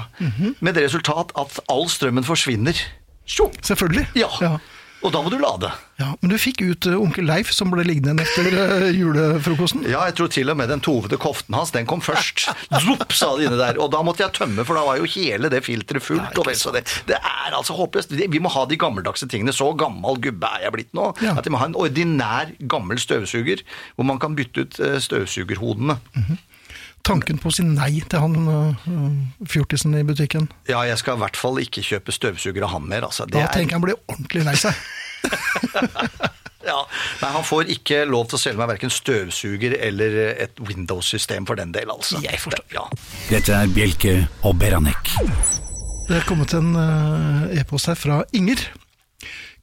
med 0.61 0.74
det 0.74 0.84
resultat 0.88 1.30
at 1.38 1.61
all 1.68 1.86
strømmen 1.88 2.24
forsvinner. 2.24 2.74
Jo. 3.38 3.51
Selvfølgelig. 3.62 4.07
Ja. 4.16 4.26
ja. 4.41 4.57
Og 5.01 5.12
da 5.14 5.20
må 5.24 5.30
du 5.32 5.38
lade. 5.40 5.70
Ja, 6.01 6.11
Men 6.20 6.32
du 6.32 6.36
fikk 6.40 6.61
ut 6.61 6.86
eh, 6.88 6.96
onkel 7.01 7.24
Leif, 7.28 7.51
som 7.57 7.70
ble 7.72 7.84
liggende 7.88 8.24
etter 8.24 8.48
eh, 8.53 8.86
julefrokosten. 8.96 9.86
Ja, 9.88 10.03
jeg 10.09 10.16
tror 10.18 10.28
til 10.32 10.53
og 10.53 10.59
med 10.61 10.68
den 10.72 10.82
tovete 10.84 11.16
koften 11.20 11.57
hans, 11.57 11.72
den 11.72 11.88
kom 11.88 12.03
først. 12.05 12.46
Zopp, 12.84 13.14
sa 13.16 13.30
det 13.38 13.48
inne 13.48 13.57
der. 13.61 13.80
Og 13.80 13.88
da 13.94 14.03
måtte 14.05 14.24
jeg 14.26 14.34
tømme, 14.36 14.64
for 14.68 14.76
da 14.76 14.84
var 14.84 15.01
jo 15.01 15.09
hele 15.09 15.48
det 15.53 15.62
filteret 15.64 16.05
fullt. 16.05 16.36
og 16.36 16.48
vel 16.48 16.59
så 16.61 16.74
det. 16.76 16.84
det 17.09 17.16
er 17.16 17.57
altså 17.57 17.76
håpløst. 17.78 18.12
Vi 18.12 18.42
må 18.42 18.53
ha 18.53 18.66
de 18.68 18.80
gammeldagse 18.80 19.28
tingene. 19.30 19.57
Så 19.57 19.70
gammel 19.80 20.20
gubbe 20.20 20.53
er 20.59 20.66
jeg 20.66 20.76
blitt 20.76 20.92
nå. 20.96 21.11
Ja. 21.24 21.36
At 21.40 21.48
vi 21.48 21.55
må 21.55 21.62
ha 21.62 21.70
en 21.70 21.78
ordinær 21.80 22.53
gammel 22.68 23.01
støvsuger, 23.01 23.64
hvor 23.96 24.09
man 24.09 24.20
kan 24.20 24.36
bytte 24.36 24.66
ut 24.66 24.80
eh, 24.84 24.98
støvsugerhodene. 25.01 25.96
Tanken 27.07 27.38
på 27.40 27.48
å 27.48 27.55
si 27.55 27.64
nei 27.64 28.03
til 28.12 28.20
han 28.20 28.34
eh, 28.53 28.88
fjortisen 29.48 29.94
i 29.98 30.03
butikken. 30.07 30.48
Ja, 30.68 30.82
jeg 30.86 30.98
skal 31.01 31.16
i 31.16 31.22
hvert 31.24 31.36
fall 31.40 31.57
ikke 31.62 31.82
kjøpe 31.82 32.12
støvsuger 32.14 32.66
av 32.66 32.74
han 32.76 32.86
mer. 32.90 33.07
Altså. 33.09 33.24
Det 33.26 33.38
Da 33.38 33.46
er- 33.46 33.55
tenker 33.55 33.72
jeg 33.74 33.80
han 33.80 33.86
blir 33.86 34.01
ordentlig 34.09 34.44
lei 34.44 34.57
seg. 34.61 34.74
Ja. 36.61 36.82
Nei, 37.22 37.30
han 37.32 37.44
får 37.48 37.70
ikke 37.72 38.03
lov 38.07 38.26
til 38.28 38.36
å 38.36 38.40
selge 38.42 38.61
meg 38.61 38.68
verken 38.74 38.92
støvsuger 38.92 39.72
eller 39.80 40.16
et 40.44 40.59
Windows-system 40.61 41.46
for 41.48 41.57
den 41.59 41.72
del, 41.72 41.88
altså. 41.90 42.20
Jeg 42.22 42.36
forstår. 42.38 42.66
Ja. 42.76 42.84
Dette 43.30 43.55
er 43.57 43.70
Bjelke 43.72 44.12
og 44.46 44.59
Beranek. 44.61 45.09
Det 46.07 46.18
er 46.20 46.26
kommet 46.28 46.53
en 46.59 46.74
eh, 46.76 47.57
e-post 47.62 47.88
her 47.88 47.96
fra 47.98 48.20
Inger. 48.36 48.61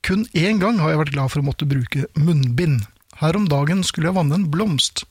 Kun 0.03 0.25
én 0.33 0.57
gang 0.59 0.81
har 0.81 0.95
jeg 0.95 1.01
vært 1.03 1.13
glad 1.13 1.31
for 1.35 1.43
å 1.43 1.47
måtte 1.51 1.69
bruke 1.69 2.07
munnbind. 2.17 2.87
Her 3.21 3.37
om 3.37 3.45
dagen 3.49 3.85
skulle 3.85 4.09
jeg 4.09 4.17
vanne 4.17 4.41
en 4.41 4.49
blomst. 4.53 5.05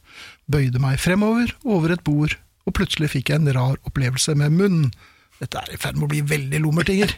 Bøyde 0.46 0.78
meg 0.78 1.00
fremover, 1.02 1.50
over 1.66 1.90
et 1.90 2.04
bord, 2.06 2.36
og 2.66 2.74
plutselig 2.78 3.10
fikk 3.16 3.32
jeg 3.32 3.42
en 3.42 3.52
rar 3.54 3.78
opplevelse 3.88 4.34
med 4.38 4.54
munnen. 4.54 4.90
Dette 5.40 5.58
er 5.60 5.74
i 5.74 5.78
ferd 5.80 5.98
med 5.98 6.06
å 6.06 6.12
bli 6.12 6.22
veldig 6.24 6.60
lummert, 6.62 6.90
Inger. 6.92 7.12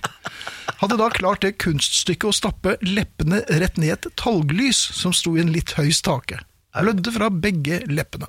Hadde 0.80 0.96
da 0.98 1.10
klart 1.12 1.44
det 1.44 1.58
kunststykket 1.62 2.30
å 2.30 2.34
stappe 2.34 2.76
leppene 2.82 3.42
rett 3.60 3.76
ned 3.78 3.94
et 3.94 4.08
talglys 4.18 4.80
som 4.96 5.14
sto 5.14 5.36
i 5.36 5.42
en 5.44 5.52
litt 5.54 5.76
høy 5.78 5.90
stake. 5.94 6.40
Blødde 6.82 7.12
fra 7.14 7.28
begge 7.32 7.80
leppene. 7.90 8.28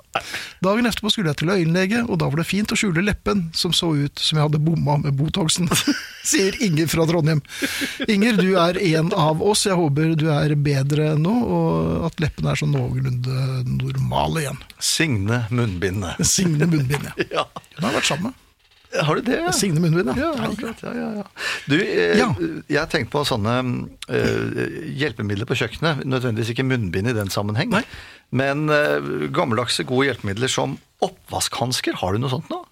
Dagen 0.64 0.88
etterpå 0.88 1.12
skulle 1.12 1.30
jeg 1.32 1.40
til 1.42 1.52
øyenlege, 1.54 2.02
og 2.06 2.18
da 2.20 2.28
var 2.30 2.40
det 2.42 2.48
fint 2.48 2.72
å 2.74 2.78
skjule 2.78 3.04
leppen, 3.04 3.46
som 3.56 3.74
så 3.76 3.92
ut 3.96 4.20
som 4.20 4.38
jeg 4.40 4.48
hadde 4.48 4.60
bomma 4.64 4.96
med 5.02 5.16
Botoxen, 5.18 5.70
sier 6.30 6.56
Inger 6.64 6.90
fra 6.90 7.06
Trondheim. 7.08 7.42
Inger, 8.10 8.40
du 8.40 8.54
er 8.60 8.78
en 8.92 9.12
av 9.16 9.42
oss. 9.42 9.66
Jeg 9.68 9.78
håper 9.78 10.14
du 10.20 10.26
er 10.34 10.54
bedre 10.58 11.14
nå, 11.20 11.32
og 11.46 12.06
at 12.10 12.20
leppene 12.22 12.52
er 12.54 12.60
sånn 12.60 12.74
noenlunde 12.74 13.64
normale 13.78 14.44
igjen. 14.46 14.60
Signe 14.82 15.44
munnbindet. 15.50 16.20
Signe 16.26 16.66
munnbindet. 16.70 17.26
ja. 17.28 17.28
Ja. 17.40 17.44
Hun 17.78 17.86
har 17.86 17.94
vært 17.94 18.08
sammen 18.10 18.32
med. 18.32 18.46
Har 18.90 19.14
du 19.14 19.22
det? 19.22 19.36
Ja? 19.38 19.52
Signe 19.54 19.78
munnbind, 19.78 20.10
Ja, 20.18 20.32
ja. 20.34 20.48
akkurat. 20.50 20.80
Ja, 20.82 20.92
ja, 20.96 21.10
ja. 21.20 21.26
Du, 21.70 21.76
eh, 21.78 22.16
Ja. 22.18 22.34
jeg 22.66 22.78
har 22.80 22.88
tenkt 22.90 23.12
på 23.12 23.22
sånne 23.28 23.54
eh, 24.10 24.90
hjelpemidler 24.98 25.46
på 25.46 25.54
kjøkkenet. 25.54 26.02
Nødvendigvis 26.10 26.50
ikke 26.54 26.66
munnbind 26.66 27.06
i 27.12 27.14
den 27.14 27.30
sammenheng. 27.30 27.70
Nei. 27.70 27.84
Men 28.34 28.66
eh, 28.68 28.98
gammeldagse, 29.30 29.84
gode 29.86 30.08
hjelpemidler 30.10 30.50
som 30.50 30.74
oppvaskhansker. 31.06 32.00
Har 32.02 32.12
du 32.14 32.18
noe 32.24 32.32
sånt 32.34 32.50
nå? 32.50 32.64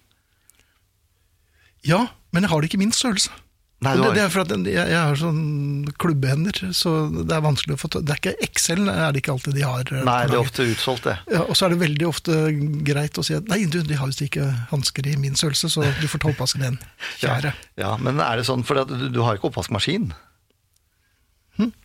Ja, 1.87 2.07
men 2.35 2.43
jeg 2.43 2.51
har 2.51 2.59
det 2.61 2.69
ikke 2.69 2.79
i 2.81 2.83
min 2.83 2.91
størrelse. 2.95 3.31
Nei, 3.79 3.93
det, 3.95 4.07
det 4.17 4.21
er 4.25 4.31
for 4.33 4.41
at 4.43 4.49
jeg, 4.51 4.75
jeg 4.75 4.99
har 4.99 5.15
sånn 5.15 5.87
klubbehender, 6.03 6.57
så 6.75 6.91
det 7.15 7.31
er 7.31 7.43
vanskelig 7.45 7.77
å 7.77 7.79
få 7.79 7.87
Det 8.03 8.11
er 8.11 8.19
ikke 8.19 8.33
Excel, 8.43 8.81
er 8.91 9.13
det 9.15 9.21
ikke 9.21 9.31
alltid 9.37 9.55
de 9.55 9.63
har. 9.63 9.87
eh, 9.95 10.03
Nei, 10.03 10.17
det 10.27 10.35
er 10.35 10.41
ofte 10.43 10.65
utsolgt, 10.67 11.05
det. 11.07 11.13
Ja, 11.31 11.45
og 11.45 11.55
så 11.55 11.65
er 11.69 11.75
det 11.77 11.79
veldig 11.85 12.07
ofte 12.09 12.35
greit 12.83 13.15
å 13.15 13.23
si 13.23 13.37
at 13.39 13.47
nei, 13.47 13.61
du, 13.71 13.79
de 13.87 13.95
har 13.95 14.11
visst 14.11 14.25
ikke 14.25 14.49
hansker 14.73 15.07
i 15.07 15.15
min 15.15 15.39
størrelse, 15.39 15.71
så 15.71 15.85
du 16.01 16.07
får 16.11 16.19
ta 16.25 16.33
oppvasken 16.33 16.65
igjen. 16.65 16.79
Kjære. 17.23 17.53
Ja, 17.79 17.93
Men 18.03 18.19
er 18.19 18.41
det 18.41 18.49
sånn, 18.51 18.65
for 18.67 18.81
at 18.83 18.91
du, 18.91 19.07
du 19.15 19.21
har 19.23 19.39
ikke 19.39 19.47
oppvaskmaskin? 19.53 20.11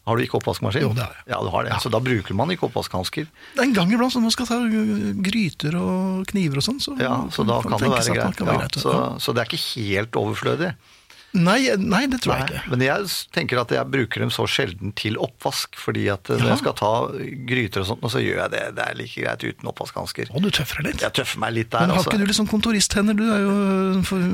Har 0.07 0.19
du 0.19 0.23
ikke 0.23 0.37
oppvaskmaskin? 0.39 0.85
Hm? 0.85 0.91
Jo, 0.91 0.95
det 0.95 1.03
har 1.03 1.15
jeg. 1.19 1.25
Ja, 1.33 1.39
du 1.43 1.49
har 1.51 1.65
det. 1.67 1.79
Så 1.83 1.91
da 1.91 1.99
bruker 2.03 2.37
man 2.39 2.51
ikke 2.55 2.69
oppvaskhansker. 2.69 3.27
Er 3.57 3.63
en 3.65 3.73
gang 3.75 3.91
iblant 3.91 4.15
når 4.15 4.23
man 4.29 4.35
skal 4.35 4.47
ta 4.47 4.59
gryter 5.27 5.75
og 5.81 6.27
kniver 6.31 6.61
og 6.61 6.67
sånn, 6.67 6.79
så, 6.85 6.95
Ja, 7.01 7.17
så 7.35 7.43
da 7.49 7.57
kan 7.65 7.75
det 7.81 7.89
være 7.91 8.15
greit. 8.15 8.37
kan 8.39 8.47
være 8.51 8.55
Ja, 8.55 8.67
greit. 8.69 8.79
så, 8.85 8.93
Ja. 8.95 9.09
så 9.19 9.35
det 9.35 9.43
er 9.43 9.51
ikke 9.51 9.63
helt 9.89 10.19
overflødig. 10.21 10.75
Nei, 11.35 11.67
nei, 11.83 12.05
det 12.07 12.21
tror 12.23 12.37
jeg 12.39 12.45
ikke. 12.47 12.61
Men 12.71 12.83
jeg 12.85 13.07
tenker 13.35 13.59
at 13.59 13.73
jeg 13.75 13.89
bruker 13.91 14.23
dem 14.23 14.31
så 14.31 14.45
sjelden 14.47 14.93
til 14.95 15.17
oppvask, 15.19 15.75
fordi 15.83 16.05
at 16.13 16.31
eh, 16.31 16.39
når 16.39 16.45
Ja. 16.47 16.53
jeg 16.55 16.61
skal 16.63 16.77
ta 16.79 16.91
gryter 17.51 17.83
og 17.83 17.89
sånt, 17.91 18.07
så 18.15 18.23
gjør 18.23 18.39
jeg 18.45 18.51
det. 18.55 18.63
Det 18.77 18.85
er 18.87 18.95
like 19.01 19.25
greit 19.25 19.43
uten 19.43 19.71
oppvaskhansker. 19.73 20.31
Å, 20.31 20.43
du 20.45 20.51
tøffer 20.55 20.83
deg 20.83 20.93
litt. 20.93 21.03
Jeg 21.03 21.17
tøffer 21.19 21.43
meg 21.43 21.57
litt 21.57 21.71
der, 21.75 21.81
Men 21.89 21.91
har 21.91 21.99
altså. 21.99 22.13
ikke 22.15 22.23
du 22.23 22.27
litt 22.31 22.39
sånn 22.39 22.51
kontoristhender? 22.53 23.19
Du 23.19 23.25
er 23.35 23.41
jo 23.43 23.55
for, 24.07 24.29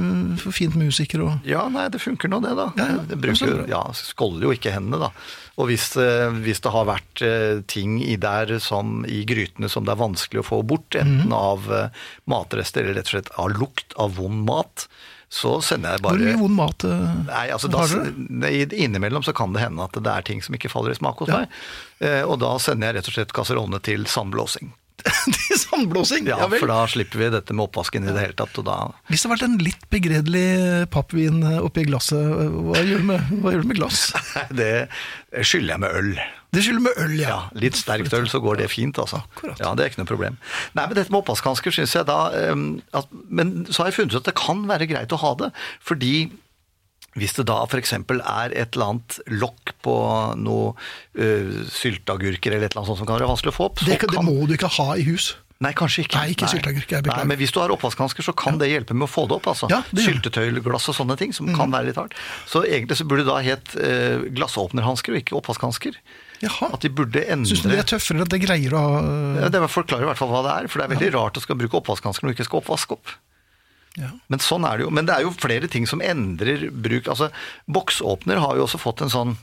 for 0.45 0.53
fint 0.61 0.77
musiker 0.77 1.25
og 1.25 1.49
Ja, 1.49 1.65
nei, 1.73 1.89
det 1.89 2.03
funker 2.05 2.29
nå 2.29 2.43
det, 2.45 2.53
da. 2.61 2.69
Ja, 2.77 2.91
ja. 2.93 3.05
Jeg 3.15 3.21
bruker, 3.25 3.65
ja, 3.73 3.83
skåller 3.97 4.51
jo 4.51 4.53
ikke 4.53 4.77
hendene, 4.77 5.01
da. 5.09 5.11
Og 5.59 5.67
hvis, 5.69 5.97
eh, 5.97 6.31
hvis 6.45 6.61
det 6.65 6.71
har 6.73 6.87
vært 6.89 7.23
eh, 7.27 7.61
ting 7.67 7.99
i 8.03 8.17
der 8.17 8.59
som 8.61 9.05
i 9.05 9.25
grytene 9.29 9.69
som 9.69 9.85
det 9.85 9.93
er 9.93 10.01
vanskelig 10.03 10.41
å 10.45 10.47
få 10.47 10.63
bort, 10.67 10.91
Mhm. 10.95 11.03
enten 11.21 11.33
av 11.33 11.71
eh, 11.73 11.89
matrester 12.27 12.83
eller 12.85 12.95
rett 13.01 13.11
og 13.11 13.17
slett 13.17 13.31
av 13.39 13.51
lukt 13.59 13.93
av 13.99 14.15
vond 14.17 14.45
mat, 14.47 14.87
så 15.31 15.61
sender 15.63 15.93
jeg 15.95 16.03
bare 16.03 16.17
Hvor 16.19 16.27
mye 16.27 16.41
vond 16.41 16.57
mat 16.57 16.83
Nei, 17.29 17.51
altså 17.55 17.69
da, 17.71 17.85
Innimellom 18.75 19.23
så 19.23 19.33
kan 19.37 19.53
det 19.53 19.63
hende 19.63 19.85
at 19.85 19.93
det 19.93 20.11
er 20.11 20.23
ting 20.27 20.41
som 20.43 20.55
ikke 20.57 20.71
faller 20.73 20.91
i 20.91 20.99
smak 20.99 21.19
hos 21.23 21.29
Ja. 21.29 21.45
meg. 21.45 22.25
Og 22.27 22.39
da 22.41 22.57
sender 22.59 22.89
jeg 22.91 22.97
rett 22.97 23.09
og 23.09 23.15
slett 23.15 23.33
kasserollene 23.37 23.81
til 23.83 24.05
sandblåsing. 24.11 24.73
Til 25.37 25.61
sandblåsing? 25.61 26.29
Ja. 26.31 26.39
For 26.53 26.71
da 26.71 26.81
slipper 26.91 27.23
vi 27.23 27.31
dette 27.35 27.57
med 27.57 27.69
oppvasken 27.69 28.07
i 28.07 28.13
det 28.13 28.27
hele 28.27 28.37
tatt. 28.39 28.59
Og 28.61 28.67
da 28.67 28.77
Hvis 29.11 29.23
det 29.23 29.31
har 29.31 29.37
vært 29.37 29.47
en 29.49 29.61
litt 29.63 29.87
begredelig 29.93 30.49
pappvin 30.95 31.41
uh, 31.47 31.61
oppi 31.67 31.87
glasset, 31.89 32.21
uh, 32.21 32.61
hva 32.71 32.83
gjør 32.85 33.03
du 33.03 33.09
med, 33.13 33.41
med 33.43 33.79
glass? 33.79 34.11
Det 34.61 34.89
skyller 35.47 35.77
jeg 35.77 35.83
med 35.85 35.99
øl. 36.01 36.13
Det 36.51 36.65
skylder 36.65 36.83
med 36.83 36.99
øl, 36.99 37.15
ja. 37.21 37.29
Ja, 37.29 37.41
litt 37.63 37.79
sterkt 37.79 38.15
øl, 38.17 38.27
så 38.31 38.41
går 38.43 38.59
det 38.59 38.71
fint, 38.73 38.99
altså. 38.99 39.23
Akkurat. 39.31 39.61
Ja, 39.63 39.75
Det 39.79 39.85
er 39.85 39.93
ikke 39.93 40.03
noe 40.03 40.11
problem. 40.11 40.39
Nei, 40.75 40.87
men 40.87 40.97
dette 40.99 41.13
med 41.13 41.21
oppvaskhansker 41.23 41.75
syns 41.75 41.95
jeg 41.95 42.09
da 42.09 42.21
eh, 42.35 42.55
at, 42.99 43.13
Men 43.31 43.53
så 43.71 43.85
har 43.85 43.91
jeg 43.91 44.01
funnet 44.01 44.17
ut 44.17 44.23
at 44.25 44.31
det 44.33 44.39
kan 44.41 44.65
være 44.71 44.89
greit 44.91 45.15
å 45.15 45.21
ha 45.23 45.35
det, 45.45 45.53
fordi 45.87 46.15
hvis 47.19 47.35
det 47.39 47.47
da 47.51 47.59
f.eks. 47.67 47.93
er 47.99 48.53
et 48.55 48.77
eller 48.77 48.87
annet 48.93 49.19
lokk 49.33 49.73
på 49.83 49.95
noe 50.39 50.73
uh, 51.19 51.61
sylteagurker 51.75 52.55
eller 52.55 52.69
et 52.69 52.75
eller 52.75 52.83
annet 52.85 52.93
sånt 52.93 53.01
som 53.03 53.09
kan 53.09 53.19
være 53.19 53.31
vanskelig 53.31 53.55
å 53.55 53.57
få 53.57 53.71
opp, 53.71 53.81
så 53.83 53.89
Det, 53.91 53.99
kan- 54.05 54.15
det 54.15 54.25
må 54.27 54.47
du 54.47 54.55
ikke 54.55 54.71
ha 54.79 54.93
i 54.97 55.07
hus. 55.09 55.33
Nei, 55.61 55.75
kanskje 55.77 56.07
ikke. 56.07 56.17
Nei, 56.17 56.31
ikke 56.33 56.49
sylteagurker. 56.49 57.03
Nei, 57.05 57.25
men 57.29 57.37
hvis 57.37 57.51
du 57.53 57.59
har 57.61 57.69
oppvaskhansker, 57.75 58.25
så 58.25 58.33
kan 58.33 58.57
det 58.57 58.71
hjelpe 58.71 58.95
med 58.97 59.05
å 59.05 59.11
få 59.13 59.27
det 59.29 59.35
opp. 59.37 59.51
altså. 59.53 59.69
Ja, 59.69 59.83
det 59.93 60.07
gjør. 60.07 60.15
Syltetøy, 60.17 60.47
glass 60.65 60.89
og 60.89 60.97
sånne 60.97 61.19
ting, 61.21 61.35
som 61.37 61.51
kan 61.53 61.69
være 61.75 61.91
litt 61.91 61.99
hardt. 62.01 62.15
Så 62.49 62.63
egentlig 62.65 62.97
så 62.97 63.05
burde 63.05 63.27
det 63.27 63.29
da 63.29 63.43
hett 63.45 63.75
uh, 63.77 64.25
glassåpnerhansker 64.33 65.13
og 65.13 65.21
ikke 65.21 65.37
oppvaskhansker. 65.37 65.99
Jaha. 66.41 66.71
At 66.73 66.81
de 66.81 66.89
burde 66.89 67.21
endre 67.29 67.51
Syns 67.53 67.61
du 67.67 67.69
det 67.69 67.77
er 67.83 67.91
tøffere 67.91 68.25
at 68.25 68.33
det 68.33 68.41
greier 68.41 68.73
å 68.73 68.81
ja, 69.37 69.51
Det 69.53 69.61
forklarer 69.69 70.07
i 70.07 70.09
hvert 70.09 70.17
fall 70.23 70.31
hva 70.33 70.41
det 70.47 70.55
er, 70.63 70.69
for 70.73 70.81
det 70.81 70.87
er 70.87 70.95
veldig 70.95 71.11
rart 71.19 71.37
å 71.37 71.43
skal 71.45 71.59
bruke 71.61 71.77
oppvaskhansker 71.83 72.25
når 72.25 72.33
du 72.33 72.39
ikke 72.39 72.49
skal 72.49 72.63
oppvaske 72.63 72.97
opp. 72.97 73.13
Ja. 73.99 74.13
Men 74.31 74.43
sånn 74.43 74.67
er 74.69 74.79
det 74.79 74.87
jo. 74.87 74.95
Men 74.95 75.09
det 75.09 75.17
er 75.17 75.27
jo 75.27 75.35
flere 75.35 75.71
ting 75.71 75.89
som 75.91 76.03
endrer 76.05 76.69
bruk. 76.71 77.11
Altså, 77.11 77.31
Boksåpner 77.67 78.43
har 78.43 78.59
jo 78.59 78.67
også 78.69 78.81
fått 78.81 79.03
en 79.05 79.13
sånn 79.13 79.37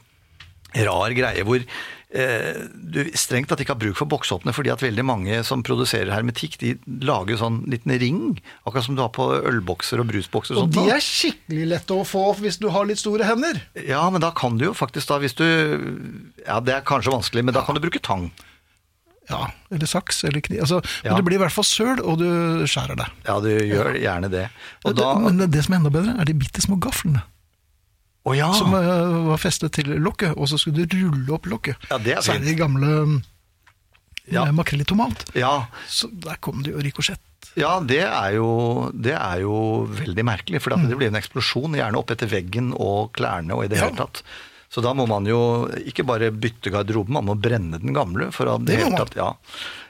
rar 0.75 1.13
greie 1.15 1.43
hvor 1.47 1.61
eh, 1.63 2.57
du 2.75 2.99
strengt 3.17 3.49
tatt 3.49 3.61
ikke 3.63 3.73
har 3.73 3.81
bruk 3.81 3.97
for 3.99 4.09
boksåpner, 4.11 4.55
fordi 4.55 4.71
at 4.73 4.83
veldig 4.83 5.05
mange 5.07 5.39
som 5.47 5.63
produserer 5.65 6.11
hermetikk, 6.13 6.57
de 6.61 6.73
lager 7.07 7.35
jo 7.35 7.39
sånn 7.41 7.61
liten 7.71 7.95
ring, 8.01 8.19
akkurat 8.63 8.87
som 8.87 8.97
du 8.97 9.03
har 9.03 9.13
på 9.15 9.29
ølbokser 9.37 10.03
og 10.03 10.09
brusbokser. 10.11 10.57
Og 10.57 10.67
sånt 10.67 10.75
de 10.77 10.85
er 10.93 11.03
skikkelig 11.03 11.69
lette 11.73 11.95
å 11.95 12.05
få 12.07 12.25
hvis 12.41 12.59
du 12.61 12.69
har 12.73 12.87
litt 12.89 13.01
store 13.01 13.27
hender. 13.27 13.61
Ja, 13.87 14.03
men 14.13 14.23
da 14.23 14.33
kan 14.35 14.59
du 14.59 14.67
jo 14.69 14.75
faktisk 14.77 15.11
da, 15.11 15.21
hvis 15.23 15.37
du 15.39 15.47
Ja, 16.43 16.59
det 16.63 16.75
er 16.75 16.85
kanskje 16.87 17.15
vanskelig, 17.15 17.47
men 17.47 17.55
da 17.55 17.63
kan 17.65 17.77
du 17.77 17.83
bruke 17.83 18.03
tang. 18.03 18.29
Ja, 19.29 19.49
eller 19.75 19.85
saks 19.91 20.23
eller 20.23 20.39
kniv. 20.41 20.61
Altså, 20.63 20.81
Ja. 21.03 21.11
Men 21.11 21.17
det 21.19 21.25
blir 21.27 21.35
i 21.35 21.41
hvert 21.43 21.51
fall 21.51 21.65
søl, 21.67 21.99
og 21.99 22.17
du 22.21 22.27
skjærer 22.67 22.95
det. 22.95 23.07
Ja, 23.27 23.39
du 23.43 23.49
gjør 23.49 23.97
gjerne 23.99 24.29
det. 24.31 24.45
Og 24.85 24.95
da 24.95 25.13
det, 25.13 25.23
men 25.35 25.51
det 25.51 25.63
som 25.65 25.73
er 25.75 25.81
enda 25.81 25.89
bedre, 25.91 26.13
er 26.21 26.25
de 26.29 26.33
bitte 26.33 26.61
små 26.63 26.77
gaflene. 26.79 27.21
Oh, 28.27 28.35
ja! 28.35 28.49
Som 28.55 28.73
uh, 28.75 29.27
var 29.29 29.37
festet 29.39 29.71
til 29.77 29.87
lokket, 30.03 30.33
og 30.35 30.47
så 30.51 30.57
skulle 30.59 30.83
du 30.87 30.97
rulle 31.07 31.31
opp 31.35 31.45
lokket. 31.47 31.75
Ja, 31.91 31.97
det 31.97 32.17
er 32.17 32.21
fint. 32.25 32.43
de 32.43 32.55
gamle 32.59 33.21
Ja. 34.27 34.43
ja. 34.45 34.51
makrell 34.51 34.81
i 34.83 34.87
tomat. 34.87 35.23
ja. 35.35 35.67
Så 35.87 36.09
der 36.11 36.35
kom 36.43 36.63
det 36.63 36.73
jo 36.73 36.81
rikosjett. 36.83 37.21
Ja, 37.55 37.79
det 37.79 38.01
er 38.03 38.33
jo, 38.35 38.91
det 38.93 39.13
er 39.15 39.39
jo 39.41 39.87
veldig 39.87 40.23
merkelig, 40.27 40.59
for 40.61 40.75
det 40.75 40.97
blir 40.97 41.07
en 41.07 41.15
eksplosjon, 41.19 41.75
gjerne 41.79 41.97
opp 41.97 42.11
etter 42.11 42.27
veggen 42.27 42.73
og 42.75 43.13
klærne 43.17 43.55
og 43.55 43.63
i 43.65 43.67
det 43.71 43.77
Ja. 43.79 43.87
hele 43.87 43.95
tatt. 44.03 44.23
Så 44.73 44.83
da 44.83 44.91
må 44.97 45.05
man 45.07 45.27
jo 45.29 45.39
ikke 45.87 46.05
bare 46.07 46.31
bytte 46.35 46.71
garderoben, 46.73 47.15
man 47.15 47.27
må 47.29 47.37
brenne 47.39 47.79
den 47.79 47.95
gamle. 47.95 48.31
For 48.35 48.49
at 48.51 48.65
Det 48.67 48.79
hele 48.81 48.91
man. 48.91 48.99
tatt, 48.99 49.15
ja. 49.15 49.31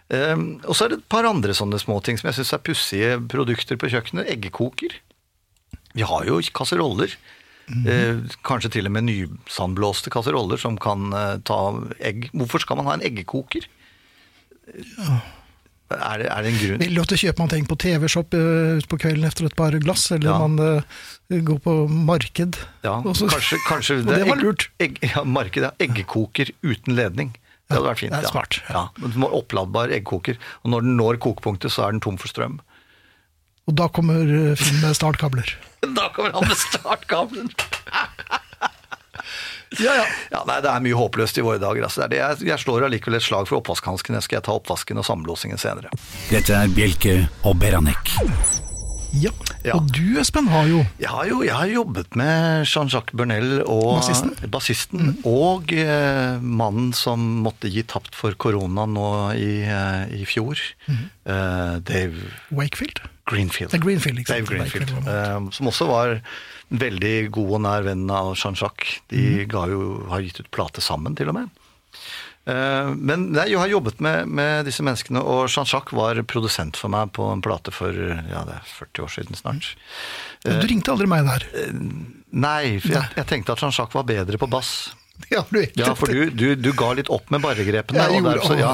Um, 0.07 0.61
og 0.63 0.77
så 0.77 0.85
er 0.85 0.93
det 0.93 0.99
et 1.01 1.09
par 1.11 1.27
andre 1.27 1.51
sånne 1.57 1.79
småting 1.81 2.19
som 2.19 2.29
jeg 2.29 2.37
syns 2.37 2.53
er 2.55 2.63
pussige 2.63 3.15
produkter 3.27 3.79
på 3.79 3.89
kjøkkenet. 3.91 4.29
Eggekoker. 4.31 4.93
Vi 5.97 6.05
har 6.05 6.29
jo 6.29 6.39
kasseroller. 6.53 7.17
Mhm. 7.67 7.83
uh, 7.83 8.35
kanskje 8.47 8.71
til 8.77 8.87
og 8.87 8.93
med 8.95 9.09
nysandblåste 9.09 10.13
kasseroller 10.13 10.61
som 10.61 10.77
kan 10.79 11.09
uh, 11.11 11.35
ta 11.43 11.59
egg. 11.99 12.29
Hvorfor 12.31 12.63
skal 12.63 12.79
man 12.79 12.87
ha 12.87 12.95
en 12.95 13.03
eggekoker? 13.03 13.67
Er, 15.87 16.17
det, 16.19 16.27
er 16.27 16.43
det 16.43 16.49
en 16.51 16.57
grunn? 16.59 16.81
Vil 16.83 16.97
du 16.97 17.01
at 17.01 17.11
du 17.13 17.15
kjøper 17.15 17.39
man 17.45 17.51
ting 17.53 17.67
på 17.69 17.77
TV-shop 17.79 18.33
utpå 18.35 18.89
på 18.91 18.99
kvelden 19.05 19.27
etter 19.29 19.47
et 19.47 19.55
par 19.55 19.75
glass, 19.79 20.09
eller 20.11 20.27
Ja. 20.33 20.37
man 20.43 20.59
uh, 20.59 21.41
går 21.47 21.59
på 21.63 21.75
marked? 21.87 22.57
Ja, 22.83 22.97
så- 23.15 23.29
kanskje, 23.31 23.59
kanskje 23.69 23.97
det, 24.03 24.17
det 24.19 24.27
var 24.27 24.41
lurt. 24.41 24.67
Egg, 24.83 24.99
ja, 25.01 25.23
marked, 25.23 25.63
ja. 25.63 25.71
Eggekoker 25.79 26.51
uten 26.61 26.95
ledning. 26.97 27.31
Det 27.67 27.75
hadde 27.77 27.87
vært 27.89 27.99
fint. 27.99 28.11
det 28.15 28.23
er 28.23 28.31
smart. 28.31 28.59
Ja, 28.69 28.85
ja. 28.99 29.07
du 29.11 29.17
må 29.19 29.27
Oppladbar 29.35 29.91
eggkoker. 29.95 30.37
Og 30.63 30.71
når 30.71 30.85
den 30.87 30.97
når 30.99 31.19
kokepunktet, 31.23 31.71
så 31.71 31.87
er 31.87 31.95
den 31.95 32.03
tom 32.03 32.17
for 32.19 32.31
strøm. 32.31 32.59
Og 33.67 33.75
da 33.75 33.87
kommer 33.91 34.23
uh, 34.27 34.55
Finn 34.59 34.79
med 34.83 34.95
startkabler. 34.95 35.55
Da 35.97 36.07
kommer 36.15 36.31
han 36.35 36.47
med 36.47 36.57
startkabelen! 36.57 37.51
Ja, 39.79 39.93
ja. 39.99 40.05
Ja, 40.31 40.43
nei, 40.47 40.61
Det 40.63 40.69
er 40.71 40.83
mye 40.85 40.95
håpløst 40.99 41.37
i 41.37 41.43
våre 41.45 41.59
dager. 41.59 41.83
Altså. 41.87 42.05
Det 42.05 42.05
er 42.05 42.13
det. 42.13 42.21
Jeg, 42.45 42.47
jeg 42.53 42.63
slår 42.63 42.87
allikevel 42.87 43.19
et 43.19 43.25
slag 43.25 43.49
for 43.49 43.59
oppvaskhanskene. 43.59 44.21
Skal 44.23 44.39
jeg 44.39 44.47
ta 44.47 44.55
oppvasken 44.55 44.97
og 45.01 45.05
samblåsingen 45.07 45.59
senere. 45.61 45.91
Dette 46.31 46.55
er 46.55 46.71
Bjelke 46.71 47.17
og 47.43 47.59
Beranek. 47.61 48.13
ja. 49.17 49.31
Ja. 49.65 49.73
Og 49.75 49.89
du, 49.91 50.15
Espen, 50.21 50.45
har 50.47 50.67
jo 50.69 50.77
Jeg 51.01 51.09
har 51.11 51.25
jo 51.27 51.41
jeg 51.43 51.51
har 51.55 51.67
jobbet 51.67 52.15
med 52.15 52.63
Jean-Jacques 52.69 53.11
Burnell 53.17 53.57
og 53.65 53.97
Bassisten? 53.97 54.31
bassisten, 54.53 55.09
og 55.27 55.73
eh, 55.75 56.37
mannen 56.39 56.93
som 56.95 57.19
måtte 57.43 57.67
gi 57.73 57.83
tapt 57.83 58.15
for 58.15 58.31
korona 58.39 58.85
nå 58.87 59.07
i, 59.35 59.49
eh, 59.67 60.21
i 60.21 60.23
fjor. 60.29 60.61
Eh, 60.87 61.73
Dave 61.83 62.29
Wakefield. 62.55 63.01
Greenfield. 63.27 63.73
Det 63.73 63.81
er 63.81 63.83
Greenfield, 63.83 64.21
ikke 64.23 64.31
sant? 64.37 64.45
Dave 64.45 64.53
Greenfield. 64.53 64.93
Eh, 65.03 65.51
som 65.57 65.67
også 65.73 65.89
var 65.89 66.13
veldig 66.71 67.31
god 67.31 67.51
og 67.57 67.61
nær 67.63 67.83
venn 67.87 68.09
av 68.11 68.33
Jean-Jacques. 68.35 68.99
De 69.09 69.45
Mhm. 69.47 69.69
jo, 69.71 70.07
har 70.09 70.21
gitt 70.21 70.39
ut 70.39 70.51
plate 70.51 70.81
sammen, 70.81 71.15
til 71.15 71.29
og 71.29 71.35
med. 71.35 71.49
Eh, 72.47 72.93
Men 72.95 73.33
jeg 73.33 73.57
har 73.57 73.67
jobbet 73.67 73.99
med, 73.99 74.27
med 74.27 74.65
disse 74.65 74.81
menneskene, 74.83 75.19
og 75.23 75.47
Jean-Jacques 75.49 75.91
var 75.93 76.15
produsent 76.23 76.75
for 76.77 76.87
meg 76.89 77.11
på 77.11 77.31
en 77.31 77.41
plate 77.41 77.71
for 77.71 77.91
ja, 77.91 78.43
det 78.45 78.55
er 78.55 78.63
40 78.65 79.03
år 79.03 79.09
siden 79.11 79.35
snart. 79.35 79.75
Mm. 80.45 80.61
du 80.61 80.67
ringte 80.67 80.91
aldri 80.91 81.07
meg 81.07 81.25
der. 81.25 81.43
Nei, 82.31 82.79
for 82.79 82.89
jeg, 82.89 83.09
jeg 83.17 83.25
tenkte 83.27 83.51
at 83.51 83.59
Jean-Jacques 83.59 83.93
var 83.95 84.03
bedre 84.07 84.37
på 84.37 84.47
bass. 84.49 84.93
Ja, 85.31 85.41
du 85.51 85.59
Ja, 85.75 85.93
for 85.97 86.07
du, 86.11 86.29
du, 86.31 86.55
du 86.55 86.69
ga 86.77 86.91
litt 86.97 87.09
opp 87.13 87.29
med 87.33 87.41
barregrepene. 87.43 87.99
Jeg 87.99 88.21
gjorde- 88.21 88.35
derfor, 88.39 88.59
ja, 88.59 88.73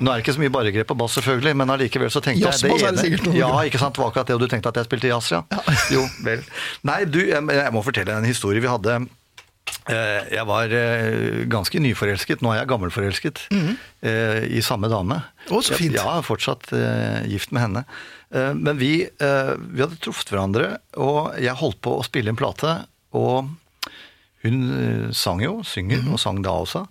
nå 0.00 0.10
er 0.12 0.20
det 0.20 0.24
ikke 0.24 0.34
så 0.36 0.40
mye 0.44 0.52
barregrep 0.54 0.86
på 0.92 0.96
bass, 0.96 1.16
selvfølgelig, 1.18 1.54
men 1.60 1.72
allikevel 1.74 2.10
så 2.14 2.22
tenkte 2.24 2.46
jeg 2.46 2.60
det 2.62 2.70
ene. 2.88 3.02
det 3.02 3.24
noe. 3.26 3.34
Ja, 3.36 3.48
ikke 3.68 3.80
sant, 3.82 3.94
det 3.98 4.00
var 4.04 4.12
akkurat 4.12 4.26
det, 4.30 4.36
og 4.38 4.44
du 4.44 4.48
tenkte 4.52 4.70
at 4.72 4.78
jeg 4.80 4.88
spilte 4.88 5.10
jazz, 5.10 5.30
ja. 5.34 5.42
Jo, 5.94 6.04
vel. 6.24 6.44
Nei, 6.88 7.00
du, 7.04 7.18
jeg, 7.26 7.42
jeg 7.60 7.72
må 7.74 7.82
fortelle 7.84 8.16
en 8.20 8.24
historie. 8.28 8.62
Vi 8.64 8.70
hadde 8.70 8.94
eh, 9.90 10.30
jeg 10.36 10.46
var 10.48 10.72
eh, 10.72 11.44
ganske 11.52 11.82
nyforelsket, 11.82 12.40
nå 12.44 12.52
er 12.54 12.62
jeg 12.62 12.70
gammelforelsket, 12.70 13.42
eh, 13.52 14.40
i 14.56 14.62
samme 14.64 14.88
dame. 14.92 15.20
Å, 15.50 15.60
så 15.64 15.74
fint. 15.76 15.96
Ja, 15.98 16.06
jeg 16.20 16.28
fortsatt 16.28 16.70
gift 17.28 17.52
med 17.52 17.66
henne. 17.66 17.84
Men 18.30 18.78
vi, 18.78 18.92
vi 19.18 19.82
hadde 19.82 19.96
truffet 19.98 20.28
hverandre, 20.30 20.76
og 21.02 21.32
jeg 21.42 21.56
holdt 21.58 21.80
på 21.82 21.96
å 21.98 22.04
spille 22.06 22.30
en 22.30 22.38
plate, 22.38 22.76
og 23.18 23.48
hun 24.44 24.60
eh, 24.72 25.12
sang 25.12 25.40
jo, 25.44 25.60
synger, 25.62 26.02
Mhm. 26.04 26.12
og 26.12 26.18
sang 26.20 26.42
da 26.42 26.50
også. 26.50 26.86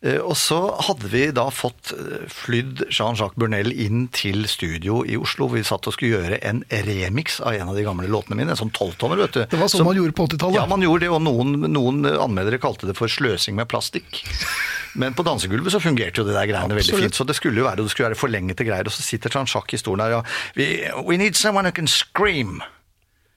Eh, 0.00 0.18
Og 0.22 0.36
så 0.38 0.58
hadde 0.86 1.08
vi 1.10 1.24
da 1.34 1.48
fått 1.50 1.90
eh, 1.90 2.28
flydd 2.30 2.84
Jean-Jacques 2.88 3.34
Burnell 3.36 3.72
inn 3.72 4.06
til 4.14 4.46
studio 4.46 5.00
i 5.04 5.16
Oslo. 5.18 5.48
hvor 5.48 5.56
Vi 5.58 5.64
satt 5.66 5.86
og 5.88 5.92
skulle 5.96 6.14
gjøre 6.22 6.38
en 6.46 6.62
remix 6.70 7.40
av 7.40 7.54
en 7.54 7.68
av 7.68 7.74
de 7.74 7.82
gamle 7.82 8.06
låtene 8.06 8.36
mine. 8.38 8.50
En 8.50 8.56
sånn 8.56 8.70
tolvtommer, 8.70 9.16
vet 9.18 9.32
du. 9.32 9.40
Det 9.46 9.58
var 9.58 9.66
sånn 9.66 9.84
man 9.84 9.96
gjorde 9.98 10.14
på 10.14 10.28
80-tallet. 10.28 10.54
Ja, 10.54 10.66
man 10.66 10.80
gjorde 10.86 11.00
det, 11.00 11.10
og 11.10 11.22
noen, 11.22 11.56
noen 11.72 12.06
anmeldere 12.06 12.60
kalte 12.62 12.86
det 12.86 12.94
for 12.96 13.08
sløsing 13.10 13.54
med 13.58 13.66
plastikk. 13.68 14.22
Men 14.94 15.14
på 15.14 15.22
dansegulvet 15.26 15.70
så 15.74 15.80
fungerte 15.82 16.22
jo 16.22 16.24
det 16.30 16.34
der 16.34 16.46
greiene 16.46 16.74
veldig 16.78 16.94
fint. 17.02 17.14
Så 17.14 17.26
det 17.26 17.34
skulle 17.36 17.58
jo 17.58 17.66
være, 17.66 17.82
det 17.82 17.90
skulle 17.90 18.08
være 18.10 18.18
forlengete 18.22 18.64
greier. 18.66 18.86
Og 18.86 18.92
så 18.94 19.02
sitter 19.02 19.30
Jean-Jacques 19.34 19.74
i 19.74 19.82
stolen 19.82 20.00
her 20.06 20.18
og 20.20 20.26
we, 20.56 20.90
we 21.04 21.16
need 21.18 21.34
someone 21.34 21.64
who 21.66 21.72
can 21.72 21.86
scream. 21.90 22.62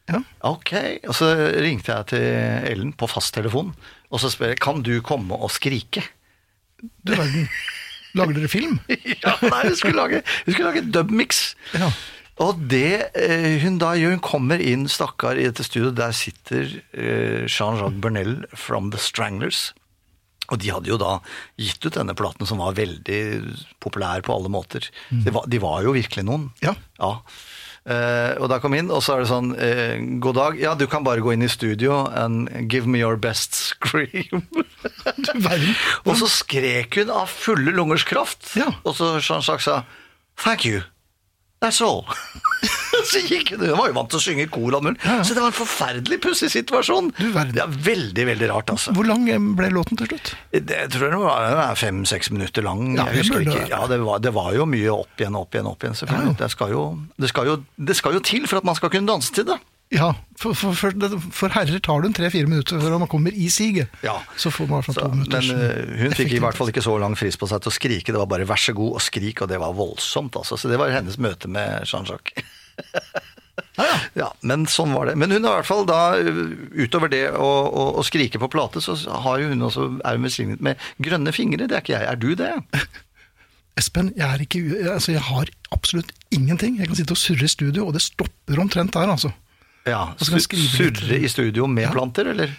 Ja. 0.10 0.22
Ok, 0.50 0.74
og 1.08 1.14
så 1.16 1.30
ringte 1.62 1.94
jeg 1.94 2.10
til 2.12 2.26
Ellen 2.72 2.96
på 2.98 3.10
fasttelefon, 3.10 3.74
og 4.12 4.24
så 4.24 4.32
spør 4.34 4.54
jeg, 4.54 4.62
kan 4.64 4.82
du 4.86 4.96
komme 5.06 5.38
og 5.38 5.54
skrike? 5.54 6.04
Du 7.06 7.14
verden. 7.14 7.48
Lager 8.18 8.36
dere 8.36 8.50
film? 8.52 8.80
ja, 9.24 9.36
nei, 9.46 9.62
vi 9.70 9.76
skulle 9.80 10.00
lage, 10.00 10.24
hun 10.46 10.56
skulle 10.56 10.72
lage 10.72 10.88
dubmix. 10.92 11.44
Ja. 11.78 11.92
Og 12.42 12.64
det 12.72 13.12
eh, 13.20 13.62
hun 13.62 13.78
da 13.82 13.94
gjør, 14.00 14.16
hun 14.18 14.24
kommer 14.26 14.64
inn, 14.64 14.88
stakkar, 14.90 15.38
i 15.38 15.46
dette 15.48 15.66
studioet, 15.68 16.00
der 16.00 16.16
sitter 16.16 16.66
eh, 16.92 17.46
Jean-Jacques 17.46 18.02
Burnell 18.02 18.42
from 18.58 18.90
The 18.92 19.00
Stranglers. 19.02 19.70
Og 20.52 20.60
de 20.60 20.72
hadde 20.74 20.90
jo 20.92 20.98
da 21.00 21.20
gitt 21.62 21.86
ut 21.86 21.96
denne 21.96 22.16
platen 22.18 22.50
som 22.50 22.60
var 22.60 22.76
veldig 22.76 23.22
populær 23.84 24.24
på 24.26 24.34
alle 24.36 24.52
måter. 24.52 24.90
Det 25.12 25.32
var, 25.32 25.46
de 25.48 25.62
var 25.64 25.86
jo 25.86 25.94
virkelig 25.96 26.26
noen. 26.28 26.50
Ja. 26.66 26.74
Eh, 27.00 27.38
og 27.86 28.46
da 28.52 28.60
kom 28.62 28.76
jeg 28.76 28.86
inn, 28.86 28.92
og 28.94 29.02
så 29.02 29.16
er 29.16 29.24
det 29.24 29.30
sånn 29.32 29.54
eh, 29.58 29.96
God 30.22 30.38
dag. 30.38 30.60
Ja, 30.62 30.76
du 30.78 30.86
kan 30.90 31.06
bare 31.08 31.24
gå 31.24 31.34
inn 31.34 31.46
i 31.46 31.50
studio 31.50 32.04
and 32.08 32.50
give 32.70 32.86
me 32.86 33.02
your 33.02 33.18
best 33.18 33.58
scream. 33.58 34.46
Og 36.06 36.14
så 36.20 36.30
skrek 36.30 37.00
hun 37.02 37.10
av 37.14 37.32
fulle 37.34 37.74
lungers 37.74 38.06
kraft. 38.06 38.54
Ja. 38.58 38.70
Og 38.86 38.96
så 39.00 39.16
Jean-Jacques 39.18 39.66
sa 39.66 39.82
Thank 40.42 40.66
you. 40.66 40.82
That's 41.62 41.82
all. 41.82 42.06
så 43.12 43.22
gikk 43.26 43.54
hun. 43.54 43.64
Hun 43.66 43.80
var 43.80 43.92
jo 43.92 43.96
vant 43.98 44.12
til 44.14 44.22
å 44.22 44.24
synge 44.24 44.46
i 44.46 44.52
kor. 44.52 44.78
og 44.78 44.86
mulig. 44.86 45.00
Så 45.02 45.36
det 45.36 45.42
var 45.44 45.52
en 45.52 45.58
forferdelig 45.58 46.20
pussig 46.24 46.52
situasjon. 46.54 47.12
Du 47.18 47.28
verden. 47.32 47.56
Det 47.58 47.64
er 47.64 47.76
veldig, 47.88 48.28
veldig 48.32 48.52
rart, 48.54 48.74
altså. 48.76 48.96
Hvor 48.98 49.08
lang 49.10 49.28
eh, 49.30 49.42
ble 49.60 49.72
låten 49.74 50.00
til 50.00 50.12
slutt? 50.12 50.34
Det 50.52 50.82
tror 50.94 51.12
jeg 51.12 51.24
var 51.24 51.76
fem-seks 51.80 52.32
minutter 52.36 52.66
lang. 52.66 52.96
Ja, 52.98 53.10
jeg 53.12 53.26
husker 53.26 53.46
ikke. 53.46 53.68
Ja, 53.72 53.84
det 53.92 54.00
var, 54.04 54.24
det 54.24 54.34
var 54.36 54.54
jo 54.56 54.68
mye 54.70 54.96
opp 54.96 55.22
igjen, 55.22 55.38
opp 55.40 55.58
igjen, 55.58 55.70
opp 55.72 55.86
igjen, 55.86 56.00
selvfølgelig. 56.04 56.36
Ja. 56.36 56.40
Det, 56.44 56.52
skal 56.56 56.74
jo, 56.76 56.86
det, 57.18 57.32
skal 57.34 57.52
jo, 57.52 57.60
det 57.92 58.00
skal 58.00 58.18
jo 58.18 58.24
til 58.32 58.48
for 58.50 58.62
at 58.62 58.68
man 58.68 58.80
skal 58.80 58.94
kunne 58.94 59.10
danse 59.12 59.36
til 59.36 59.48
det. 59.52 59.60
Ja, 59.92 60.14
for, 60.40 60.56
for, 60.56 60.72
for, 60.72 61.52
herrer 61.52 61.82
tar 61.84 62.00
det 62.00 62.08
en 62.08 62.16
tre-fire 62.16 62.48
minutter 62.48 62.80
før 62.80 62.96
man 63.02 63.10
kommer 63.12 63.36
i 63.36 63.50
siget. 63.52 63.92
Ja. 64.06 64.22
Så 64.40 64.48
får 64.56 64.70
man 64.72 64.86
Så, 64.88 64.96
to 64.96 65.10
men 65.12 65.50
eh, 65.52 66.06
hun 66.06 66.16
fikk 66.16 66.38
i 66.38 66.40
hvert 66.40 66.56
fall 66.56 66.72
ikke 66.72 66.84
så 66.86 66.96
lang 67.02 67.18
frist 67.20 67.42
på 67.42 67.50
seg 67.52 67.60
til 67.66 67.74
å 67.74 67.76
skrike. 67.76 68.16
Det 68.16 68.22
var 68.22 68.30
bare 68.32 68.48
'vær 68.48 68.62
så 68.62 68.72
god' 68.78 69.02
og 69.02 69.04
skrik, 69.04 69.44
og 69.44 69.52
det 69.52 69.60
var 69.60 69.76
voldsomt. 69.76 70.40
altså. 70.40 70.56
Så 70.56 70.72
det 70.72 70.80
var 70.80 70.96
hennes 70.96 71.20
møte 71.20 71.52
med 71.52 71.84
Jean-Jacques. 71.84 72.48
Ja, 74.18 74.28
men 74.46 74.66
sånn 74.70 74.94
var 74.94 75.08
det. 75.08 75.16
Men 75.20 75.32
hun 75.34 75.46
har 75.48 75.56
i 75.56 75.62
hvert 75.62 75.70
fall 75.70 75.86
da, 75.88 76.02
utover 76.76 77.12
det 77.12 77.24
å, 77.34 77.48
å, 77.68 77.86
å 78.02 78.04
skrike 78.06 78.42
på 78.42 78.50
plate, 78.52 78.82
så 78.84 78.98
har 79.26 79.42
jo 79.42 79.52
hun 79.54 79.68
også, 79.68 79.88
er 80.06 80.18
hun 80.18 80.28
velsignet 80.28 80.64
med 80.66 80.82
grønne 81.04 81.34
fingre. 81.36 81.70
Det 81.70 81.78
er 81.78 81.86
ikke 81.86 81.96
jeg. 81.96 82.10
Er 82.12 82.20
du 82.20 82.34
det? 82.38 82.52
Espen, 83.80 84.12
jeg, 84.18 84.28
er 84.28 84.44
ikke, 84.44 84.62
altså, 84.92 85.14
jeg 85.16 85.24
har 85.30 85.54
absolutt 85.72 86.12
ingenting. 86.36 86.78
Jeg 86.82 86.92
kan 86.92 87.00
sitte 87.00 87.16
og 87.16 87.22
surre 87.22 87.48
i 87.48 87.54
studio, 87.54 87.88
og 87.88 87.96
det 87.96 88.04
stopper 88.04 88.62
omtrent 88.62 88.94
der, 88.98 89.14
altså. 89.16 89.32
Ja. 89.88 90.12
Surre 90.22 91.18
i 91.18 91.30
studio 91.32 91.66
med 91.72 91.90
planter, 91.96 92.34
eller? 92.36 92.54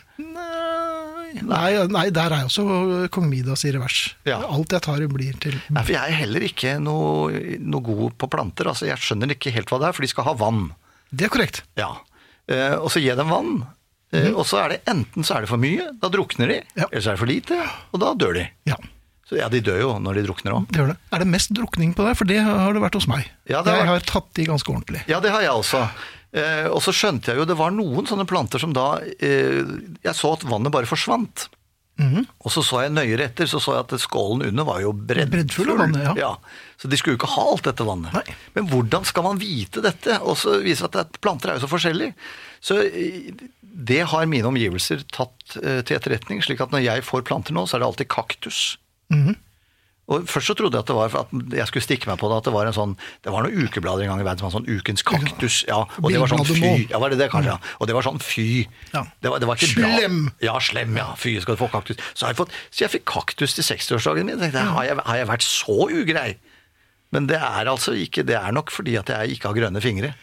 Nei, 1.40 1.70
nei, 1.88 2.04
der 2.14 2.34
er 2.36 2.44
også 2.46 3.08
kong 3.14 3.28
Midas 3.30 3.64
i 3.64 3.72
revers. 3.74 4.14
Ja. 4.28 4.40
Alt 4.46 4.72
jeg 4.76 4.84
tar, 4.84 5.02
blir 5.12 5.36
til 5.42 5.56
Nei, 5.72 5.82
for 5.82 5.94
jeg 5.94 6.02
er 6.12 6.18
heller 6.22 6.44
ikke 6.46 6.76
noe, 6.82 7.56
noe 7.58 7.84
god 7.86 8.16
på 8.20 8.28
planter. 8.32 8.68
Altså, 8.72 8.86
jeg 8.90 9.00
skjønner 9.02 9.32
ikke 9.36 9.52
helt 9.54 9.70
hva 9.72 9.80
det 9.82 9.88
er, 9.90 9.96
for 9.96 10.04
de 10.06 10.10
skal 10.12 10.28
ha 10.28 10.34
vann. 10.38 10.64
Det 11.12 11.26
er 11.28 11.32
korrekt. 11.32 11.62
Ja. 11.80 11.90
Eh, 12.48 12.74
og 12.78 12.90
så 12.92 13.00
jeg 13.02 13.16
dem 13.20 13.30
vann. 13.32 13.62
Eh, 14.12 14.30
og 14.32 14.44
så 14.48 14.60
er 14.64 14.74
det 14.74 14.80
enten 14.92 15.24
så 15.24 15.38
er 15.38 15.46
det 15.46 15.52
for 15.52 15.60
mye, 15.62 15.88
da 16.00 16.10
drukner 16.12 16.50
de. 16.52 16.58
Ja. 16.76 16.88
Eller 16.90 17.00
så 17.04 17.12
er 17.12 17.16
det 17.16 17.22
for 17.24 17.30
lite, 17.32 17.60
og 17.92 18.02
da 18.02 18.12
dør 18.18 18.36
de. 18.36 18.46
Ja, 18.68 18.76
Så 19.28 19.38
ja, 19.38 19.46
de 19.48 19.62
dør 19.64 19.78
jo 19.80 19.92
når 20.04 20.18
de 20.20 20.24
drukner 20.26 20.52
òg. 20.58 20.66
det 20.68 20.84
det. 20.90 20.96
Er 21.14 21.22
det 21.22 21.28
mest 21.32 21.52
drukning 21.56 21.94
på 21.96 22.04
deg? 22.04 22.16
For 22.18 22.28
det 22.28 22.42
har 22.44 22.74
det 22.76 22.82
vært 22.82 22.98
hos 22.98 23.06
meg. 23.08 23.30
Ja, 23.48 23.62
det 23.64 23.72
har 23.72 23.78
jeg 23.86 23.88
har 23.94 24.04
tatt 24.10 24.28
de 24.36 24.44
ganske 24.50 24.68
ordentlig. 24.68 25.00
Ja, 25.08 25.20
det 25.24 25.30
har 25.32 25.40
jeg 25.46 25.54
også. 25.56 25.86
Eh, 26.32 26.66
og 26.72 26.80
så 26.80 26.94
skjønte 26.96 27.32
jeg 27.32 27.42
jo 27.42 27.48
det 27.48 27.58
var 27.58 27.74
noen 27.74 28.06
sånne 28.08 28.24
planter 28.24 28.62
som 28.62 28.72
da 28.72 28.94
eh, 29.04 29.58
Jeg 30.00 30.16
så 30.16 30.30
at 30.32 30.46
vannet 30.48 30.72
bare 30.72 30.88
forsvant. 30.88 31.48
Mhm. 32.00 32.24
Og 32.40 32.54
så 32.54 32.62
så 32.64 32.80
jeg 32.86 32.94
nøyere 32.96 33.26
etter, 33.28 33.46
så 33.50 33.60
så 33.60 33.74
jeg 33.76 33.84
at 33.84 34.00
skålen 34.00 34.46
under 34.48 34.64
var 34.64 34.80
jo 34.80 34.94
breddfull. 34.96 35.34
Breddfull 35.34 35.72
av 35.74 35.82
vann, 35.82 36.16
ja. 36.16 36.30
Så 36.80 36.88
de 36.88 36.96
skulle 36.96 37.18
jo 37.18 37.20
ikke 37.20 37.34
ha 37.34 37.44
alt 37.52 37.68
dette 37.68 37.84
vannet. 37.86 38.16
Nei. 38.16 38.36
Men 38.56 38.70
hvordan 38.72 39.04
skal 39.06 39.26
man 39.28 39.38
vite 39.42 39.84
dette? 39.84 40.16
Og 40.24 40.38
så 40.40 40.56
viser 40.64 40.88
det 40.88 41.04
at 41.04 41.20
planter 41.22 41.52
er 41.52 41.60
jo 41.60 41.66
så 41.66 41.70
forskjellige. 41.70 42.16
Så 42.64 42.80
eh, 42.88 43.30
det 43.60 44.00
har 44.08 44.28
mine 44.28 44.48
omgivelser 44.48 45.04
tatt 45.12 45.54
til 45.56 45.96
etterretning, 45.96 46.40
slik 46.44 46.60
at 46.64 46.72
når 46.72 46.82
jeg 46.84 47.04
får 47.08 47.22
planter 47.28 47.54
nå, 47.56 47.64
så 47.68 47.76
er 47.76 47.84
det 47.84 47.90
alltid 47.92 48.12
kaktus. 48.12 48.60
Mhm. 49.12 49.36
Og 50.10 50.26
Først 50.26 50.50
så 50.50 50.54
trodde 50.58 50.74
jeg 50.74 50.82
at 50.82 50.90
det 50.90 50.96
var 50.96 51.12
at 51.22 51.30
jeg 51.54 51.68
skulle 51.70 51.84
stikke 51.84 52.10
meg 52.10 52.18
på 52.18 52.28
det, 52.30 52.40
at 52.42 52.48
det 52.48 52.52
var 52.54 52.66
en 52.68 52.74
sånn 52.74 52.94
Det 53.22 53.32
var 53.32 53.46
noen 53.46 53.66
ukeblader 53.68 54.02
en 54.04 54.10
gang 54.12 54.22
i 54.24 54.26
verden 54.26 54.42
som 54.42 54.48
var 54.48 54.54
sånn 54.56 54.66
Ukens 54.66 55.04
kaktus. 55.06 55.62
Ja, 55.68 55.84
og 55.86 56.08
det 56.10 56.20
var 56.20 56.32
sånn 56.32 56.46
fy. 56.48 56.88
Ja, 56.90 56.98
var 57.02 57.14
det 57.14 57.20
det 57.22 57.30
kanskje? 57.32 57.54
Ja. 57.54 57.74
Og 57.78 57.90
det 57.90 57.96
var 57.96 58.06
sånn 58.06 58.18
fy. 58.22 58.64
Ja. 58.90 59.04
Det, 59.22 59.30
var, 59.30 59.42
det 59.42 59.48
var 59.48 59.60
ikke 59.60 59.70
Slem. 59.72 60.22
Ja, 60.42 60.56
slem. 60.62 60.96
ja. 60.98 61.12
Fy, 61.18 61.36
skal 61.44 61.56
du 61.56 61.62
få 61.62 61.70
kaktus. 61.72 62.00
Så, 62.12 62.26
har 62.26 62.34
jeg 62.34 62.40
fått, 62.42 62.56
så 62.70 62.84
jeg 62.84 62.96
fikk 62.96 63.06
kaktus 63.12 63.54
til 63.56 63.66
60-årsdagen 63.66 64.26
min. 64.28 64.40
Tenkte 64.42 64.64
Har 64.74 64.88
jeg, 64.88 64.98
har 65.06 65.22
jeg 65.22 65.30
vært 65.30 65.46
så 65.46 65.78
ugrei? 65.86 66.32
Men 67.12 67.26
det 67.28 67.36
er 67.36 67.68
altså 67.68 67.92
ikke 67.92 68.24
Det 68.24 68.38
er 68.38 68.54
nok 68.56 68.72
fordi 68.72 68.94
at 68.96 69.10
jeg 69.12 69.36
ikke 69.36 69.50
har 69.50 69.58
grønne 69.58 69.82
fingre. 69.84 70.14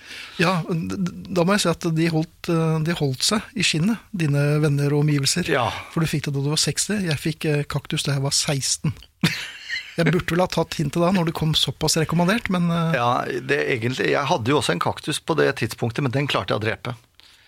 Ja, 0.41 0.55
da 0.65 1.45
må 1.45 1.53
jeg 1.55 1.63
si 1.63 1.69
at 1.71 1.85
de 1.95 2.09
holdt, 2.09 2.49
eh, 2.49 2.79
de 2.85 2.97
holdt 2.97 3.25
seg 3.27 3.45
i 3.53 3.65
skinnet, 3.65 4.01
dine 4.09 4.57
venner 4.63 4.95
og 4.97 5.05
omgivelser. 5.05 5.47
Ja. 5.53 5.67
For 5.93 6.01
du 6.01 6.09
fikk 6.09 6.25
det 6.27 6.33
da 6.35 6.43
du 6.43 6.51
var 6.51 6.61
60, 6.61 7.05
jeg 7.05 7.21
fikk 7.21 7.47
eh, 7.47 7.63
kaktus 7.69 8.07
da 8.07 8.17
jeg 8.17 8.25
var 8.25 8.35
16. 8.35 8.95
Jeg 9.99 10.07
burde 10.15 10.31
vel 10.31 10.41
ha 10.45 10.47
tatt 10.51 10.79
hintet 10.79 11.01
da, 11.03 11.11
når 11.15 11.29
det 11.29 11.35
kom 11.37 11.51
såpass 11.57 11.97
rekommandert, 11.99 12.47
men 12.53 12.69
eh, 12.71 12.95
Ja, 12.95 13.09
det 13.27 13.59
egentlig, 13.75 14.09
Jeg 14.13 14.25
hadde 14.31 14.53
jo 14.53 14.61
også 14.61 14.73
en 14.77 14.81
kaktus 14.83 15.19
på 15.19 15.35
det 15.39 15.51
tidspunktet, 15.59 16.05
men 16.05 16.15
den 16.15 16.29
klarte 16.31 16.55
jeg 16.55 16.61
å 16.61 16.65
drepe. 16.65 16.95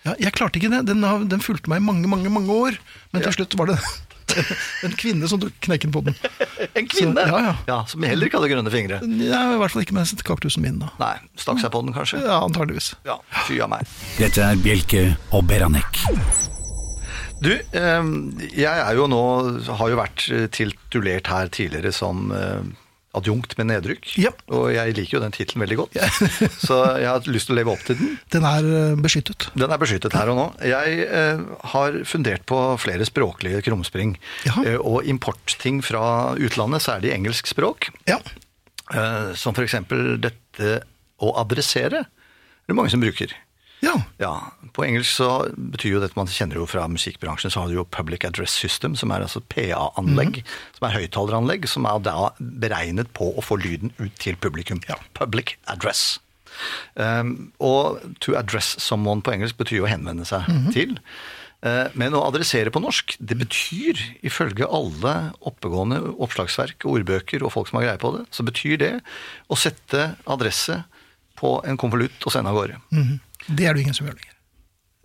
ja, 0.04 0.14
jeg 0.20 0.32
klarte 0.36 0.58
ikke 0.60 0.70
det. 0.72 0.84
Den, 0.92 1.02
den 1.32 1.40
fulgte 1.44 1.70
meg 1.72 1.80
i 1.80 1.86
mange, 1.86 2.08
mange 2.10 2.30
mange 2.32 2.52
år. 2.52 2.78
Men 3.12 3.24
til 3.24 3.32
slutt 3.40 3.56
var 3.58 3.72
det 3.72 3.78
en 4.86 4.94
kvinne 4.96 5.28
som 5.28 5.40
tok 5.42 5.52
knekken 5.66 5.92
på 5.94 6.04
den. 6.06 6.16
En 6.78 6.86
kvinne! 6.88 7.24
Så, 7.26 7.40
ja, 7.42 7.54
ja. 7.68 7.78
Som 7.90 8.04
heller 8.06 8.28
ikke 8.28 8.38
hadde 8.38 8.52
grønne 8.52 8.70
fingre. 8.72 9.00
Ja, 9.26 9.42
I 9.52 9.58
hvert 9.60 9.74
fall 9.74 9.82
ikke 9.84 9.96
med 9.96 10.22
kaktusen 10.24 10.62
min, 10.64 10.78
da. 10.80 10.92
Nei, 11.02 11.16
Stakk 11.36 11.60
seg 11.60 11.72
på 11.74 11.82
den, 11.84 11.92
kanskje? 11.96 12.22
Ja, 12.22 12.38
antageligvis. 12.46 12.92
Ja, 13.08 13.18
fy 13.48 13.58
av 13.64 13.72
meg. 13.74 13.88
Dette 14.20 14.46
er 14.52 14.60
Bjelke 14.62 15.06
og 15.34 15.44
Beranek. 15.50 16.04
Du, 17.42 17.50
eh, 17.52 18.12
jeg 18.54 18.70
er 18.70 18.94
jo 18.94 19.08
nå 19.10 19.22
Har 19.66 19.90
jo 19.90 19.98
vært 19.98 20.28
titulert 20.54 21.26
her 21.32 21.50
tidligere 21.52 21.90
som 21.96 22.30
eh, 22.36 22.62
adjunkt 23.16 23.56
med 23.58 23.68
nedrykk. 23.68 24.12
Ja. 24.20 24.32
Og 24.54 24.70
jeg 24.72 24.94
liker 24.96 25.18
jo 25.18 25.22
den 25.22 25.34
tittelen 25.34 25.64
veldig 25.64 25.78
godt. 25.82 25.98
så 26.66 26.78
jeg 27.00 27.08
har 27.08 27.28
lyst 27.28 27.48
til 27.48 27.56
å 27.56 27.58
leve 27.58 27.74
opp 27.74 27.84
til 27.86 27.98
den. 27.98 28.14
Den 28.32 28.46
er 28.48 28.68
eh, 28.78 28.94
beskyttet. 29.04 29.50
Den 29.58 29.72
er 29.74 29.80
beskyttet 29.80 30.16
her 30.16 30.32
og 30.32 30.38
nå. 30.38 30.46
Jeg 30.68 31.04
eh, 31.04 31.42
har 31.74 31.98
fundert 32.08 32.46
på 32.48 32.60
flere 32.80 33.06
språklige 33.08 33.62
krumspring. 33.68 34.16
Eh, 34.48 34.78
og 34.78 35.08
importting 35.08 35.82
fra 35.84 36.32
utlandet, 36.40 36.84
særlig 36.84 37.12
engelsk 37.14 37.52
språk. 37.52 37.90
Ja. 38.08 38.18
Eh, 38.92 39.32
som 39.38 39.56
eksempel 39.60 40.16
dette 40.22 40.80
å 41.22 41.36
adressere. 41.42 42.06
Det 42.62 42.72
er 42.72 42.78
mange 42.78 42.92
som 42.92 43.02
bruker. 43.02 43.34
Ja. 43.82 43.96
Ja, 44.22 44.32
På 44.72 44.84
engelsk 44.86 45.10
så 45.18 45.28
betyr 45.52 45.96
jo 45.96 46.00
dette 46.02 46.16
man 46.16 46.30
kjenner 46.30 46.60
jo 46.60 46.66
fra 46.70 46.86
musikkbransjen, 46.88 47.50
så 47.52 47.64
har 47.64 47.70
du 47.70 47.80
jo 47.80 47.86
Public 47.90 48.24
Address 48.28 48.54
System, 48.54 48.94
som 48.96 49.10
er 49.12 49.24
altså 49.26 49.42
PA-anlegg, 49.52 50.42
som 50.78 50.86
er 50.88 50.96
høyttaleranlegg, 50.96 51.66
som 51.68 51.88
er 51.90 52.02
da 52.06 52.30
beregnet 52.38 53.10
på 53.16 53.32
å 53.34 53.44
få 53.44 53.58
lyden 53.60 53.92
ut 53.98 54.14
til 54.22 54.38
publikum. 54.40 54.80
Ja. 54.88 55.00
Public 55.18 55.56
Address. 55.66 56.20
Um, 56.94 57.52
og 57.64 58.02
to 58.20 58.36
address 58.36 58.76
someone 58.82 59.24
på 59.24 59.32
engelsk 59.34 59.58
betyr 59.60 59.80
jo 59.80 59.86
å 59.86 59.92
henvende 59.92 60.26
seg 60.28 60.46
til. 60.76 60.98
Uh, 61.62 61.88
men 61.98 62.14
å 62.14 62.24
adressere 62.26 62.72
på 62.74 62.82
norsk, 62.82 63.16
det 63.18 63.38
betyr, 63.38 64.00
ifølge 64.26 64.66
alle 64.66 65.32
oppegående 65.48 66.00
oppslagsverk, 66.22 66.86
ordbøker 66.90 67.44
og 67.46 67.54
folk 67.54 67.70
som 67.70 67.80
har 67.80 67.90
greie 67.90 68.02
på 68.02 68.14
det, 68.16 68.24
så 68.34 68.46
betyr 68.46 68.80
det 68.82 68.94
å 69.50 69.58
sette 69.58 70.12
adresse 70.30 70.80
på 71.38 71.56
en 71.66 71.78
konvolutt 71.80 72.22
og 72.26 72.34
sende 72.34 72.52
av 72.52 72.58
gårde. 72.60 72.80
Det 73.46 73.66
er 73.66 73.74
det 73.74 73.84
ingen 73.84 73.96
som 73.96 74.08
gjør 74.08 74.18
lenger. 74.18 74.38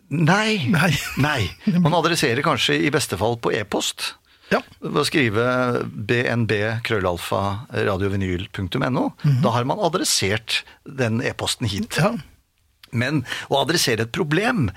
Nei. 0.08 0.70
Nei. 0.72 0.94
Nei. 1.20 1.42
Man 1.84 1.96
adresserer 1.98 2.46
kanskje 2.46 2.78
i 2.80 2.94
beste 2.94 3.20
fall 3.20 3.38
på 3.42 3.52
e-post. 3.56 4.14
Ja. 4.54 4.62
Ved 4.80 5.02
å 5.02 5.08
skrive 5.08 5.46
bnb 5.92 6.54
krøllalfa 6.88 7.42
radiovinyl.no. 7.74 9.04
Da 9.44 9.52
har 9.52 9.68
man 9.68 9.82
adressert 9.84 10.62
den 10.88 11.20
e-posten 11.20 11.68
hit. 11.68 11.98
Ja. 12.00 12.14
Men 12.96 13.26
å 13.52 13.60
adressere 13.60 14.06
et 14.08 14.14
problem, 14.16 14.70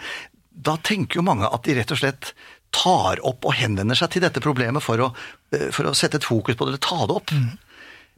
da 0.51 0.75
tenker 0.83 1.21
jo 1.21 1.27
mange 1.29 1.47
at 1.47 1.69
de 1.69 1.77
rett 1.79 1.95
og 1.95 2.01
slett 2.03 2.33
tar 2.75 3.23
opp 3.27 3.47
og 3.47 3.55
henvender 3.59 3.99
seg 3.99 4.13
til 4.15 4.25
dette 4.25 4.43
problemet 4.43 4.83
for 4.83 5.03
å, 5.03 5.11
eh, 5.55 5.71
for 5.75 5.87
å 5.87 5.95
sette 5.95 6.19
et 6.19 6.27
fokus 6.27 6.59
på 6.59 6.67
det, 6.67 6.75
eller 6.75 6.83
ta 6.83 7.07
det 7.07 7.17
opp. 7.17 7.33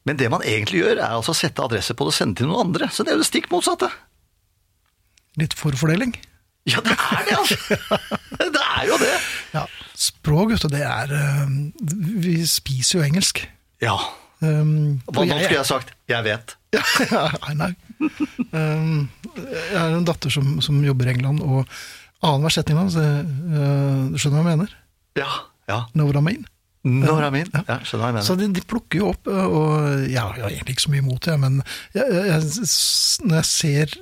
Men 0.08 0.18
det 0.18 0.30
man 0.32 0.42
egentlig 0.42 0.82
gjør, 0.82 0.96
er 0.98 1.12
altså 1.12 1.32
å 1.32 1.38
sette 1.38 1.62
adresse 1.62 1.94
på 1.94 2.04
det 2.04 2.12
og 2.12 2.16
sende 2.16 2.40
til 2.40 2.48
noen 2.48 2.68
andre. 2.68 2.88
Så 2.88 3.04
det 3.04 3.12
er 3.12 3.20
jo 3.20 3.22
det 3.22 3.28
stikk 3.28 3.50
motsatte. 3.52 3.92
Litt 5.40 5.56
forfordeling. 5.56 6.14
Ja, 6.68 6.82
det 6.84 6.94
er 6.94 7.22
det, 7.26 7.36
altså! 7.38 7.56
Det 8.38 8.62
er 8.62 8.84
jo 8.86 8.98
det. 9.00 9.14
Ja. 9.54 9.64
Språk, 9.98 10.52
vet 10.52 10.62
du, 10.62 10.68
det 10.72 10.82
er 10.86 11.10
eh, 11.16 11.54
Vi 12.22 12.36
spiser 12.46 13.00
jo 13.00 13.06
engelsk. 13.06 13.42
Ja. 13.82 13.96
Um, 14.42 15.00
Hva 15.06 15.24
nå 15.26 15.38
skulle 15.38 15.58
jeg 15.60 15.68
sagt? 15.68 15.94
Jeg 16.10 16.26
vet. 16.26 16.56
Ja, 17.12 17.26
nei, 17.44 17.54
nei. 17.58 17.72
Um, 18.52 19.10
jeg 19.36 19.76
har 19.76 19.92
en 19.92 20.06
datter 20.08 20.32
som, 20.32 20.56
som 20.64 20.80
jobber 20.84 21.10
i 21.10 21.12
England, 21.16 21.42
og 21.44 21.66
annenhver 22.22 22.54
setning 22.54 22.78
da, 22.80 22.86
så, 22.94 23.04
uh, 23.22 24.08
du 24.12 24.18
skjønner 24.18 24.42
hva 24.42 24.54
jeg 24.54 24.62
mener? 24.62 24.76
Ja. 25.18 25.28
ja. 25.70 25.82
Know 25.92 26.08
what 26.08 26.18
I 26.18 26.24
mean? 26.24 26.46
Når 26.82 27.20
er 27.28 27.30
min? 27.30 27.50
Ja, 27.54 27.76
skjønner 27.86 28.08
jeg 28.08 28.14
mener. 28.16 28.26
Så 28.26 28.34
de, 28.38 28.48
de 28.50 28.62
plukker 28.66 28.98
jo 28.98 29.10
opp, 29.12 29.28
uh, 29.30 29.44
og 29.46 29.66
har 29.78 30.00
jeg 30.10 30.18
har 30.18 30.48
egentlig 30.48 30.74
ikke 30.74 30.84
så 30.88 30.92
mye 30.94 31.02
imot 31.04 31.28
det, 31.28 31.36
men 31.38 31.60
jeg, 31.94 32.22
jeg, 32.26 32.46
når 33.28 33.36
jeg 33.38 33.48
ser 33.52 33.94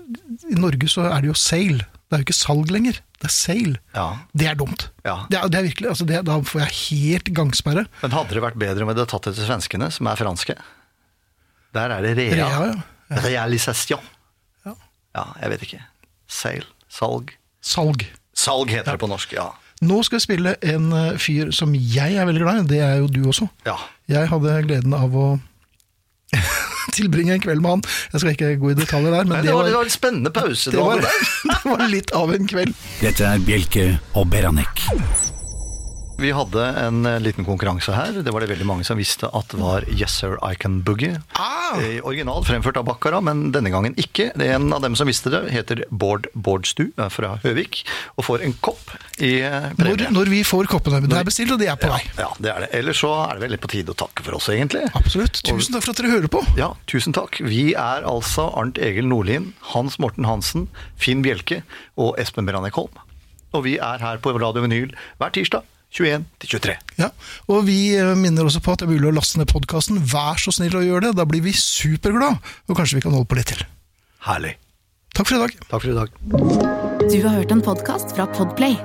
I 0.49 0.57
Norge 0.57 0.89
så 0.89 1.05
er 1.11 1.20
det 1.20 1.28
jo 1.28 1.37
sale. 1.37 1.85
Det 1.85 2.16
er 2.16 2.22
jo 2.22 2.26
ikke 2.26 2.39
salg 2.39 2.72
lenger, 2.72 2.97
det 3.20 3.28
er 3.28 3.35
sale. 3.35 3.76
Ja. 3.95 4.07
Det 4.33 4.49
er 4.49 4.57
dumt. 4.59 4.87
Ja. 5.05 5.18
Det, 5.28 5.39
er, 5.39 5.53
det 5.53 5.61
er 5.61 5.66
virkelig, 5.68 5.91
altså 5.93 6.07
det, 6.09 6.22
Da 6.26 6.39
får 6.43 6.62
jeg 6.64 6.76
helt 6.78 7.33
gangsperre. 7.37 7.85
Men 8.01 8.16
hadde 8.16 8.35
det 8.39 8.45
vært 8.47 8.59
bedre 8.59 8.87
om 8.87 8.91
vi 8.91 8.97
hadde 8.97 9.07
tatt 9.12 9.28
det 9.28 9.37
til 9.37 9.47
svenskene, 9.47 9.91
som 9.95 10.09
er 10.11 10.18
franske? 10.18 10.57
Der 11.76 11.95
er 11.95 12.03
det 12.03 12.16
rea. 12.18 12.33
Rea, 12.41 12.72
ja. 12.72 13.20
Realisation. 13.28 14.09
Ja. 14.66 14.74
Ja, 15.20 15.26
jeg 15.45 15.53
vet 15.55 15.68
ikke. 15.68 15.83
Sale. 16.31 16.66
Salg. 16.91 17.37
Salg. 17.61 18.09
Salg 18.35 18.72
heter 18.72 18.97
det 18.97 19.03
på 19.05 19.11
norsk, 19.11 19.37
ja. 19.37 19.51
Nå 19.81 20.03
skal 20.05 20.20
vi 20.20 20.24
spille 20.26 20.57
en 20.61 20.91
uh, 20.93 21.16
fyr 21.20 21.55
som 21.57 21.72
jeg 21.74 22.18
er 22.18 22.28
veldig 22.28 22.43
glad 22.43 22.59
i, 22.61 22.66
det 22.74 22.81
er 22.85 22.99
jo 23.01 23.09
du 23.09 23.22
også. 23.31 23.49
Ja. 23.64 23.78
Jeg 24.11 24.28
hadde 24.28 24.59
gleden 24.66 24.97
av 24.97 25.16
å 25.16 25.28
tilbringe 26.97 27.39
en 27.39 27.43
kveld 27.43 27.64
med 27.64 27.78
han. 27.78 27.85
Jeg 28.12 28.22
skal 28.22 28.37
ikke 28.37 28.55
gå 28.61 28.74
i 28.74 28.78
detaljer 28.83 29.16
der, 29.16 29.24
men 29.24 29.39
Nei, 29.39 29.43
det, 29.47 29.49
det 29.49 29.57
var, 29.57 29.68
det 29.70 29.76
var, 29.78 29.89
en 29.89 29.97
spennende 29.97 30.35
pause. 30.37 30.74
det, 30.74 30.85
var, 30.85 31.01
det 31.53 31.61
var 31.64 31.87
litt 31.89 32.12
av 32.16 32.35
en 32.37 32.51
kveld. 32.53 32.76
Dette 33.01 33.28
er 33.33 33.45
Bjelke 33.49 33.93
og 34.12 34.28
Beranek. 34.33 34.85
Vi 36.21 36.31
hadde 36.37 36.64
en 36.77 37.07
eh, 37.07 37.21
liten 37.21 37.47
konkurranse 37.49 37.95
her. 37.97 38.18
Det 38.21 38.33
var 38.35 38.45
det 38.45 38.51
veldig 38.51 38.66
mange 38.68 38.85
som 38.85 38.99
visste 39.01 39.29
at 39.33 39.55
var 39.57 39.87
Yes 39.89 40.18
Sir 40.21 40.35
I 40.45 40.53
Can 40.61 40.83
Boogie. 40.85 41.14
Ah! 41.41 41.79
Eh, 41.81 42.03
Original 42.05 42.45
fremført 42.45 42.77
av 42.77 42.85
Bakkara, 42.85 43.23
men 43.25 43.47
denne 43.55 43.73
gangen 43.73 43.97
ikke. 43.97 44.27
Det 44.37 44.51
er 44.51 44.59
En 44.59 44.68
av 44.77 44.83
dem 44.85 44.99
som 44.99 45.09
visste 45.09 45.33
det, 45.33 45.47
heter 45.55 45.87
Bård 45.89 46.29
Bårdstu 46.35 46.91
er 47.01 47.09
fra 47.14 47.39
Høvik, 47.41 47.81
og 48.21 48.27
får 48.27 48.45
en 48.45 48.53
kopp 48.61 48.93
i 49.16 49.39
premie. 49.79 49.97
Når, 49.97 50.05
når 50.18 50.33
vi 50.35 50.43
får 50.45 50.68
koppene. 50.68 51.01
Det 51.09 51.16
er 51.23 51.25
bestilt, 51.31 51.55
og 51.57 51.62
de 51.62 51.71
er 51.73 51.81
på 51.81 51.89
vei. 51.89 52.03
Ja, 52.21 52.29
det 52.37 52.53
er 52.53 52.66
det. 52.66 52.71
Ellers 52.83 53.01
så 53.01 53.14
er 53.25 53.39
det 53.39 53.47
vel 53.47 53.57
litt 53.57 53.64
på 53.64 53.73
tide 53.73 53.97
å 53.97 53.99
takke 54.05 54.27
for 54.29 54.37
oss, 54.37 54.51
egentlig. 54.53 54.85
Absolutt. 55.01 55.41
Tusen 55.47 55.73
takk 55.73 55.89
for 55.89 55.95
at 55.95 56.05
dere 56.05 56.12
hører 56.18 56.33
på. 56.37 56.45
Ja, 56.61 56.75
tusen 56.91 57.16
takk. 57.16 57.41
Vi 57.41 57.71
er 57.73 58.05
altså 58.05 58.51
Arnt 58.61 58.77
Egil 58.77 59.09
Nordlien, 59.09 59.55
Hans 59.73 59.97
Morten 60.03 60.29
Hansen, 60.29 60.68
Finn 61.01 61.25
Bjelke 61.25 61.62
og 61.97 62.18
Espen 62.21 62.45
Beranek 62.51 62.77
Holm. 62.77 63.07
Og 63.57 63.64
vi 63.64 63.79
er 63.81 64.05
her 64.05 64.21
på 64.23 64.37
Radio 64.37 64.68
Vinyl 64.68 64.93
hver 65.16 65.33
tirsdag 65.35 65.64
21 65.91 66.24
til 66.38 66.53
23. 66.57 66.76
Ja, 67.01 67.11
og 67.51 67.66
vi 67.66 67.78
eh, 67.99 68.14
minner 68.18 68.47
også 68.47 68.62
på 68.62 68.74
at 68.74 68.82
det 68.82 68.88
er 68.88 68.95
mulig 68.95 69.11
å 69.11 69.16
laste 69.16 69.41
ned 69.41 69.51
podkasten. 69.51 69.99
Vær 70.12 70.38
så 70.41 70.55
snill 70.55 70.76
å 70.78 70.84
gjøre 70.84 71.09
det. 71.09 71.16
Da 71.18 71.26
blir 71.28 71.43
vi 71.45 71.55
superglad, 71.57 72.38
og 72.70 72.78
kanskje 72.78 73.01
vi 73.01 73.05
kan 73.07 73.16
holde 73.16 73.30
på 73.30 73.38
litt 73.38 73.51
til. 73.53 73.64
Herlig. 74.28 74.55
Takk 75.16 75.26
for 75.26 75.36
i 75.36 75.43
dag. 75.43 75.59
Takk 75.66 75.82
for 75.82 75.91
i 75.91 75.99
dag. 75.99 76.09
Du 77.11 77.18
har 77.26 77.34
hørt 77.41 77.55
en 77.55 77.64
podkast 77.64 78.14
fra 78.14 78.28
Podplay. 78.30 78.78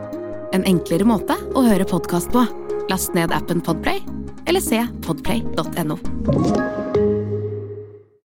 En 0.56 0.66
enklere 0.66 1.06
måte 1.06 1.38
å 1.54 1.66
høre 1.68 1.86
podkast 1.90 2.34
på. 2.34 2.46
Last 2.90 3.14
ned 3.18 3.34
appen 3.36 3.62
Podplay, 3.66 4.02
eller 4.50 4.64
se 4.64 4.82
podplay.no. 5.06 6.00